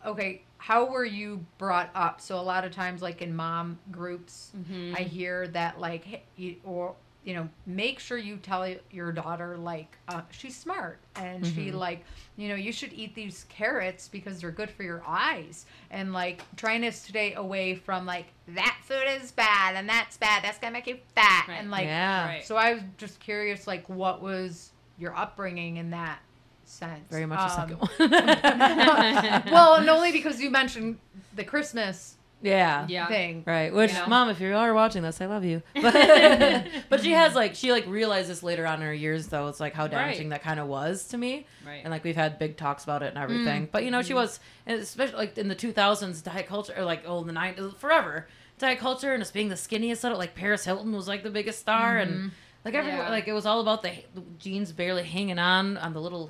okay, 0.05 0.41
how 0.57 0.85
were 0.85 1.05
you 1.05 1.45
brought 1.57 1.89
up? 1.93 2.19
So 2.21 2.39
a 2.39 2.41
lot 2.41 2.63
of 2.65 2.71
times, 2.71 3.01
like 3.01 3.21
in 3.21 3.35
mom 3.35 3.77
groups, 3.91 4.51
Mm-hmm. 4.57 4.95
I 4.95 5.01
hear 5.03 5.47
that 5.49 5.79
like, 5.79 6.03
hey, 6.03 6.23
you, 6.35 6.55
or 6.63 6.95
you 7.23 7.33
know, 7.33 7.47
make 7.65 7.99
sure 7.99 8.17
you 8.17 8.35
tell 8.35 8.67
your 8.91 9.13
daughter 9.13 9.55
like 9.55 9.97
uh, 10.09 10.21
she's 10.29 10.57
smart 10.57 10.99
and 11.15 11.45
she 11.47 11.71
like, 11.71 12.03
you 12.35 12.49
know, 12.49 12.55
you 12.55 12.73
should 12.73 12.91
eat 12.91 13.15
these 13.15 13.45
carrots 13.47 14.09
because 14.09 14.41
they're 14.41 14.51
good 14.51 14.69
for 14.69 14.83
your 14.83 15.01
eyes 15.07 15.65
and 15.89 16.11
like 16.11 16.43
trying 16.57 16.81
to 16.81 16.91
stay 16.91 17.33
away 17.35 17.75
from 17.75 18.05
like 18.05 18.25
that 18.49 18.77
food 18.83 19.05
is 19.21 19.31
bad 19.31 19.75
and 19.77 19.87
that's 19.87 20.17
bad 20.17 20.43
that's 20.43 20.59
gonna 20.59 20.73
make 20.73 20.85
you 20.85 20.97
fat 21.15 21.45
Right. 21.47 21.59
and 21.61 21.71
like 21.71 21.85
yeah, 21.85 22.25
Right. 22.27 22.43
so 22.45 22.57
I 22.57 22.73
was 22.73 22.83
just 22.97 23.21
curious, 23.21 23.67
like, 23.67 23.87
what 23.87 24.21
was 24.21 24.72
your 24.97 25.15
upbringing 25.15 25.77
in 25.77 25.91
that 25.91 26.19
sense? 26.65 27.03
very 27.09 27.25
much 27.25 27.39
the 27.39 27.61
Um, 27.61 27.69
second 27.69 27.79
one. 29.41 29.53
well, 29.53 29.75
and 29.75 29.89
only 29.89 30.11
because 30.11 30.39
you 30.41 30.49
mentioned 30.49 30.97
the 31.35 31.43
Christmas 31.43 32.15
yeah, 32.41 32.85
Yeah. 32.89 33.07
thing. 33.07 33.43
Right. 33.47 33.73
Which, 33.73 33.93
You 33.93 33.99
know? 33.99 34.07
mom, 34.07 34.29
if 34.29 34.41
you 34.41 34.53
are 34.53 34.73
watching 34.73 35.01
this, 35.01 35.21
I 35.21 35.27
love 35.27 35.45
you. 35.45 35.61
But, 35.81 36.67
but 36.89 37.01
she 37.01 37.11
has 37.11 37.35
like 37.35 37.55
she 37.55 37.71
like 37.71 37.87
realized 37.87 38.29
this 38.29 38.43
later 38.43 38.67
on 38.67 38.81
in 38.81 38.87
her 38.87 38.93
years 38.93 39.27
though. 39.27 39.47
It's 39.47 39.61
like 39.61 39.73
how 39.73 39.87
damaging 39.87 40.29
that 40.29 40.43
kind 40.43 40.59
of 40.59 40.67
was 40.67 41.07
to 41.09 41.17
me. 41.17 41.45
Right. 41.65 41.79
And 41.83 41.89
like 41.91 42.03
we've 42.03 42.17
had 42.17 42.39
big 42.39 42.57
talks 42.57 42.83
about 42.83 43.01
it 43.01 43.07
and 43.07 43.17
Mm. 43.17 43.23
everything. 43.23 43.69
But 43.71 43.85
you 43.85 43.91
know, 43.91 43.99
Mm-hmm. 43.99 44.07
she 44.07 44.13
was, 44.13 44.39
especially 44.67 45.15
like 45.17 45.37
in 45.37 45.47
the 45.47 45.55
2000s, 45.55 46.21
diet 46.21 46.47
culture, 46.47 46.73
or 46.75 46.83
like 46.83 47.03
oh, 47.07 47.23
the 47.23 47.31
90s, 47.33 47.77
forever 47.77 48.27
diet 48.59 48.77
culture, 48.79 49.13
and 49.13 49.21
it's 49.21 49.31
being 49.31 49.47
the 49.49 49.55
skinniest 49.55 50.03
of 50.03 50.11
it. 50.11 50.17
Like 50.17 50.35
Paris 50.35 50.65
Hilton 50.65 50.91
was 50.91 51.07
like 51.07 51.23
the 51.23 51.29
biggest 51.31 51.59
star, 51.59 51.95
Mm-hmm. 51.97 52.11
and 52.13 52.31
like 52.65 52.73
everyone, 52.73 52.99
Yeah. 52.99 53.09
like 53.09 53.27
it 53.27 53.33
was 53.33 53.45
all 53.45 53.59
about 53.61 53.83
the, 53.83 53.91
the 54.15 54.21
jeans 54.39 54.71
barely 54.71 55.03
hanging 55.03 55.39
on 55.39 55.77
on 55.77 55.93
the 55.93 56.01
little 56.01 56.29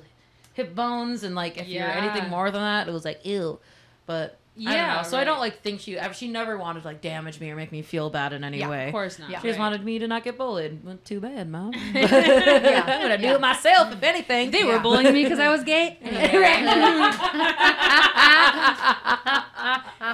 hip 0.54 0.74
bones, 0.74 1.22
and 1.24 1.34
like 1.34 1.58
if 1.58 1.68
you're 1.68 1.82
anything 1.88 2.28
more 2.30 2.50
than 2.50 2.60
that, 2.60 2.88
it 2.88 2.92
was 2.92 3.04
like 3.04 3.24
ew. 3.24 3.58
But 4.06 4.38
I 4.56 4.60
Yeah, 4.74 4.96
know. 4.98 5.02
So 5.02 5.18
I 5.18 5.24
don't 5.24 5.40
like 5.40 5.62
think 5.62 5.80
she 5.80 5.98
ever. 5.98 6.14
She 6.14 6.28
never 6.28 6.56
wanted 6.56 6.82
to 6.82 6.86
like 6.86 7.00
damage 7.00 7.40
me 7.40 7.50
or 7.50 7.56
make 7.56 7.72
me 7.72 7.82
feel 7.82 8.08
bad 8.08 8.32
in 8.32 8.44
any 8.44 8.58
Yeah, 8.58 8.66
of 8.66 8.70
way. 8.70 8.86
Of 8.86 8.92
course 8.92 9.18
not. 9.18 9.28
Yeah. 9.28 9.40
She 9.40 9.48
just 9.48 9.58
Right. 9.58 9.64
wanted 9.64 9.84
me 9.84 9.98
to 9.98 10.06
not 10.06 10.22
get 10.22 10.38
bullied. 10.38 10.84
Well, 10.84 10.96
too 11.04 11.18
bad, 11.18 11.48
mom. 11.50 11.72
Yeah. 11.94 12.84
I'm 12.86 13.02
gonna 13.02 13.18
do 13.18 13.34
it 13.34 13.40
myself, 13.40 13.92
if 13.92 14.00
anything. 14.02 14.52
They 14.52 14.62
were 14.62 14.78
bullying 14.78 15.12
me 15.12 15.24
because 15.24 15.40
I 15.40 15.48
was 15.48 15.64
gay. 15.64 15.98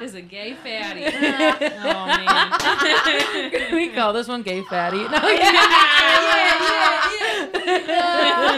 this 0.01 0.11
Is 0.11 0.15
a 0.15 0.23
gay 0.23 0.55
fatty. 0.55 1.05
oh 1.05 2.07
man. 2.07 3.75
we 3.75 3.91
call 3.91 4.13
this 4.15 4.29
one 4.29 4.41
gay 4.43 4.63
fatty. 4.63 4.99
No, 4.99 5.29
yeah, 5.29 5.51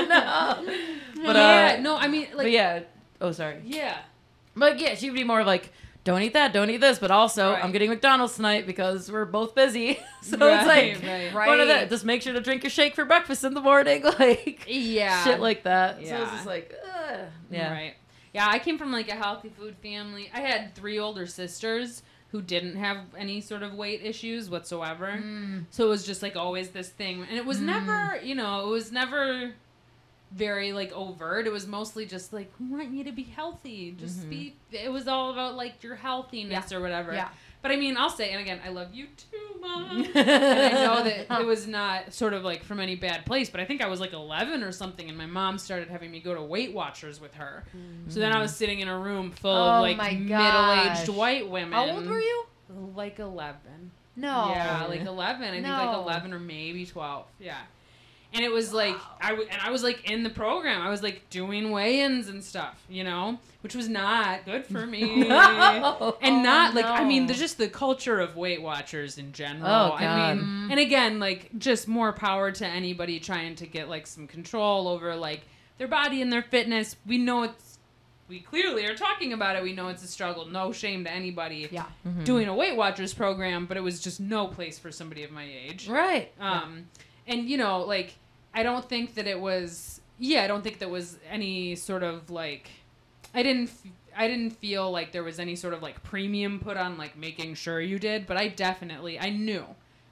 no. 0.09 0.65
But 1.25 1.37
uh, 1.37 1.39
yeah, 1.39 1.79
no, 1.81 1.97
I 1.97 2.09
mean, 2.09 2.27
like, 2.35 2.45
but 2.45 2.51
yeah. 2.51 2.81
Oh, 3.21 3.31
sorry. 3.33 3.61
yeah. 3.65 3.97
But 4.57 4.79
yeah, 4.79 4.95
she'd 4.95 5.15
be 5.15 5.25
more 5.25 5.45
like, 5.45 5.73
don't 6.05 6.21
eat 6.23 6.33
that, 6.33 6.53
don't 6.53 6.69
eat 6.71 6.79
this. 6.81 6.99
But 6.99 7.11
also, 7.11 7.53
Right. 7.53 7.65
I'm 7.65 7.73
getting 7.73 7.91
McDonald's 7.91 8.35
tonight 8.37 8.67
because 8.67 9.11
we're 9.11 9.25
both 9.25 9.55
busy. 9.55 9.99
so 10.23 10.37
Right, 10.39 10.89
it's 10.97 11.03
like, 11.03 11.35
right. 11.35 11.47
One 11.49 11.61
of 11.61 11.69
the, 11.69 11.87
just 11.89 12.05
make 12.05 12.23
sure 12.23 12.33
to 12.33 12.41
drink 12.41 12.63
your 12.65 12.71
shake 12.71 12.95
for 12.95 13.05
breakfast 13.05 13.45
in 13.45 13.55
the 13.55 13.61
morning, 13.61 14.03
like 14.19 14.65
Yeah. 14.69 15.23
shit 15.25 15.41
like 15.41 15.63
that. 15.65 15.97
So 15.97 16.03
Yeah. 16.03 16.23
it's 16.23 16.33
just 16.33 16.47
like, 16.47 16.75
uh, 16.95 17.17
yeah. 17.51 17.73
Right. 17.73 17.95
Yeah, 18.35 18.49
I 18.49 18.59
came 18.59 18.79
from 18.79 18.91
like 18.93 19.09
a 19.11 19.15
healthy 19.15 19.51
food 19.51 19.77
family. 19.83 20.31
I 20.35 20.41
had 20.41 20.75
three 20.75 20.99
older 20.99 21.27
sisters 21.27 22.03
who 22.31 22.41
didn't 22.41 22.77
have 22.77 22.97
any 23.17 23.43
sort 23.43 23.63
of 23.63 23.75
weight 23.75 24.01
issues 24.03 24.49
whatsoever. 24.49 25.21
Mm. 25.23 25.67
So 25.71 25.85
it 25.85 25.89
was 25.89 26.07
just 26.07 26.23
like 26.23 26.35
always 26.35 26.71
this 26.71 26.89
thing. 26.89 27.27
And 27.29 27.37
it 27.37 27.45
was 27.45 27.61
never, 27.61 28.19
you 28.25 28.35
know, 28.35 28.67
it 28.67 28.71
was 28.71 28.91
never 28.91 29.53
very 30.35 30.73
like 30.73 30.93
overt. 30.93 31.47
It 31.47 31.53
was 31.53 31.67
mostly 31.67 32.07
just 32.07 32.33
like, 32.33 32.53
we 32.59 32.67
want 32.67 32.91
you 32.91 33.05
to 33.05 33.13
be 33.13 33.25
healthy. 33.25 33.95
Just 33.99 34.21
mm-hmm. 34.21 34.31
be, 34.31 34.57
it 34.71 34.91
was 34.91 35.09
all 35.09 35.33
about 35.33 35.55
like 35.57 35.83
your 35.83 35.95
healthiness 35.95 36.73
or 36.73 36.81
whatever. 36.81 37.13
Yeah. 37.13 37.29
But 37.63 37.71
I 37.71 37.77
mean, 37.77 37.97
I'll 37.97 38.11
say, 38.11 38.31
and 38.31 38.41
again, 38.41 38.59
I 38.67 38.71
love 38.71 38.93
you 38.93 39.07
too, 39.17 39.61
mom. 39.61 40.05
and 40.15 40.31
I 40.31 40.71
know 40.71 41.05
that 41.05 41.41
it 41.41 41.47
was 41.47 41.67
not 41.69 42.13
sort 42.13 42.33
of 42.33 42.43
like 42.43 42.65
from 42.65 42.81
any 42.81 42.97
bad 42.97 43.25
place, 43.25 43.49
but 43.49 43.61
I 43.61 43.65
think 43.65 43.81
I 43.81 43.87
was 43.87 44.01
like 44.01 44.13
11 44.13 44.65
or 44.65 44.73
something, 44.73 45.09
and 45.09 45.17
my 45.17 45.27
mom 45.27 45.59
started 45.59 45.89
having 45.89 46.11
me 46.11 46.19
go 46.19 46.35
to 46.35 46.43
Weight 46.43 46.75
Watchers 46.75 47.21
with 47.21 47.35
her. 47.35 47.63
So 48.09 48.19
then 48.19 48.33
I 48.33 48.39
mm. 48.39 48.43
was 48.43 48.57
sitting 48.57 48.81
in 48.81 48.89
a 48.89 48.99
room 48.99 49.31
full 49.31 49.51
Oh 49.53 49.77
of 49.77 49.97
like 49.97 50.19
middle-aged 50.19 51.09
white 51.11 51.49
women. 51.49 51.73
How 51.73 51.89
old 51.89 52.07
were 52.07 52.21
you? 52.21 52.47
Like 52.97 53.21
11. 53.21 53.61
No. 54.17 54.51
Yeah, 54.51 54.87
like 54.89 55.03
11. 55.03 55.43
I 55.43 55.51
think 55.53 55.67
like 55.67 55.97
11 55.97 56.33
or 56.33 56.41
maybe 56.41 56.85
12. 56.85 57.27
Yeah. 57.39 57.59
And 58.35 58.43
it 58.45 58.51
was 58.51 58.73
like 58.73 58.97
I 59.21 59.31
w- 59.31 59.49
and 59.51 59.61
I 59.61 59.71
was 59.71 59.83
like 59.83 60.11
in 60.11 60.23
the 60.23 60.31
program. 60.31 60.81
I 60.81 60.89
was 60.89 61.03
like 61.03 61.29
doing 61.31 61.71
weigh-ins 61.71 62.29
and 62.29 62.43
stuff, 62.43 62.83
you 62.89 63.05
know, 63.05 63.39
which 63.61 63.75
was 63.75 63.89
not 63.89 64.45
good 64.47 64.65
for 64.67 64.87
me. 64.87 65.25
No. 65.29 66.17
And 66.23 66.43
not 66.43 66.75
like 66.75 66.87
I 66.87 67.05
mean, 67.05 67.27
there's 67.27 67.39
just 67.39 67.59
the 67.59 67.69
culture 67.69 68.21
of 68.21 68.37
Weight 68.37 68.63
Watchers 68.63 69.19
in 69.19 69.33
general. 69.33 69.67
Oh, 69.67 69.91
God. 69.91 70.03
I 70.03 70.35
mean, 70.35 70.71
and 70.71 70.81
again, 70.81 71.19
like 71.21 71.51
just 71.59 71.89
more 71.89 72.13
power 72.13 72.51
to 72.53 72.67
anybody 72.67 73.21
trying 73.21 73.55
to 73.57 73.67
get 73.67 73.89
like 73.89 74.07
some 74.07 74.27
control 74.27 74.89
over 74.89 75.15
like 75.17 75.43
their 75.79 75.89
body 75.89 76.23
and 76.23 76.33
their 76.33 76.43
fitness. 76.43 76.97
We 77.07 77.19
know 77.19 77.43
it's 77.43 77.79
we 78.29 78.41
clearly 78.41 78.87
are 78.87 78.95
talking 78.95 79.35
about 79.35 79.57
it. 79.57 79.63
We 79.63 79.75
know 79.75 79.89
it's 79.89 80.03
a 80.03 80.07
struggle. 80.09 80.47
No 80.47 80.73
shame 80.73 81.05
to 81.05 81.13
anybody 81.13 81.69
Yeah. 81.71 81.85
doing 82.25 82.49
a 82.49 82.55
Weight 82.55 82.77
Watchers 82.77 83.13
program, 83.13 83.67
but 83.67 83.77
it 83.77 83.83
was 83.83 84.01
just 84.01 84.21
no 84.21 84.47
place 84.47 84.79
for 84.79 84.91
somebody 84.91 85.23
of 85.23 85.31
my 85.33 85.45
age. 85.45 85.87
Right. 85.87 86.33
Um, 86.41 86.87
and 87.27 87.49
you 87.49 87.57
know, 87.57 87.81
like 87.81 88.15
I 88.55 88.63
don't 88.63 88.89
think 88.89 89.15
that 89.15 89.27
it 89.27 89.41
was. 89.41 90.01
Yeah, 90.19 90.45
I 90.45 90.47
don't 90.47 90.63
think 90.63 90.79
there 90.79 90.89
was 90.89 91.19
any 91.29 91.75
sort 91.75 92.03
of 92.03 92.31
like. 92.31 92.71
I 93.35 93.43
didn't. 93.43 93.71
I 94.17 94.29
didn't 94.29 94.51
feel 94.51 94.91
like 94.91 95.13
there 95.13 95.25
was 95.25 95.39
any 95.39 95.57
sort 95.57 95.73
of 95.73 95.83
like 95.83 96.03
premium 96.03 96.61
put 96.61 96.77
on 96.77 96.99
like 96.99 97.17
making 97.17 97.55
sure 97.55 97.81
you 97.81 97.99
did, 97.99 98.27
but 98.27 98.37
I 98.37 98.49
definitely 98.49 99.19
I 99.19 99.31
knew. 99.31 99.65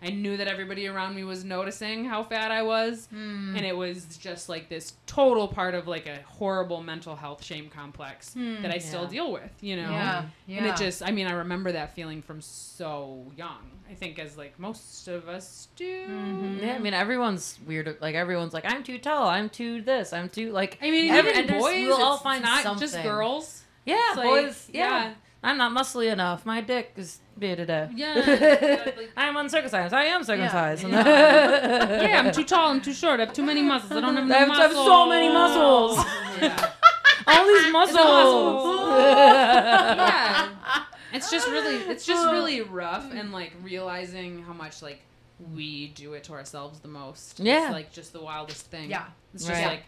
I 0.03 0.11
knew 0.11 0.37
that 0.39 0.49
everybody 0.49 0.87
around 0.87 1.15
me 1.15 1.25
was 1.25 1.45
noticing 1.45 2.05
how 2.07 2.23
fat 2.23 2.51
I 2.51 2.63
was, 2.63 3.07
Hmm. 3.11 3.55
and 3.57 3.67
it 3.67 3.77
was 3.77 4.05
just 4.19 4.49
like 4.49 4.69
this 4.69 4.95
total 5.07 5.47
part 5.49 5.75
of 5.75 5.87
like 5.87 6.07
a 6.07 6.21
horrible 6.27 6.83
mental 6.83 7.17
health 7.17 7.45
shame 7.45 7.69
complex 7.69 8.31
that 8.63 8.73
I 8.75 8.79
still 8.79 9.07
deal 9.07 9.31
with, 9.33 9.51
you 9.61 9.77
know. 9.77 9.91
Yeah. 9.91 10.25
Yeah. 10.47 10.57
And 10.59 10.67
it 10.67 10.77
just, 10.77 11.03
I 11.03 11.11
mean, 11.11 11.27
I 11.27 11.33
remember 11.33 11.73
that 11.73 11.95
feeling 11.95 12.23
from 12.23 12.41
so 12.41 13.27
young. 13.37 13.71
I 13.91 13.95
think, 13.95 14.21
as 14.21 14.39
like 14.39 14.57
most 14.59 15.09
of 15.09 15.29
us 15.29 15.67
do. 15.75 16.07
Mm-hmm. 16.07 16.59
Yeah, 16.65 16.75
I 16.75 16.79
mean 16.79 16.95
everyone's 16.95 17.59
weird. 17.67 17.97
Like 18.01 18.15
everyone's 18.15 18.55
like, 18.55 18.65
I'm 18.65 18.85
too 18.85 18.99
tall. 18.99 19.27
I'm 19.27 19.49
too 19.49 19.83
this. 19.83 20.13
I'm 20.13 20.29
too 20.29 20.53
like. 20.53 20.79
I 20.81 20.93
mean, 20.93 21.11
every, 21.11 21.33
even 21.33 21.47
boys, 21.59 21.87
we'll 21.89 22.01
all 22.01 22.15
it's 22.15 22.23
find 22.23 22.45
not 22.45 22.63
something. 22.63 22.81
just 22.89 23.03
girls. 23.03 23.63
Yeah, 23.85 23.97
It's 24.11 24.17
like, 24.17 24.27
boys. 24.29 24.69
Yeah. 24.73 25.05
yeah. 25.09 25.15
I'm 25.43 25.57
not 25.57 25.73
muscly 25.73 26.13
enough. 26.13 26.45
My 26.45 26.61
dick 26.61 26.93
is 26.97 27.19
big 27.39 27.57
today. 27.57 27.89
Yeah, 27.95 28.19
exactly. 28.19 29.09
I'm 29.17 29.37
uncircumcised. 29.37 29.95
I 29.95 30.05
am 30.05 30.23
circumcised. 30.23 30.85
yeah, 30.89 32.23
I'm 32.25 32.33
too 32.33 32.45
tall. 32.45 32.71
I'm 32.71 32.81
too 32.83 32.93
short. 32.93 33.21
I 33.21 33.25
have 33.25 33.33
too 33.33 33.43
many 33.43 33.63
muscles. 33.63 33.93
I 33.93 34.01
don't 34.01 34.17
have 34.17 34.25
I 34.31 34.45
enough 34.45 34.49
have, 34.49 34.59
I 34.59 34.63
have 34.63 34.73
so 34.73 35.07
many 35.09 35.29
muscles. 35.33 36.05
Yeah. 36.43 36.71
All 37.27 37.47
these 37.47 37.73
muscles. 37.73 38.89
yeah. 38.99 40.49
It's 41.13 41.31
just 41.31 41.49
really, 41.49 41.77
it's 41.77 42.05
just 42.07 42.25
really 42.31 42.61
rough, 42.61 43.13
and 43.13 43.33
like 43.33 43.53
realizing 43.63 44.43
how 44.43 44.53
much 44.53 44.81
like 44.83 45.01
we 45.55 45.89
do 45.89 46.13
it 46.15 46.25
to 46.25 46.33
ourselves 46.35 46.81
the 46.81 46.89
most. 46.89 47.41
Yeah. 47.41 47.65
it's 47.65 47.73
like 47.73 47.93
just 47.93 48.13
the 48.13 48.21
wildest 48.23 48.67
thing. 48.67 48.91
Yeah. 48.91 49.07
it's 49.35 49.45
just 49.45 49.55
Right. 49.61 49.67
like 49.67 49.83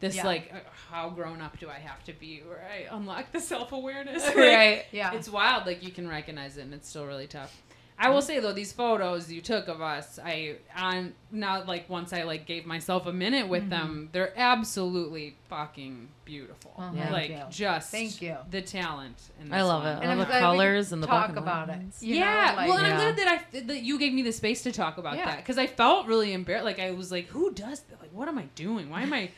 this, 0.00 0.16
Yeah. 0.16 0.26
like 0.26 0.50
uh, 0.52 0.58
how 0.90 1.10
grown 1.10 1.40
up 1.40 1.58
do 1.58 1.68
I 1.68 1.78
have 1.78 2.02
to 2.04 2.12
be 2.12 2.42
where 2.46 2.66
I 2.66 2.94
unlock 2.94 3.32
the 3.32 3.40
self 3.40 3.72
awareness? 3.72 4.26
right. 4.36 4.84
Yeah. 4.92 5.12
It's 5.12 5.28
wild. 5.28 5.66
Like 5.66 5.82
you 5.82 5.92
can 5.92 6.08
recognize 6.08 6.56
it, 6.56 6.62
and 6.62 6.74
it's 6.74 6.88
still 6.88 7.06
really 7.06 7.26
tough. 7.26 7.62
I 8.02 8.08
will 8.08 8.20
mm. 8.22 8.26
say 8.26 8.40
though, 8.40 8.54
these 8.54 8.72
photos 8.72 9.30
you 9.30 9.42
took 9.42 9.68
of 9.68 9.82
us, 9.82 10.18
I 10.24 10.56
I'm 10.74 11.14
now 11.30 11.62
like 11.64 11.90
once 11.90 12.14
I 12.14 12.22
like 12.22 12.46
gave 12.46 12.64
myself 12.64 13.06
a 13.06 13.12
minute 13.12 13.46
with 13.46 13.62
mm-hmm. 13.62 13.70
them, 13.70 14.08
they're 14.12 14.32
absolutely 14.38 15.36
fucking 15.50 16.08
beautiful. 16.24 16.72
Oh, 16.78 16.90
Yeah. 16.94 17.12
Like 17.12 17.28
thank 17.28 17.50
just 17.50 17.90
Thank 17.90 18.22
you. 18.22 18.38
the 18.50 18.62
talent. 18.62 19.20
In 19.38 19.52
I 19.52 19.62
love 19.62 19.82
one. 19.82 19.92
it. 19.92 20.00
And 20.00 20.08
I 20.08 20.12
I'm 20.12 20.18
love 20.18 20.28
the 20.28 20.32
glad 20.32 20.38
we 20.38 20.40
could 20.40 20.56
colors 20.56 20.92
and 20.92 21.02
the 21.02 21.06
talk 21.06 21.26
black 21.26 21.28
and 21.36 21.38
about 21.38 21.68
it. 21.68 21.80
You 22.00 22.14
yeah, 22.14 22.50
know, 22.52 22.56
like- 22.56 22.68
well, 22.68 22.78
and 22.78 22.86
Yeah. 22.86 22.92
I'm 22.92 22.98
glad 22.98 23.16
that 23.18 23.28
I 23.54 23.60
that 23.60 23.82
you 23.82 23.98
gave 23.98 24.14
me 24.14 24.22
the 24.22 24.32
space 24.32 24.62
to 24.62 24.72
talk 24.72 24.96
about 24.96 25.18
Yeah. 25.18 25.26
that 25.26 25.36
because 25.36 25.58
I 25.58 25.66
felt 25.66 26.06
really 26.06 26.32
embarrassed. 26.32 26.64
Like 26.64 26.78
I 26.78 26.92
was 26.92 27.12
like, 27.12 27.26
who 27.26 27.52
does 27.52 27.80
that? 27.80 28.00
Like, 28.00 28.14
what 28.14 28.28
am 28.28 28.38
I 28.38 28.44
doing? 28.54 28.88
Why 28.88 29.02
am 29.02 29.12
I 29.12 29.28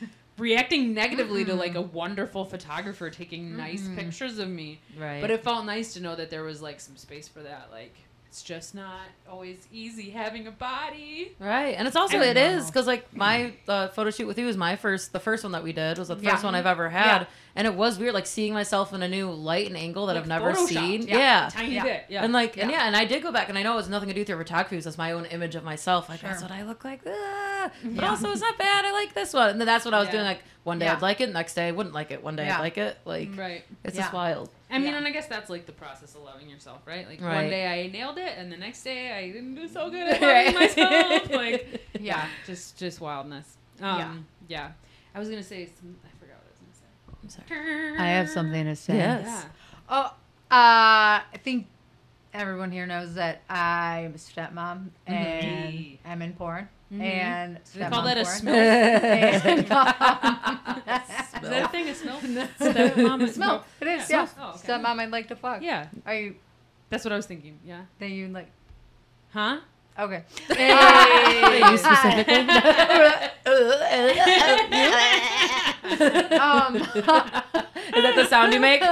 reacting 0.43 0.93
negatively 0.93 1.45
to 1.45 1.55
like 1.55 1.76
a 1.76 1.80
wonderful 1.80 2.45
photographer 2.45 3.09
taking 3.09 3.57
nice 3.57 3.88
pictures 3.97 4.38
of 4.38 4.49
me? 4.49 4.80
Right. 4.99 5.20
But 5.20 5.30
it 5.30 5.43
felt 5.43 5.64
nice 5.64 5.95
to 5.95 6.01
know 6.01 6.16
that 6.16 6.28
there 6.30 6.43
was 6.43 6.61
like 6.61 6.80
some 6.80 6.97
space 6.97 7.28
for 7.28 7.40
that. 7.43 7.68
Like, 7.70 7.95
it's 8.33 8.43
just 8.43 8.74
not 8.74 9.03
always 9.30 9.59
easy 9.70 10.09
having 10.09 10.47
a 10.47 10.51
body. 10.51 11.33
Right, 11.39 11.74
and 11.76 11.87
it's 11.87 11.97
also 11.97 12.18
it 12.18 12.33
don't 12.33 12.39
is 12.55 12.64
because 12.64 12.87
like 12.87 13.14
my 13.14 13.53
uh, 13.68 13.89
photo 13.89 14.09
shoot 14.11 14.26
with 14.26 14.39
you 14.39 14.47
was 14.47 14.57
my 14.57 14.74
first, 14.76 15.12
the 15.12 15.20
first 15.20 15.43
one 15.45 15.53
that 15.53 15.62
we 15.62 15.74
did 15.74 15.99
was 15.99 16.09
the 16.09 16.14
first 16.16 16.24
Yeah. 16.26 16.43
one 16.43 16.55
I've 16.55 16.64
ever 16.64 16.89
had, 16.89 17.20
Yeah. 17.20 17.26
and 17.57 17.66
it 17.66 17.74
was 17.74 17.99
weird, 17.99 18.14
like 18.14 18.24
seeing 18.24 18.55
myself 18.55 18.95
in 18.95 19.03
a 19.03 19.09
new 19.09 19.30
light 19.30 19.66
and 19.66 19.76
angle 19.76 20.07
that 20.07 20.14
Like 20.14 20.22
I've 20.22 20.28
never 20.28 20.55
seen. 20.55 21.03
Yeah. 21.03 21.18
Yeah, 21.18 21.49
Tiny 21.53 21.78
bit. 21.78 22.05
Yeah. 22.09 22.24
and 22.24 22.33
like 22.33 22.57
and 22.57 22.70
Yeah. 22.70 22.87
and 22.87 22.97
I 22.97 23.05
did 23.05 23.22
go 23.22 23.33
back, 23.33 23.51
and 23.51 23.59
I 23.59 23.62
know 23.62 23.74
it 23.74 23.76
was 23.76 23.91
nothing 23.91 24.09
to 24.09 24.14
do 24.14 24.22
with 24.22 24.30
your 24.30 24.39
photography. 24.39 24.76
It 24.76 24.78
was 24.78 24.87
just 24.87 24.97
my 24.97 25.12
own 25.12 25.26
image 25.26 25.55
of 25.55 25.62
myself. 25.62 26.09
Like 26.09 26.22
that's 26.22 26.41
what 26.41 26.51
I 26.51 26.62
look 26.62 26.87
like. 26.87 27.03
Ah. 27.07 27.70
But 27.85 27.93
Yeah. 27.93 28.09
also, 28.09 28.30
it's 28.33 28.41
not 28.41 28.57
bad. 28.57 28.87
I 28.87 28.93
like 28.93 29.12
this 29.12 29.35
one, 29.35 29.51
and 29.51 29.61
then 29.61 29.66
that's 29.66 29.85
what 29.85 29.93
I 29.93 30.01
was 30.01 30.09
doing. 30.09 30.24
Like 30.24 30.41
one 30.64 30.78
day. 30.78 30.89
I'd 30.89 31.03
like 31.03 31.20
it, 31.20 31.30
next 31.30 31.53
day 31.53 31.68
I 31.68 31.72
wouldn't 31.72 31.95
like 31.95 32.11
it. 32.12 32.22
One 32.24 32.35
day. 32.35 32.49
I'd 32.49 32.61
like 32.61 32.78
it. 32.78 32.97
Like 33.05 33.28
right. 33.37 33.62
it's 33.85 33.99
just 33.99 34.11
wild. 34.14 34.49
I 34.73 34.79
mean, 34.79 34.89
Yeah. 34.93 34.97
and 34.99 35.07
I 35.07 35.11
guess 35.11 35.27
that's 35.27 35.51
like 35.51 35.66
the 35.66 35.73
process 35.73 36.14
of 36.14 36.23
loving 36.23 36.49
yourself, 36.49 36.81
right? 36.87 37.07
Like 37.07 37.20
one 37.20 37.49
day 37.51 37.66
I 37.66 37.89
nailed 37.89 38.18
it, 38.18 38.33
and 38.39 38.51
the 38.51 38.57
next 38.57 38.83
day 38.83 39.12
I 39.12 39.27
didn't 39.31 39.55
do 39.55 39.68
so 39.68 39.91
good 39.91 40.09
at 40.09 40.20
Right. 40.23 40.47
loving 40.47 40.61
myself. 40.61 41.31
Like, 41.31 41.83
yeah, 41.95 42.01
Yeah. 42.01 42.27
just 42.47 42.77
just 42.79 43.01
wildness. 43.01 43.57
Um, 43.81 44.27
yeah. 44.49 44.73
I 45.14 45.18
was 45.18 45.29
gonna 45.29 45.43
say 45.43 45.66
some. 45.79 45.97
I 46.05 46.09
forgot 46.18 46.37
what 46.37 46.47
I 46.47 47.23
was 47.25 47.35
gonna 47.37 47.45
say. 47.45 47.47
I'm 47.47 47.49
sorry. 47.95 47.99
I 47.99 48.07
have 48.16 48.29
something 48.31 48.64
to 48.64 48.75
say. 48.77 48.97
Yes. 48.97 49.25
Yeah. 49.27 49.43
Oh, 49.91 50.05
uh, 50.05 50.11
I 50.51 51.23
think 51.45 51.66
everyone 52.33 52.70
here 52.70 52.87
knows 52.87 53.14
that 53.14 53.43
I'm 53.51 54.14
a 54.14 54.18
stepmom 54.18 54.89
and 55.07 55.75
Mhm. 55.79 55.99
I'm 56.07 56.23
in 56.23 56.33
porn. 56.33 56.68
Mhm. 56.93 57.01
And 57.01 57.59
Do 57.72 57.78
they 57.78 57.88
call 57.88 58.03
that 58.03 58.18
a 58.18 58.22
porn. 58.24 58.36
smell? 58.36 58.55
And, 58.55 59.72
um, 59.72 59.86
Is 61.43 61.49
that 61.49 61.62
a 61.64 61.68
thing? 61.68 61.88
A 61.88 61.95
smell? 61.95 62.18
Stepmom 62.61 63.22
is 63.22 63.34
smell. 63.34 63.64
It 63.80 63.86
is. 63.88 64.11
Yeah. 64.11 64.16
Yeah. 64.22 64.28
Oh, 64.38 64.51
okay. 64.51 64.59
Stepmom, 64.68 64.99
I'd 65.01 65.11
like 65.11 65.28
to 65.28 65.36
fuck. 65.36 65.62
Yeah, 65.62 65.86
Are 66.05 66.14
you? 66.14 66.34
that's 66.90 67.05
what 67.05 67.12
I 67.12 67.16
was 67.16 67.24
thinking. 67.26 67.59
Yeah. 67.64 67.82
Then 67.99 68.11
you 68.12 68.28
like? 68.28 68.51
Huh? 69.32 69.61
Okay. 69.99 70.24
Hey, 70.49 71.59
you 71.70 71.78
specifically? 71.78 72.34
um, 76.38 76.76
Is 76.76 78.03
that 78.03 78.12
the 78.16 78.26
sound 78.28 78.53
you 78.55 78.61
make? 78.61 78.82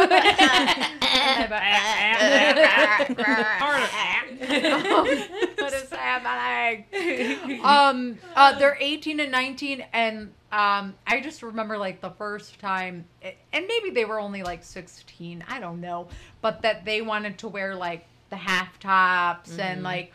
What 5.59 5.73
is 5.73 5.91
happening? 5.91 7.61
um, 7.65 8.19
uh, 8.35 8.59
they're 8.59 8.77
18 8.81 9.21
and 9.21 9.33
19, 9.33 9.85
and 9.93 10.33
um, 10.53 10.95
I 11.07 11.21
just 11.23 11.43
remember 11.43 11.79
like 11.79 12.01
the 12.01 12.11
first 12.11 12.59
time, 12.59 13.05
and 13.23 13.67
maybe 13.67 13.91
they 13.91 14.05
were 14.05 14.19
only 14.21 14.43
like 14.43 14.63
16, 14.65 15.45
I 15.49 15.61
don't 15.61 15.81
know, 15.81 16.09
but 16.41 16.63
that 16.63 16.85
they 16.85 17.03
wanted 17.03 17.39
to 17.39 17.49
wear 17.49 17.75
like 17.75 18.07
the 18.31 18.37
half 18.37 18.79
tops 18.81 19.59
and 19.59 19.83
like, 19.83 20.13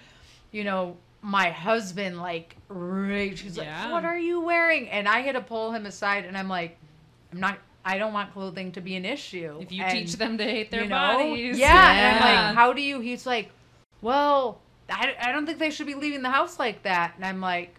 you 0.51 0.63
know, 0.63 0.97
my 1.21 1.49
husband 1.49 2.17
like 2.21 2.55
raged. 2.69 3.41
He's 3.43 3.57
Yeah. 3.57 3.83
like, 3.85 3.91
"What 3.91 4.05
are 4.05 4.17
you 4.17 4.41
wearing?" 4.41 4.87
And 4.89 5.07
I 5.07 5.21
had 5.21 5.33
to 5.33 5.41
pull 5.41 5.71
him 5.71 5.85
aside, 5.87 6.23
and 6.25 6.37
I'm 6.37 6.47
like, 6.47 6.77
"I'm 7.33 7.39
not. 7.39 7.57
I 7.86 7.97
don't 7.97 8.11
want 8.13 8.33
clothing 8.33 8.71
to 8.73 8.81
be 8.81 8.95
an 8.95 9.05
issue." 9.05 9.59
If 9.61 9.71
you 9.71 9.83
And- 9.83 9.91
teach 9.93 10.13
them 10.17 10.38
to 10.39 10.43
hate 10.43 10.71
their 10.71 10.83
you 10.83 10.89
know? 10.89 10.95
bodies. 10.95 11.57
Yeah, 11.59 11.91
and 11.91 12.23
I'm 12.23 12.36
like, 12.47 12.55
how 12.55 12.73
do 12.73 12.81
you? 12.81 12.99
He's 12.99 13.25
like, 13.25 13.51
well, 14.01 14.59
I, 14.89 15.15
I 15.21 15.31
don't 15.31 15.45
think 15.45 15.59
they 15.59 15.69
should 15.71 15.88
be 15.88 15.95
leaving 15.95 16.21
the 16.21 16.29
house 16.31 16.59
like 16.59 16.83
that. 16.83 17.13
And 17.15 17.25
I'm 17.25 17.41
like, 17.41 17.75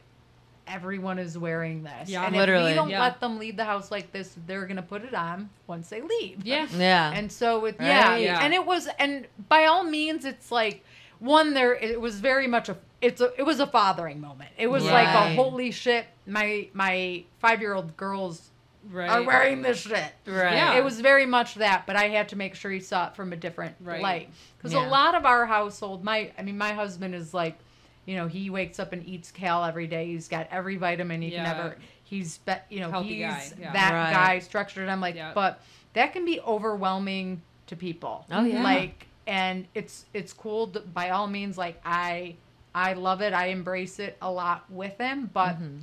everyone 0.66 1.18
is 1.18 1.38
wearing 1.38 1.84
this. 1.84 2.09
Yeah. 2.09 2.26
and 2.26 2.34
Literally. 2.36 2.64
if 2.64 2.70
we 2.70 2.74
don't 2.74 2.90
Yeah. 2.90 3.00
let 3.00 3.20
them 3.20 3.38
leave 3.38 3.57
the 3.57 3.64
house 3.64 3.90
like 3.90 4.11
this, 4.12 4.36
they're 4.46 4.66
gonna 4.66 4.82
put 4.82 5.04
it 5.04 5.14
on 5.14 5.48
once 5.66 5.88
they 5.88 6.00
leave. 6.00 6.44
Yeah. 6.44 6.66
Yeah. 6.76 7.12
And 7.14 7.30
so 7.30 7.64
it, 7.66 7.76
yeah, 7.78 8.09
Right. 8.11 8.22
Yeah. 8.22 8.40
and 8.42 8.52
it 8.52 8.64
was, 8.66 8.88
and 8.98 9.26
by 9.48 9.66
all 9.66 9.84
means, 9.84 10.24
it's 10.24 10.50
like 10.50 10.84
one 11.20 11.54
there. 11.54 11.74
It 11.74 12.00
was 12.00 12.18
very 12.20 12.46
much 12.48 12.68
a. 12.68 12.76
It's 13.00 13.20
a. 13.20 13.30
It 13.38 13.44
was 13.44 13.61
a 13.61 13.66
fathering 13.66 14.20
moment. 14.20 14.50
It 14.59 14.66
was 14.66 14.84
like 14.84 15.07
a 15.09 15.34
holy 15.34 15.70
shit. 15.70 16.07
My 16.26 16.68
my 16.72 17.24
five 17.38 17.61
year 17.61 17.74
old 17.74 17.96
girls 17.96 18.50
Right. 18.91 19.09
are 19.11 19.22
wearing 19.22 19.62
this 19.62 19.78
shit. 19.80 20.12
right. 20.26 20.53
Yeah. 20.55 20.74
It 20.78 20.84
was 20.84 21.01
very 21.01 21.26
much 21.26 21.55
that, 21.57 21.87
but 21.87 21.97
I 21.97 22.09
had 22.09 22.28
to 22.30 22.37
make 22.37 22.55
sure 22.55 22.70
he 22.70 22.80
saw 22.80 23.09
it 23.09 23.16
from 23.16 23.32
a 23.32 23.37
different 23.37 23.74
Right. 23.80 24.01
light. 24.03 24.30
Because 24.57 24.72
Yeah. 24.72 24.87
a 24.87 24.89
lot 24.89 25.14
of 25.14 25.24
our 25.26 25.47
household, 25.47 26.05
my, 26.05 26.30
I 26.39 26.43
mean, 26.43 26.57
my 26.59 26.72
husband 26.72 27.14
is 27.14 27.32
like, 27.34 27.59
you 28.05 28.16
know, 28.16 28.28
he 28.28 28.51
wakes 28.51 28.78
up 28.78 28.93
and 28.93 29.05
eats 29.07 29.30
kale 29.30 29.64
every 29.64 29.87
day. 29.87 30.07
He's 30.07 30.28
got 30.28 30.47
every 30.51 30.76
vitamin 30.76 31.22
he 31.22 31.32
Yeah. 31.32 31.45
can 31.45 31.57
ever. 31.66 31.76
He's, 32.05 32.39
be, 32.39 32.53
you 32.70 32.78
know, 32.80 32.91
Healthy 32.91 33.09
he's 33.16 33.24
guy, 33.24 33.51
yeah. 33.59 33.72
that 33.72 33.93
Right. 33.93 34.12
guy 34.12 34.39
structured. 34.39 34.89
I'm 34.89 35.01
like, 35.01 35.16
Yeah. 35.16 35.32
but 35.34 35.61
that 35.95 36.12
can 36.12 36.24
be 36.24 36.41
overwhelming 36.41 37.43
to 37.66 37.74
people. 37.76 38.24
Oh, 38.30 38.45
yeah. 38.45 38.62
Like, 38.62 39.07
and 39.26 39.66
it's 39.74 40.05
it's 40.14 40.32
cool 40.32 40.68
to, 40.68 40.80
by 40.80 41.11
all 41.11 41.26
means. 41.26 41.59
Like 41.59 41.80
I, 41.84 42.37
I 42.72 42.93
love 42.93 43.22
it. 43.22 43.32
I 43.32 43.47
embrace 43.47 43.99
it 43.99 44.16
a 44.22 44.30
lot 44.30 44.70
with 44.70 44.97
him. 44.99 45.28
But 45.32 45.57
Mm-hmm. 45.57 45.78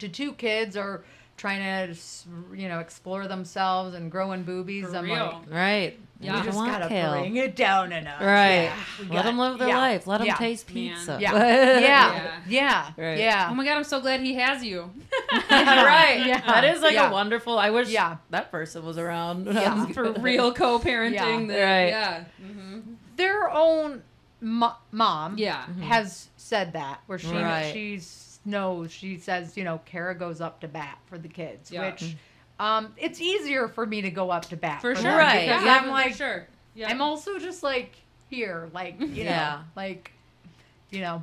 to 0.00 0.08
two 0.08 0.32
kids 0.32 0.76
or 0.76 1.04
trying 1.38 1.60
to 1.94 1.94
you 2.54 2.68
know 2.68 2.80
explore 2.80 3.26
themselves 3.26 3.94
and 3.94 4.10
growing 4.10 4.42
boobies 4.42 4.86
For 4.90 4.96
i'm 4.96 5.04
real. 5.04 5.14
like 5.48 5.50
Right. 5.50 5.98
Yeah. 6.20 6.32
you 6.32 6.38
You 6.38 6.44
just 6.46 6.56
want 6.56 6.72
gotta 6.72 6.88
kale. 6.88 7.12
bring 7.12 7.36
it 7.36 7.54
down 7.54 7.92
a 7.92 8.00
notch 8.02 8.20
Right. 8.20 8.62
Yeah, 8.64 8.74
Let 9.02 9.08
got- 9.12 9.24
them 9.24 9.38
live 9.38 9.58
their 9.60 9.68
yeah, 9.68 9.78
life. 9.78 10.06
Let 10.08 10.18
them 10.18 10.26
yeah, 10.26 10.34
taste 10.34 10.66
Man. 10.74 10.74
pizza. 10.96 11.18
yeah 11.20 11.32
yeah 11.78 11.78
Yeah. 12.48 12.90
yeah 12.96 13.08
Right. 13.08 13.18
yeah 13.18 13.48
Oh 13.50 13.54
my 13.54 13.64
god, 13.64 13.76
I'm 13.76 13.84
so 13.84 14.00
glad 14.00 14.20
he 14.20 14.34
has 14.34 14.64
you. 14.64 14.90
right. 15.50 16.24
Yeah. 16.26 16.40
That 16.40 16.64
is 16.64 16.82
like 16.82 16.94
Yeah. 16.94 17.10
a 17.10 17.12
wonderful. 17.12 17.56
I 17.58 17.70
wish 17.70 17.88
Yeah. 17.88 18.16
that 18.30 18.50
person 18.50 18.84
was 18.84 18.98
around. 18.98 19.46
Yeah. 19.46 19.86
For 19.86 20.10
real 20.12 20.52
co-parenting. 20.52 21.48
Yeah. 21.48 21.62
Right. 21.72 21.88
Yeah. 21.88 22.24
hmm 22.44 22.80
their 23.16 23.50
own 23.50 24.02
mo- 24.40 24.76
mom 24.92 25.38
Yeah. 25.38 25.66
has 25.82 26.28
said 26.36 26.72
that 26.74 27.00
where 27.06 27.18
she 27.18 27.30
Right. 27.32 27.72
she 27.72 27.98
knows 28.48 28.90
she 28.90 29.18
says 29.18 29.56
you 29.56 29.64
know 29.64 29.80
Kara 29.84 30.14
goes 30.14 30.40
up 30.40 30.60
to 30.62 30.68
bat 30.68 30.98
for 31.06 31.18
the 31.18 31.28
kids 31.28 31.70
Yeah. 31.70 31.90
which 31.90 32.16
um 32.58 32.92
it's 32.96 33.20
easier 33.20 33.68
for 33.68 33.86
me 33.86 34.02
to 34.02 34.10
go 34.10 34.30
up 34.30 34.46
to 34.46 34.56
bat 34.56 34.80
For 34.80 34.94
for 34.94 35.02
sure. 35.02 35.10
them 35.10 35.18
Right. 35.18 35.46
Yeah, 35.46 35.60
I'm 35.78 35.84
for 35.84 35.90
like 35.90 36.14
sure. 36.14 36.46
Yeah. 36.74 36.88
I'm 36.90 37.00
also 37.02 37.38
just 37.38 37.62
like 37.62 37.92
here, 38.30 38.68
like 38.72 39.00
you 39.00 39.06
know, 39.06 39.30
Yeah. 39.30 39.62
like 39.76 40.12
you 40.90 41.00
know, 41.00 41.22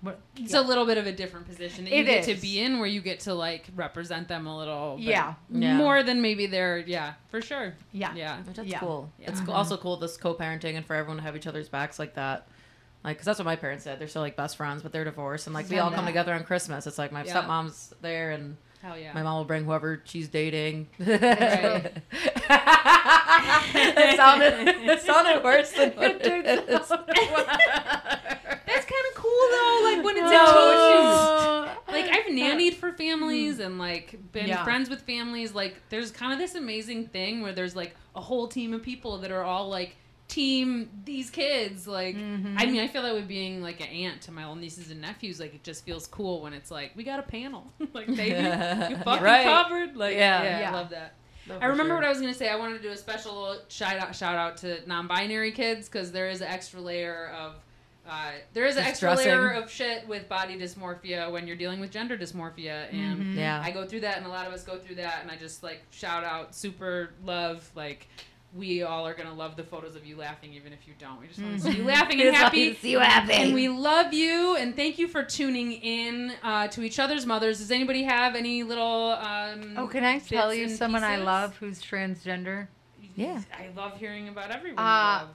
what, 0.00 0.20
It's 0.36 0.52
yeah. 0.52 0.60
a 0.60 0.62
little 0.62 0.86
bit 0.86 0.98
of 0.98 1.06
a 1.06 1.12
different 1.12 1.46
position 1.48 1.84
that 1.84 1.92
you 1.92 2.02
It 2.02 2.04
get 2.04 2.24
to 2.24 2.34
be 2.34 2.60
in, 2.60 2.78
where 2.78 2.86
you 2.88 3.00
get 3.00 3.20
to 3.20 3.34
like 3.34 3.66
represent 3.74 4.28
them 4.28 4.46
a 4.46 4.56
little. 4.56 4.94
but 4.96 5.02
Yeah. 5.04 5.34
Yeah. 5.50 5.76
More 5.76 6.02
than 6.02 6.20
maybe 6.22 6.46
they're. 6.46 6.78
Yeah, 6.78 7.14
for 7.30 7.40
sure. 7.40 7.74
yeah, 7.92 8.14
Yeah. 8.14 8.38
Which 8.42 8.56
That's 8.56 8.68
Yeah. 8.68 8.78
cool. 8.80 9.10
Yeah. 9.18 9.30
It's 9.30 9.40
Mhm. 9.40 9.52
also 9.54 9.76
cool 9.76 9.96
this 9.96 10.16
co-parenting 10.16 10.76
and 10.76 10.84
for 10.86 10.94
everyone 10.94 11.16
to 11.18 11.22
have 11.24 11.34
each 11.36 11.46
other's 11.46 11.68
backs 11.68 11.98
like 11.98 12.14
that. 12.14 12.46
Like, 13.08 13.16
cause 13.16 13.24
that's 13.24 13.38
what 13.38 13.46
my 13.46 13.56
parents 13.56 13.84
said. 13.84 13.98
They're 13.98 14.06
still 14.06 14.20
like 14.20 14.36
best 14.36 14.58
friends, 14.58 14.82
but 14.82 14.92
they're 14.92 15.04
divorced, 15.04 15.46
and 15.46 15.54
like 15.54 15.70
we 15.70 15.78
all 15.78 15.90
come 15.90 16.04
together 16.04 16.34
on 16.34 16.44
Christmas. 16.44 16.86
It's 16.86 16.98
like 16.98 17.10
my 17.10 17.24
Yeah. 17.24 17.42
stepmom's 17.42 17.94
there, 18.02 18.32
and 18.32 18.58
Hell 18.82 18.98
yeah. 18.98 19.14
my 19.14 19.22
mom 19.22 19.38
will 19.38 19.46
bring 19.46 19.64
whoever 19.64 20.02
she's 20.04 20.28
dating. 20.28 20.88
Right. 20.98 21.16
it 23.74 24.16
sounded 24.16 24.68
it 24.68 25.00
sounded 25.00 25.42
worse 25.42 25.72
than 25.72 25.92
what 25.92 26.20
it 26.20 26.26
is. 26.26 26.88
That's 26.88 26.90
kind 28.84 29.06
of 29.08 29.14
cool 29.14 29.48
though. 29.52 29.80
Like 29.84 30.04
when 30.04 30.16
it's 30.18 30.30
No. 30.30 31.70
Like 31.88 32.10
I've 32.10 32.26
nannied 32.26 32.74
for 32.74 32.92
families 32.92 33.56
mm. 33.58 33.64
and 33.64 33.78
like 33.78 34.18
been 34.32 34.48
Yeah. 34.48 34.64
friends 34.64 34.90
with 34.90 35.00
families. 35.00 35.54
Like 35.54 35.76
there's 35.88 36.10
kind 36.10 36.34
of 36.34 36.38
this 36.38 36.54
amazing 36.54 37.06
thing 37.06 37.40
where 37.40 37.52
there's 37.54 37.74
like 37.74 37.96
a 38.14 38.20
whole 38.20 38.48
team 38.48 38.74
of 38.74 38.82
people 38.82 39.16
that 39.18 39.30
are 39.30 39.44
all 39.44 39.70
like 39.70 39.96
team 40.28 40.90
these 41.04 41.30
kids. 41.30 41.86
Like 41.88 42.14
Mhm. 42.14 42.54
I 42.58 42.66
mean, 42.66 42.80
I 42.80 42.86
feel 42.88 43.02
that 43.02 43.14
with 43.14 43.26
being 43.26 43.62
like 43.62 43.80
an 43.80 43.86
aunt 43.88 44.20
to 44.22 44.30
my 44.32 44.42
little 44.42 44.56
nieces 44.56 44.90
and 44.90 45.00
nephews. 45.00 45.40
Like 45.40 45.54
it 45.54 45.64
just 45.64 45.84
feels 45.84 46.06
cool 46.06 46.42
when 46.42 46.52
it's 46.52 46.70
like 46.70 46.92
we 46.94 47.02
got 47.02 47.18
a 47.18 47.22
panel. 47.22 47.72
like 47.94 48.06
baby, 48.06 48.30
you 48.90 48.96
fucking 49.04 49.24
Right. 49.24 49.44
covered. 49.44 49.96
Like 49.96 50.14
Yeah. 50.16 50.42
yeah, 50.42 50.60
Yeah. 50.60 50.70
I 50.70 50.74
love 50.74 50.90
that. 50.90 51.14
No, 51.48 51.56
I 51.58 51.64
remember 51.66 51.92
sure. 51.92 51.94
what 51.96 52.04
I 52.04 52.10
was 52.10 52.20
gonna 52.20 52.34
say. 52.34 52.48
I 52.50 52.56
wanted 52.56 52.76
to 52.76 52.82
do 52.82 52.90
a 52.90 52.96
special 52.96 53.56
shout 53.68 53.98
out 53.98 54.14
shout 54.14 54.34
out 54.36 54.58
to 54.58 54.86
non-binary 54.86 55.52
kids 55.52 55.88
because 55.88 56.12
there 56.12 56.28
is 56.28 56.42
an 56.42 56.48
extra 56.48 56.80
layer 56.80 57.28
of 57.38 57.54
uh, 58.06 58.32
there 58.54 58.64
is 58.66 58.76
an 58.76 58.84
extra 58.84 59.14
layer 59.14 59.50
of 59.50 59.70
shit 59.70 60.06
with 60.08 60.28
body 60.30 60.58
dysmorphia 60.58 61.30
when 61.30 61.46
you're 61.46 61.56
dealing 61.56 61.78
with 61.78 61.90
gender 61.90 62.16
dysmorphia 62.16 62.90
and 62.92 63.34
Mhm. 63.34 63.36
Yeah. 63.36 63.60
I 63.62 63.70
go 63.70 63.86
through 63.86 64.00
that 64.00 64.16
and 64.18 64.24
a 64.26 64.30
lot 64.30 64.46
of 64.46 64.52
us 64.54 64.62
go 64.62 64.78
through 64.78 64.94
that 64.96 65.20
and 65.22 65.30
I 65.30 65.36
just 65.36 65.62
like 65.62 65.82
shout 65.90 66.24
out 66.24 66.54
super 66.54 67.10
love 67.24 67.70
like 67.74 68.08
we 68.54 68.82
all 68.82 69.06
are 69.06 69.14
gonna 69.14 69.34
love 69.34 69.56
the 69.56 69.62
photos 69.62 69.94
of 69.94 70.06
you 70.06 70.16
laughing 70.16 70.52
even 70.54 70.72
if 70.72 70.88
you 70.88 70.94
don't. 70.98 71.20
We 71.20 71.26
just 71.28 71.40
want 71.40 71.54
to 71.62 71.72
see 71.72 71.76
you 71.78 71.84
laughing 71.84 72.20
and 72.20 72.34
happy. 72.34 72.74
to 72.74 72.80
see 72.80 72.90
you 72.92 72.98
happy. 72.98 73.32
And 73.32 73.54
we 73.54 73.68
love 73.68 74.12
you 74.12 74.56
and 74.56 74.74
thank 74.74 74.98
you 74.98 75.06
for 75.06 75.22
tuning 75.22 75.72
in 75.72 76.32
uh, 76.42 76.68
to 76.68 76.82
each 76.82 76.98
other's 76.98 77.26
mothers. 77.26 77.58
Does 77.58 77.70
anybody 77.70 78.04
have 78.04 78.34
any 78.34 78.62
little 78.62 79.10
um 79.12 79.74
Oh, 79.76 79.86
can 79.86 80.04
I 80.04 80.18
tell 80.18 80.52
you 80.54 80.64
and 80.64 80.72
someone 80.76 81.04
I 81.04 81.16
love 81.16 81.56
who's 81.56 81.82
transgender? 81.82 82.68
Yeah. 83.14 83.42
I 83.52 83.68
love 83.76 83.98
hearing 83.98 84.28
about 84.28 84.50
everyone. 84.50 84.78
Uh, 84.78 84.82
you 85.20 85.26
love. 85.26 85.28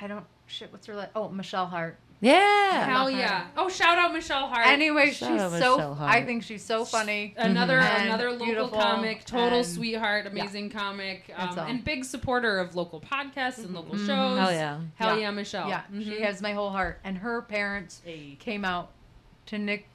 I 0.00 0.06
don't 0.06 0.24
shit. 0.46 0.72
What's 0.72 0.86
her 0.86 0.94
like? 0.94 1.10
Oh, 1.14 1.28
Michelle 1.28 1.66
Hart. 1.66 1.98
Yeah. 2.20 2.84
Hell 2.86 3.08
yeah! 3.10 3.46
Oh, 3.56 3.68
shout 3.68 3.96
out 3.96 4.12
Michelle 4.12 4.48
Hart. 4.48 4.66
Anyway, 4.66 5.12
Shout 5.12 5.30
she's 5.30 5.40
out 5.40 5.50
so. 5.52 5.76
Michelle 5.76 5.94
Hart. 5.94 6.12
I 6.14 6.24
think 6.24 6.42
she's 6.42 6.64
so 6.64 6.84
funny. 6.84 7.34
another 7.36 7.78
Mhm. 7.78 8.06
another 8.06 8.28
And 8.28 8.38
local 8.38 8.46
beautiful 8.46 8.78
comic, 8.80 9.24
total 9.24 9.58
and- 9.58 9.66
sweetheart, 9.66 10.26
amazing 10.26 10.70
comic, 10.70 11.28
That's 11.28 11.52
um, 11.52 11.58
all. 11.60 11.66
and 11.66 11.84
big 11.84 12.04
supporter 12.04 12.58
of 12.58 12.74
local 12.74 13.00
podcasts 13.00 13.58
and 13.58 13.72
local 13.72 13.94
Mhm. 13.94 14.06
shows. 14.06 14.38
Hell 14.38 14.52
yeah. 14.52 14.78
Hell 14.96 15.14
Yeah. 15.14 15.20
yeah, 15.22 15.30
Michelle. 15.30 15.68
Yeah, 15.68 15.82
she 15.92 16.10
Mhm. 16.10 16.20
has 16.22 16.42
my 16.42 16.52
whole 16.52 16.70
heart. 16.70 16.98
And 17.04 17.18
her 17.18 17.42
parents 17.42 18.02
Hey. 18.04 18.36
came 18.40 18.64
out 18.64 18.90
to 19.46 19.58
Nick 19.58 19.86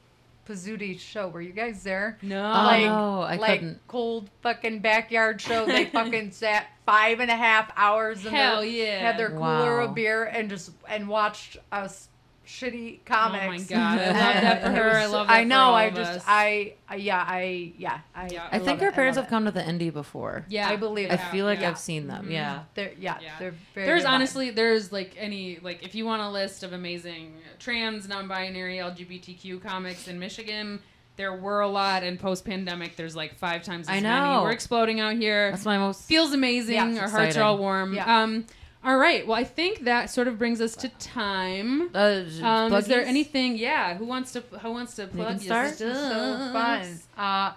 Pizzuti's 0.47 1.01
show. 1.01 1.27
Were 1.29 1.41
you 1.41 1.53
guys 1.53 1.83
there? 1.83 2.17
No. 2.21 2.37
Oh, 2.45 2.63
like, 2.65 2.85
no, 2.85 3.21
I 3.21 3.35
like 3.37 3.59
couldn't. 3.59 3.87
cold 3.87 4.29
fucking 4.41 4.79
backyard 4.79 5.39
show. 5.41 5.65
They 5.65 5.85
fucking 5.91 6.31
sat 6.31 6.67
five 6.85 7.19
and 7.21 7.31
a 7.31 7.35
half 7.35 7.71
hours 7.77 8.25
in 8.25 8.33
Hell 8.33 8.57
their, 8.61 8.65
yeah. 8.69 8.99
had 8.99 9.17
their 9.17 9.29
cooler 9.29 9.79
Wow. 9.79 9.85
of 9.85 9.95
beer 9.95 10.25
and 10.25 10.49
just 10.49 10.71
and 10.87 11.07
watched 11.07 11.55
us 11.71 12.09
shitty 12.47 13.05
comics. 13.05 13.43
Oh 13.45 13.47
my 13.47 13.57
god, 13.59 13.99
I 13.99 14.05
love 14.05 14.13
that 14.15 14.61
for 14.63 14.69
her. 14.71 14.91
I 14.97 15.05
love 15.05 15.27
that 15.27 15.33
I 15.33 15.41
for 15.43 15.47
know. 15.47 15.59
all 15.59 15.75
I 15.75 15.83
of 15.85 15.95
just 15.95 16.11
us. 16.11 16.23
I, 16.27 16.73
I 16.89 16.95
yeah 16.95 17.23
I 17.27 17.73
yeah 17.77 17.99
I 18.15 18.27
Yeah. 18.31 18.47
I, 18.51 18.59
think 18.59 18.79
her 18.81 18.89
it, 18.89 18.93
parents 18.93 19.15
love 19.17 19.25
have 19.25 19.29
come 19.29 19.45
to 19.45 19.51
the 19.51 19.61
indie 19.61 19.91
before. 19.93 20.45
yeah, 20.49 20.69
I 20.69 20.75
believe 20.75 21.09
I 21.09 21.15
it. 21.15 21.21
feel 21.31 21.45
like 21.45 21.61
yeah. 21.61 21.69
I've 21.69 21.77
seen 21.79 22.07
them. 22.07 22.27
Mhm. 22.27 22.31
Yeah. 22.31 22.63
They're 22.75 22.91
yeah, 22.99 23.17
Yeah. 23.21 23.31
they're 23.39 23.55
very. 23.73 23.87
There's 23.87 24.03
good 24.03 24.07
vibes. 24.09 24.11
honestly 24.13 24.49
there's 24.51 24.91
like 24.91 25.15
any 25.17 25.59
like 25.61 25.83
if 25.83 25.95
you 25.95 26.05
want 26.05 26.21
a 26.21 26.29
list 26.29 26.63
of 26.63 26.73
amazing 26.73 27.33
trans, 27.59 28.07
non-binary, 28.07 28.77
LGBTQ 28.77 29.61
comics 29.61 30.07
in 30.07 30.19
Michigan, 30.19 30.79
there 31.15 31.33
were 31.33 31.61
a 31.61 31.67
lot, 31.67 32.03
and 32.03 32.19
post-pandemic, 32.19 32.95
there's 32.95 33.15
like 33.15 33.35
five 33.35 33.61
times 33.63 33.87
as 33.87 33.89
I 33.89 34.01
many. 34.01 34.07
know. 34.07 34.41
We're 34.43 34.51
exploding 34.51 34.99
out 34.99 35.15
here. 35.15 35.51
That's 35.51 35.63
my 35.63 35.77
most. 35.77 36.01
Feels 36.05 36.33
amazing. 36.33 36.73
Yeah, 36.75 36.85
Our 36.99 37.03
it's 37.05 37.11
hearts 37.13 37.37
are 37.37 37.43
all 37.43 37.57
warm. 37.59 37.93
Yeah. 37.93 38.23
Um, 38.23 38.45
all 38.85 38.97
right. 38.97 39.25
Well, 39.25 39.37
I 39.37 39.43
think 39.43 39.83
that 39.85 40.09
sort 40.09 40.27
of 40.27 40.37
brings 40.37 40.59
us 40.61 40.75
to 40.77 40.89
time. 40.89 41.89
Uh, 41.95 42.23
Um, 42.41 42.73
is 42.73 42.87
there 42.87 43.05
anything? 43.05 43.57
Yeah. 43.57 43.95
Who 43.95 44.05
wants 44.05 44.33
to? 44.33 44.41
Who 44.41 44.71
wants 44.71 44.95
to 44.95 45.07
plug? 45.07 45.27
can 45.27 45.35
your 45.37 45.45
start. 45.45 45.69
This 45.71 45.81
is 45.81 45.97
so 45.97 46.49
stuff? 46.49 46.53
fun. 46.53 46.99
Uh, 47.17 47.53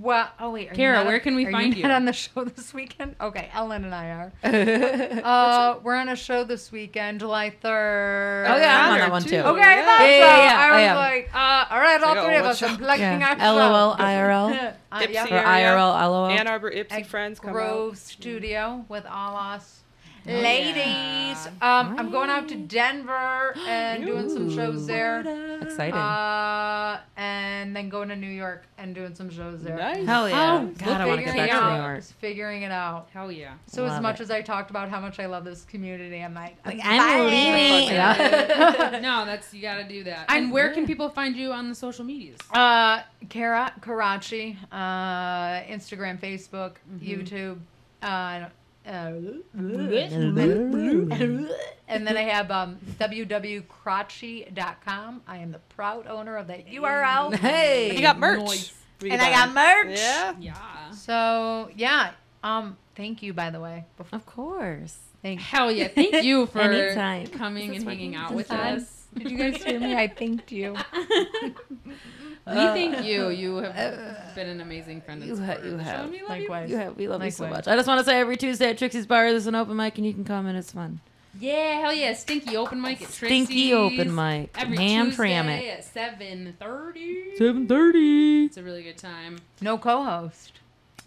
well, 0.00 0.28
oh 0.40 0.50
wait, 0.50 0.72
are 0.72 0.74
Kara, 0.74 0.98
you 0.98 1.04
not 1.04 1.06
where 1.06 1.20
can 1.20 1.36
we 1.36 1.46
are 1.46 1.52
find 1.52 1.72
you? 1.72 1.78
you? 1.82 1.82
Not 1.88 1.92
on 1.92 2.04
the 2.04 2.12
show 2.24 2.44
this 2.44 2.74
weekend? 2.74 3.14
Okay, 3.20 3.48
Ellen 3.54 3.84
and 3.84 3.94
I 3.94 4.06
are. 4.10 4.32
Uh, 5.24 5.78
we're 5.84 5.94
on 5.94 6.08
a 6.08 6.16
show 6.16 6.42
this 6.44 6.72
weekend, 6.72 7.20
July 7.20 7.50
third. 7.50 8.46
Oh, 8.48 8.56
yeah, 8.56 8.86
I'm 8.86 8.92
on 8.92 8.98
that 8.98 9.10
one 9.12 9.22
too. 9.22 9.28
too. 9.30 9.36
Okay, 9.36 9.60
Yeah. 9.60 9.84
that's 9.84 10.02
Yeah, 10.02 10.08
yeah, 10.08 10.36
yeah, 10.36 10.58
I 10.58 10.66
I 10.66 10.70
was 10.72 10.80
am. 10.82 10.96
like, 10.96 11.30
uh, 11.34 11.64
all 11.70 11.78
right, 11.80 12.02
all 12.02 12.14
like, 12.16 12.24
three 12.24 12.34
oh, 12.34 12.38
of 12.38 12.44
what 12.44 12.50
us. 12.50 12.62
I'm 12.62 12.70
show? 12.70 12.76
plugging 12.76 13.20
Yeah. 13.20 13.36
our 13.38 13.54
LOL, 13.54 13.96
show. 13.96 14.02
IRL. 14.02 14.74
Uh, 14.94 15.00
Ypsi 15.00 15.12
yep. 15.12 15.30
Or 15.30 15.34
area. 15.34 15.68
IRL, 15.70 16.10
LOL. 16.10 16.26
Ann 16.26 16.46
Arbor 16.48 16.70
Ypsi 16.70 16.92
At 16.92 17.06
friends 17.06 17.40
come 17.40 17.52
Grove 17.52 17.92
out. 17.92 17.98
Studio 17.98 18.84
with 18.88 19.04
all 19.06 19.36
us. 19.36 19.80
Oh, 20.26 20.32
Ladies, 20.32 20.76
yeah. 20.78 21.50
um, 21.60 21.98
I'm 21.98 22.10
going 22.10 22.30
out 22.30 22.48
to 22.48 22.56
Denver 22.56 23.54
and 23.66 24.04
doing 24.06 24.30
some 24.30 24.50
shows 24.50 24.86
there. 24.86 25.20
Exciting. 25.60 25.94
Uh, 25.94 27.00
and 27.16 27.76
then 27.76 27.90
going 27.90 28.08
to 28.08 28.16
New 28.16 28.30
York 28.30 28.64
and 28.78 28.94
doing 28.94 29.14
some 29.14 29.28
shows 29.28 29.62
there. 29.62 29.76
Nice. 29.76 30.06
Hell 30.06 30.28
yeah. 30.28 30.60
Oh, 30.62 30.72
God, 30.82 31.00
I 31.00 31.06
want 31.06 31.18
to 31.20 31.24
get 31.26 31.34
Figuring 31.34 31.36
back 31.36 31.50
it 31.50 31.60
to. 31.68 31.70
New 31.76 31.82
York. 31.82 31.96
Just 31.98 32.12
figuring 32.14 32.62
it 32.62 32.72
out. 32.72 33.08
Hell 33.12 33.30
yeah. 33.30 33.54
So 33.66 33.84
as 33.84 34.00
much 34.00 34.20
it. 34.20 34.22
as 34.24 34.30
I 34.30 34.40
talked 34.40 34.70
about 34.70 34.88
how 34.88 35.00
much 35.00 35.20
I 35.20 35.26
love 35.26 35.44
this 35.44 35.64
community, 35.64 36.20
I'm 36.22 36.32
like, 36.34 36.56
Like, 36.64 36.80
I'm 36.82 37.00
I'm 37.00 37.24
leaving. 37.26 37.88
Yeah. 37.94 38.98
no, 39.02 39.24
that's 39.26 39.52
you 39.52 39.60
got 39.60 39.76
to 39.76 39.84
do 39.86 40.04
that. 40.04 40.30
I'm- 40.30 40.44
and 40.44 40.52
where 40.52 40.72
can 40.72 40.86
people 40.86 41.10
find 41.10 41.36
you 41.36 41.52
on 41.52 41.68
the 41.68 41.74
social 41.74 42.04
medias? 42.04 42.38
Uh, 42.50 43.02
Kara 43.28 43.72
Karachi, 43.82 44.58
uh, 44.72 45.60
Instagram, 45.68 46.18
Facebook, 46.18 46.72
YouTube, 46.98 47.58
uh, 48.02 48.06
uh, 48.06 48.48
and 48.84 49.42
then 51.88 52.16
I 52.16 52.22
have 52.22 52.50
um, 52.50 52.78
www.crotchy.com. 52.98 55.22
I 55.26 55.38
am 55.38 55.52
the 55.52 55.58
proud 55.70 56.06
owner 56.06 56.36
of 56.36 56.46
that 56.48 56.66
URL. 56.66 57.34
Hey. 57.34 57.94
You 57.96 58.02
got 58.02 58.18
merch. 58.18 58.40
Nice. 58.40 58.72
And 59.02 59.20
I 59.20 59.30
got 59.30 59.52
merch. 59.52 59.98
Yeah. 59.98 60.34
Yeah. 60.38 60.90
So 60.92 61.70
yeah, 61.76 62.12
um, 62.42 62.76
thank 62.94 63.22
you 63.22 63.32
by 63.32 63.50
the 63.50 63.60
way. 63.60 63.84
Before, 63.96 64.16
Of 64.16 64.26
course. 64.26 64.98
thank 65.22 65.40
Hell 65.40 65.70
yeah. 65.72 65.88
Thank 65.88 66.22
you 66.24 66.46
for 66.52 66.60
Anytime. 66.60 67.26
coming 67.28 67.74
and 67.74 67.84
hanging 67.84 68.14
out 68.14 68.32
with 68.32 68.50
us. 68.50 69.06
Did 69.16 69.30
you 69.30 69.38
guys 69.38 69.62
hear 69.62 69.78
me? 69.80 69.94
I 69.94 70.08
thanked 70.08 70.50
you. 70.52 70.76
We 72.46 72.52
uh, 72.52 72.74
thank 72.74 73.04
you. 73.04 73.28
You 73.44 73.56
have 73.56 73.94
uh, 73.94 74.34
been 74.34 74.48
an 74.48 74.60
amazing 74.60 75.00
friend. 75.00 75.22
and 75.22 75.30
You 75.30 75.42
ha- 75.44 75.56
you 75.64 75.72
of 75.72 75.78
the 75.78 75.84
show, 75.84 75.90
have. 75.90 76.10
we 76.10 76.20
love 76.22 76.28
you. 76.38 76.42
Likewise. 76.48 76.70
You 76.70 76.76
have, 76.76 76.96
we 76.96 77.08
love 77.08 77.24
you 77.24 77.30
so 77.30 77.46
much. 77.48 77.66
I 77.68 77.74
just 77.76 77.88
want 77.88 78.00
to 78.00 78.04
say 78.04 78.18
every 78.20 78.36
Tuesday 78.36 78.70
at 78.70 78.78
Trixie's 78.78 79.06
Bar, 79.06 79.30
there's 79.30 79.46
an 79.46 79.54
open 79.54 79.76
mic 79.76 79.96
and 79.96 80.06
you 80.06 80.12
can 80.12 80.24
come 80.24 80.46
and 80.46 80.56
it's 80.58 80.72
fun. 80.72 81.00
Yeah, 81.40 81.80
hell 81.80 81.92
yeah. 81.92 82.12
Stinky 82.14 82.56
open 82.56 82.80
mic 82.80 83.02
at 83.02 83.10
Trixie's. 83.10 83.46
Stinky 83.48 83.72
open 83.74 84.14
mic. 84.14 84.50
Every 84.56 84.76
Hand 84.76 85.08
Tuesday 85.08 85.16
cram 85.16 85.48
it. 85.48 85.66
at 85.66 85.84
7.30. 85.84 87.38
7.30. 87.38 88.46
It's 88.46 88.56
a 88.56 88.62
really 88.62 88.82
good 88.82 88.98
time. 88.98 89.38
No 89.60 89.78
co-host. 89.78 90.52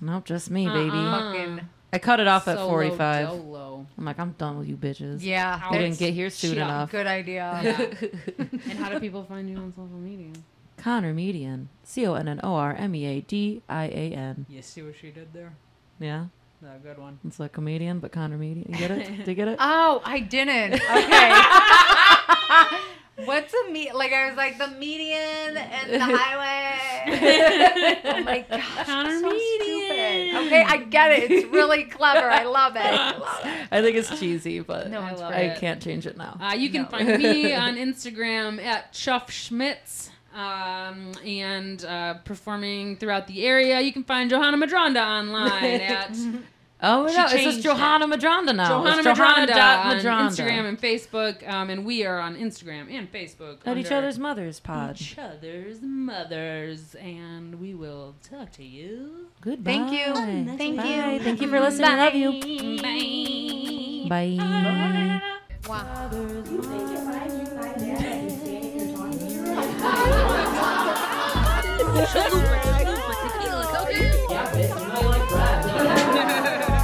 Nope, 0.02 0.26
just 0.26 0.52
me, 0.52 0.66
baby. 0.68 0.90
Uh-uh. 0.90 1.32
Fucking 1.34 1.62
I 1.94 2.00
cut 2.00 2.20
it 2.20 2.28
off 2.28 2.48
at 2.50 2.58
Solo 2.58 2.70
45. 2.70 3.28
dolo. 3.30 3.88
I'm 3.98 4.06
like, 4.06 4.20
I'm 4.20 4.32
done 4.38 4.60
with 4.60 4.68
you 4.68 4.76
bitches. 4.76 5.20
yeah. 5.24 5.58
How 5.58 5.72
You 5.72 5.80
that's 5.80 5.98
didn't 5.98 6.00
get 6.00 6.14
here 6.14 6.30
soon 6.30 6.50
Shit. 6.52 6.58
enough. 6.60 6.92
Good 6.92 7.08
idea. 7.08 7.60
Yeah. 7.64 8.10
And 8.70 8.74
how 8.80 8.90
do 8.90 9.00
people 9.00 9.24
find 9.24 9.50
you 9.50 9.56
on 9.58 9.72
social 9.72 9.98
media? 9.98 10.34
Connor 10.78 11.14
Median. 11.14 11.70
C 11.84 12.06
O 12.08 12.14
N 12.14 12.28
N 12.28 12.40
O 12.44 12.54
R 12.56 12.74
M 12.76 12.94
E 12.96 13.06
A 13.06 13.22
D 13.22 13.62
I 13.68 13.86
A 13.86 14.12
N. 14.14 14.46
You 14.50 14.62
see 14.62 14.82
what 14.84 14.96
she 15.00 15.10
did 15.12 15.34
there? 15.34 15.54
Yeah. 16.00 16.26
A 16.64 16.80
good 16.80 16.98
one. 16.98 17.20
It's 17.26 17.40
like 17.40 17.54
comedian, 17.54 18.00
but 18.00 18.12
Connor 18.12 18.38
Median. 18.38 18.68
You 18.72 18.78
get 18.80 18.92
it? 18.92 19.18
Did 19.18 19.28
you 19.28 19.34
get 19.36 19.48
it? 19.48 19.58
Oh, 19.60 20.02
I 20.06 20.20
didn't. 20.20 20.80
Okay. 20.90 21.34
What's 23.26 23.52
a 23.52 23.72
me? 23.72 23.92
Like 23.92 24.14
I 24.14 24.28
was 24.28 24.38
like 24.38 24.60
the 24.60 24.68
median 24.68 25.58
and 25.58 25.92
the 25.94 26.00
highway. 26.00 28.00
oh 28.06 28.22
my 28.24 28.46
gosh, 28.48 28.86
Connor 28.86 29.20
so 29.20 29.30
Median. 29.30 30.36
stupid. 30.36 30.46
Okay, 30.46 30.64
I 30.64 30.78
get 30.84 31.12
it. 31.14 31.32
It's 31.32 31.48
really 31.52 31.86
clever. 31.86 32.30
I 32.30 32.44
love 32.44 32.76
it. 32.76 32.82
I 32.84 33.18
love 33.18 33.40
it. 33.44 33.68
I 33.72 33.82
think 33.82 33.98
it's 33.98 34.20
cheesy, 34.20 34.60
but 34.60 34.92
No, 34.92 35.00
I 35.02 35.12
it's 35.14 35.22
I 35.22 35.58
can't 35.60 35.82
change 35.82 36.06
it 36.06 36.16
now. 36.16 36.38
Uh, 36.40 36.54
you 36.54 36.70
can 36.70 36.84
No. 36.84 36.90
find 36.90 37.08
me 37.08 37.56
on 37.56 37.76
Instagram 37.76 38.64
at 38.64 38.94
Chuff 38.94 39.32
Schmitz. 39.32 40.12
Um, 40.38 41.14
and 41.26 41.84
uh, 41.84 42.14
performing 42.26 42.98
throughout 42.98 43.26
the 43.26 43.44
area. 43.46 43.80
You 43.82 43.92
can 43.92 44.04
find 44.04 44.30
Johanna 44.30 44.58
Madronda 44.58 45.04
online 45.04 45.82
at 45.82 46.16
Oh, 46.80 47.06
no. 47.06 47.24
It's 47.24 47.32
changed 47.34 47.44
just 47.44 47.64
Johanna 47.64 48.08
Madronda 48.08 48.56
now. 48.56 48.68
Johanna 48.84 49.00
It's 49.10 49.20
Madronda, 49.20 49.48
dot 49.48 49.86
on 49.88 49.98
Madronda. 49.98 50.30
Instagram 50.30 50.70
and 50.70 50.80
Facebook. 50.80 51.48
Um, 51.50 51.72
and 51.72 51.84
we 51.86 52.06
are 52.06 52.20
on 52.20 52.36
Instagram 52.36 52.92
and 52.92 53.12
Facebook. 53.12 53.58
At 53.66 53.78
each 53.80 53.92
other's 53.92 54.20
mothers 54.20 54.60
pod. 54.60 55.02
Each 55.02 55.18
other's 55.18 55.82
mothers. 55.82 56.94
And 56.94 57.60
we 57.60 57.74
will 57.74 58.14
talk 58.30 58.52
to 58.54 58.64
you. 58.64 59.28
Goodbye. 59.42 59.72
Thank 59.72 59.92
you. 59.92 60.14
Thank 60.56 60.76
you. 60.86 61.02
Bye. 61.02 61.20
Thank 61.24 61.42
you 61.42 61.48
for 61.48 61.60
listening. 61.60 61.90
I 61.90 62.06
love 62.06 62.14
you. 62.14 62.32
Bye. 64.08 64.38
Bye. 64.38 65.22
Wow. 65.68 66.10
Tequila, 73.24 73.66
cocaine? 73.74 74.14
Yeah, 74.30 74.46
bitch, 74.52 74.70
you 74.70 74.92
don't 74.92 75.06
like 75.08 75.32
rap. 75.32 76.74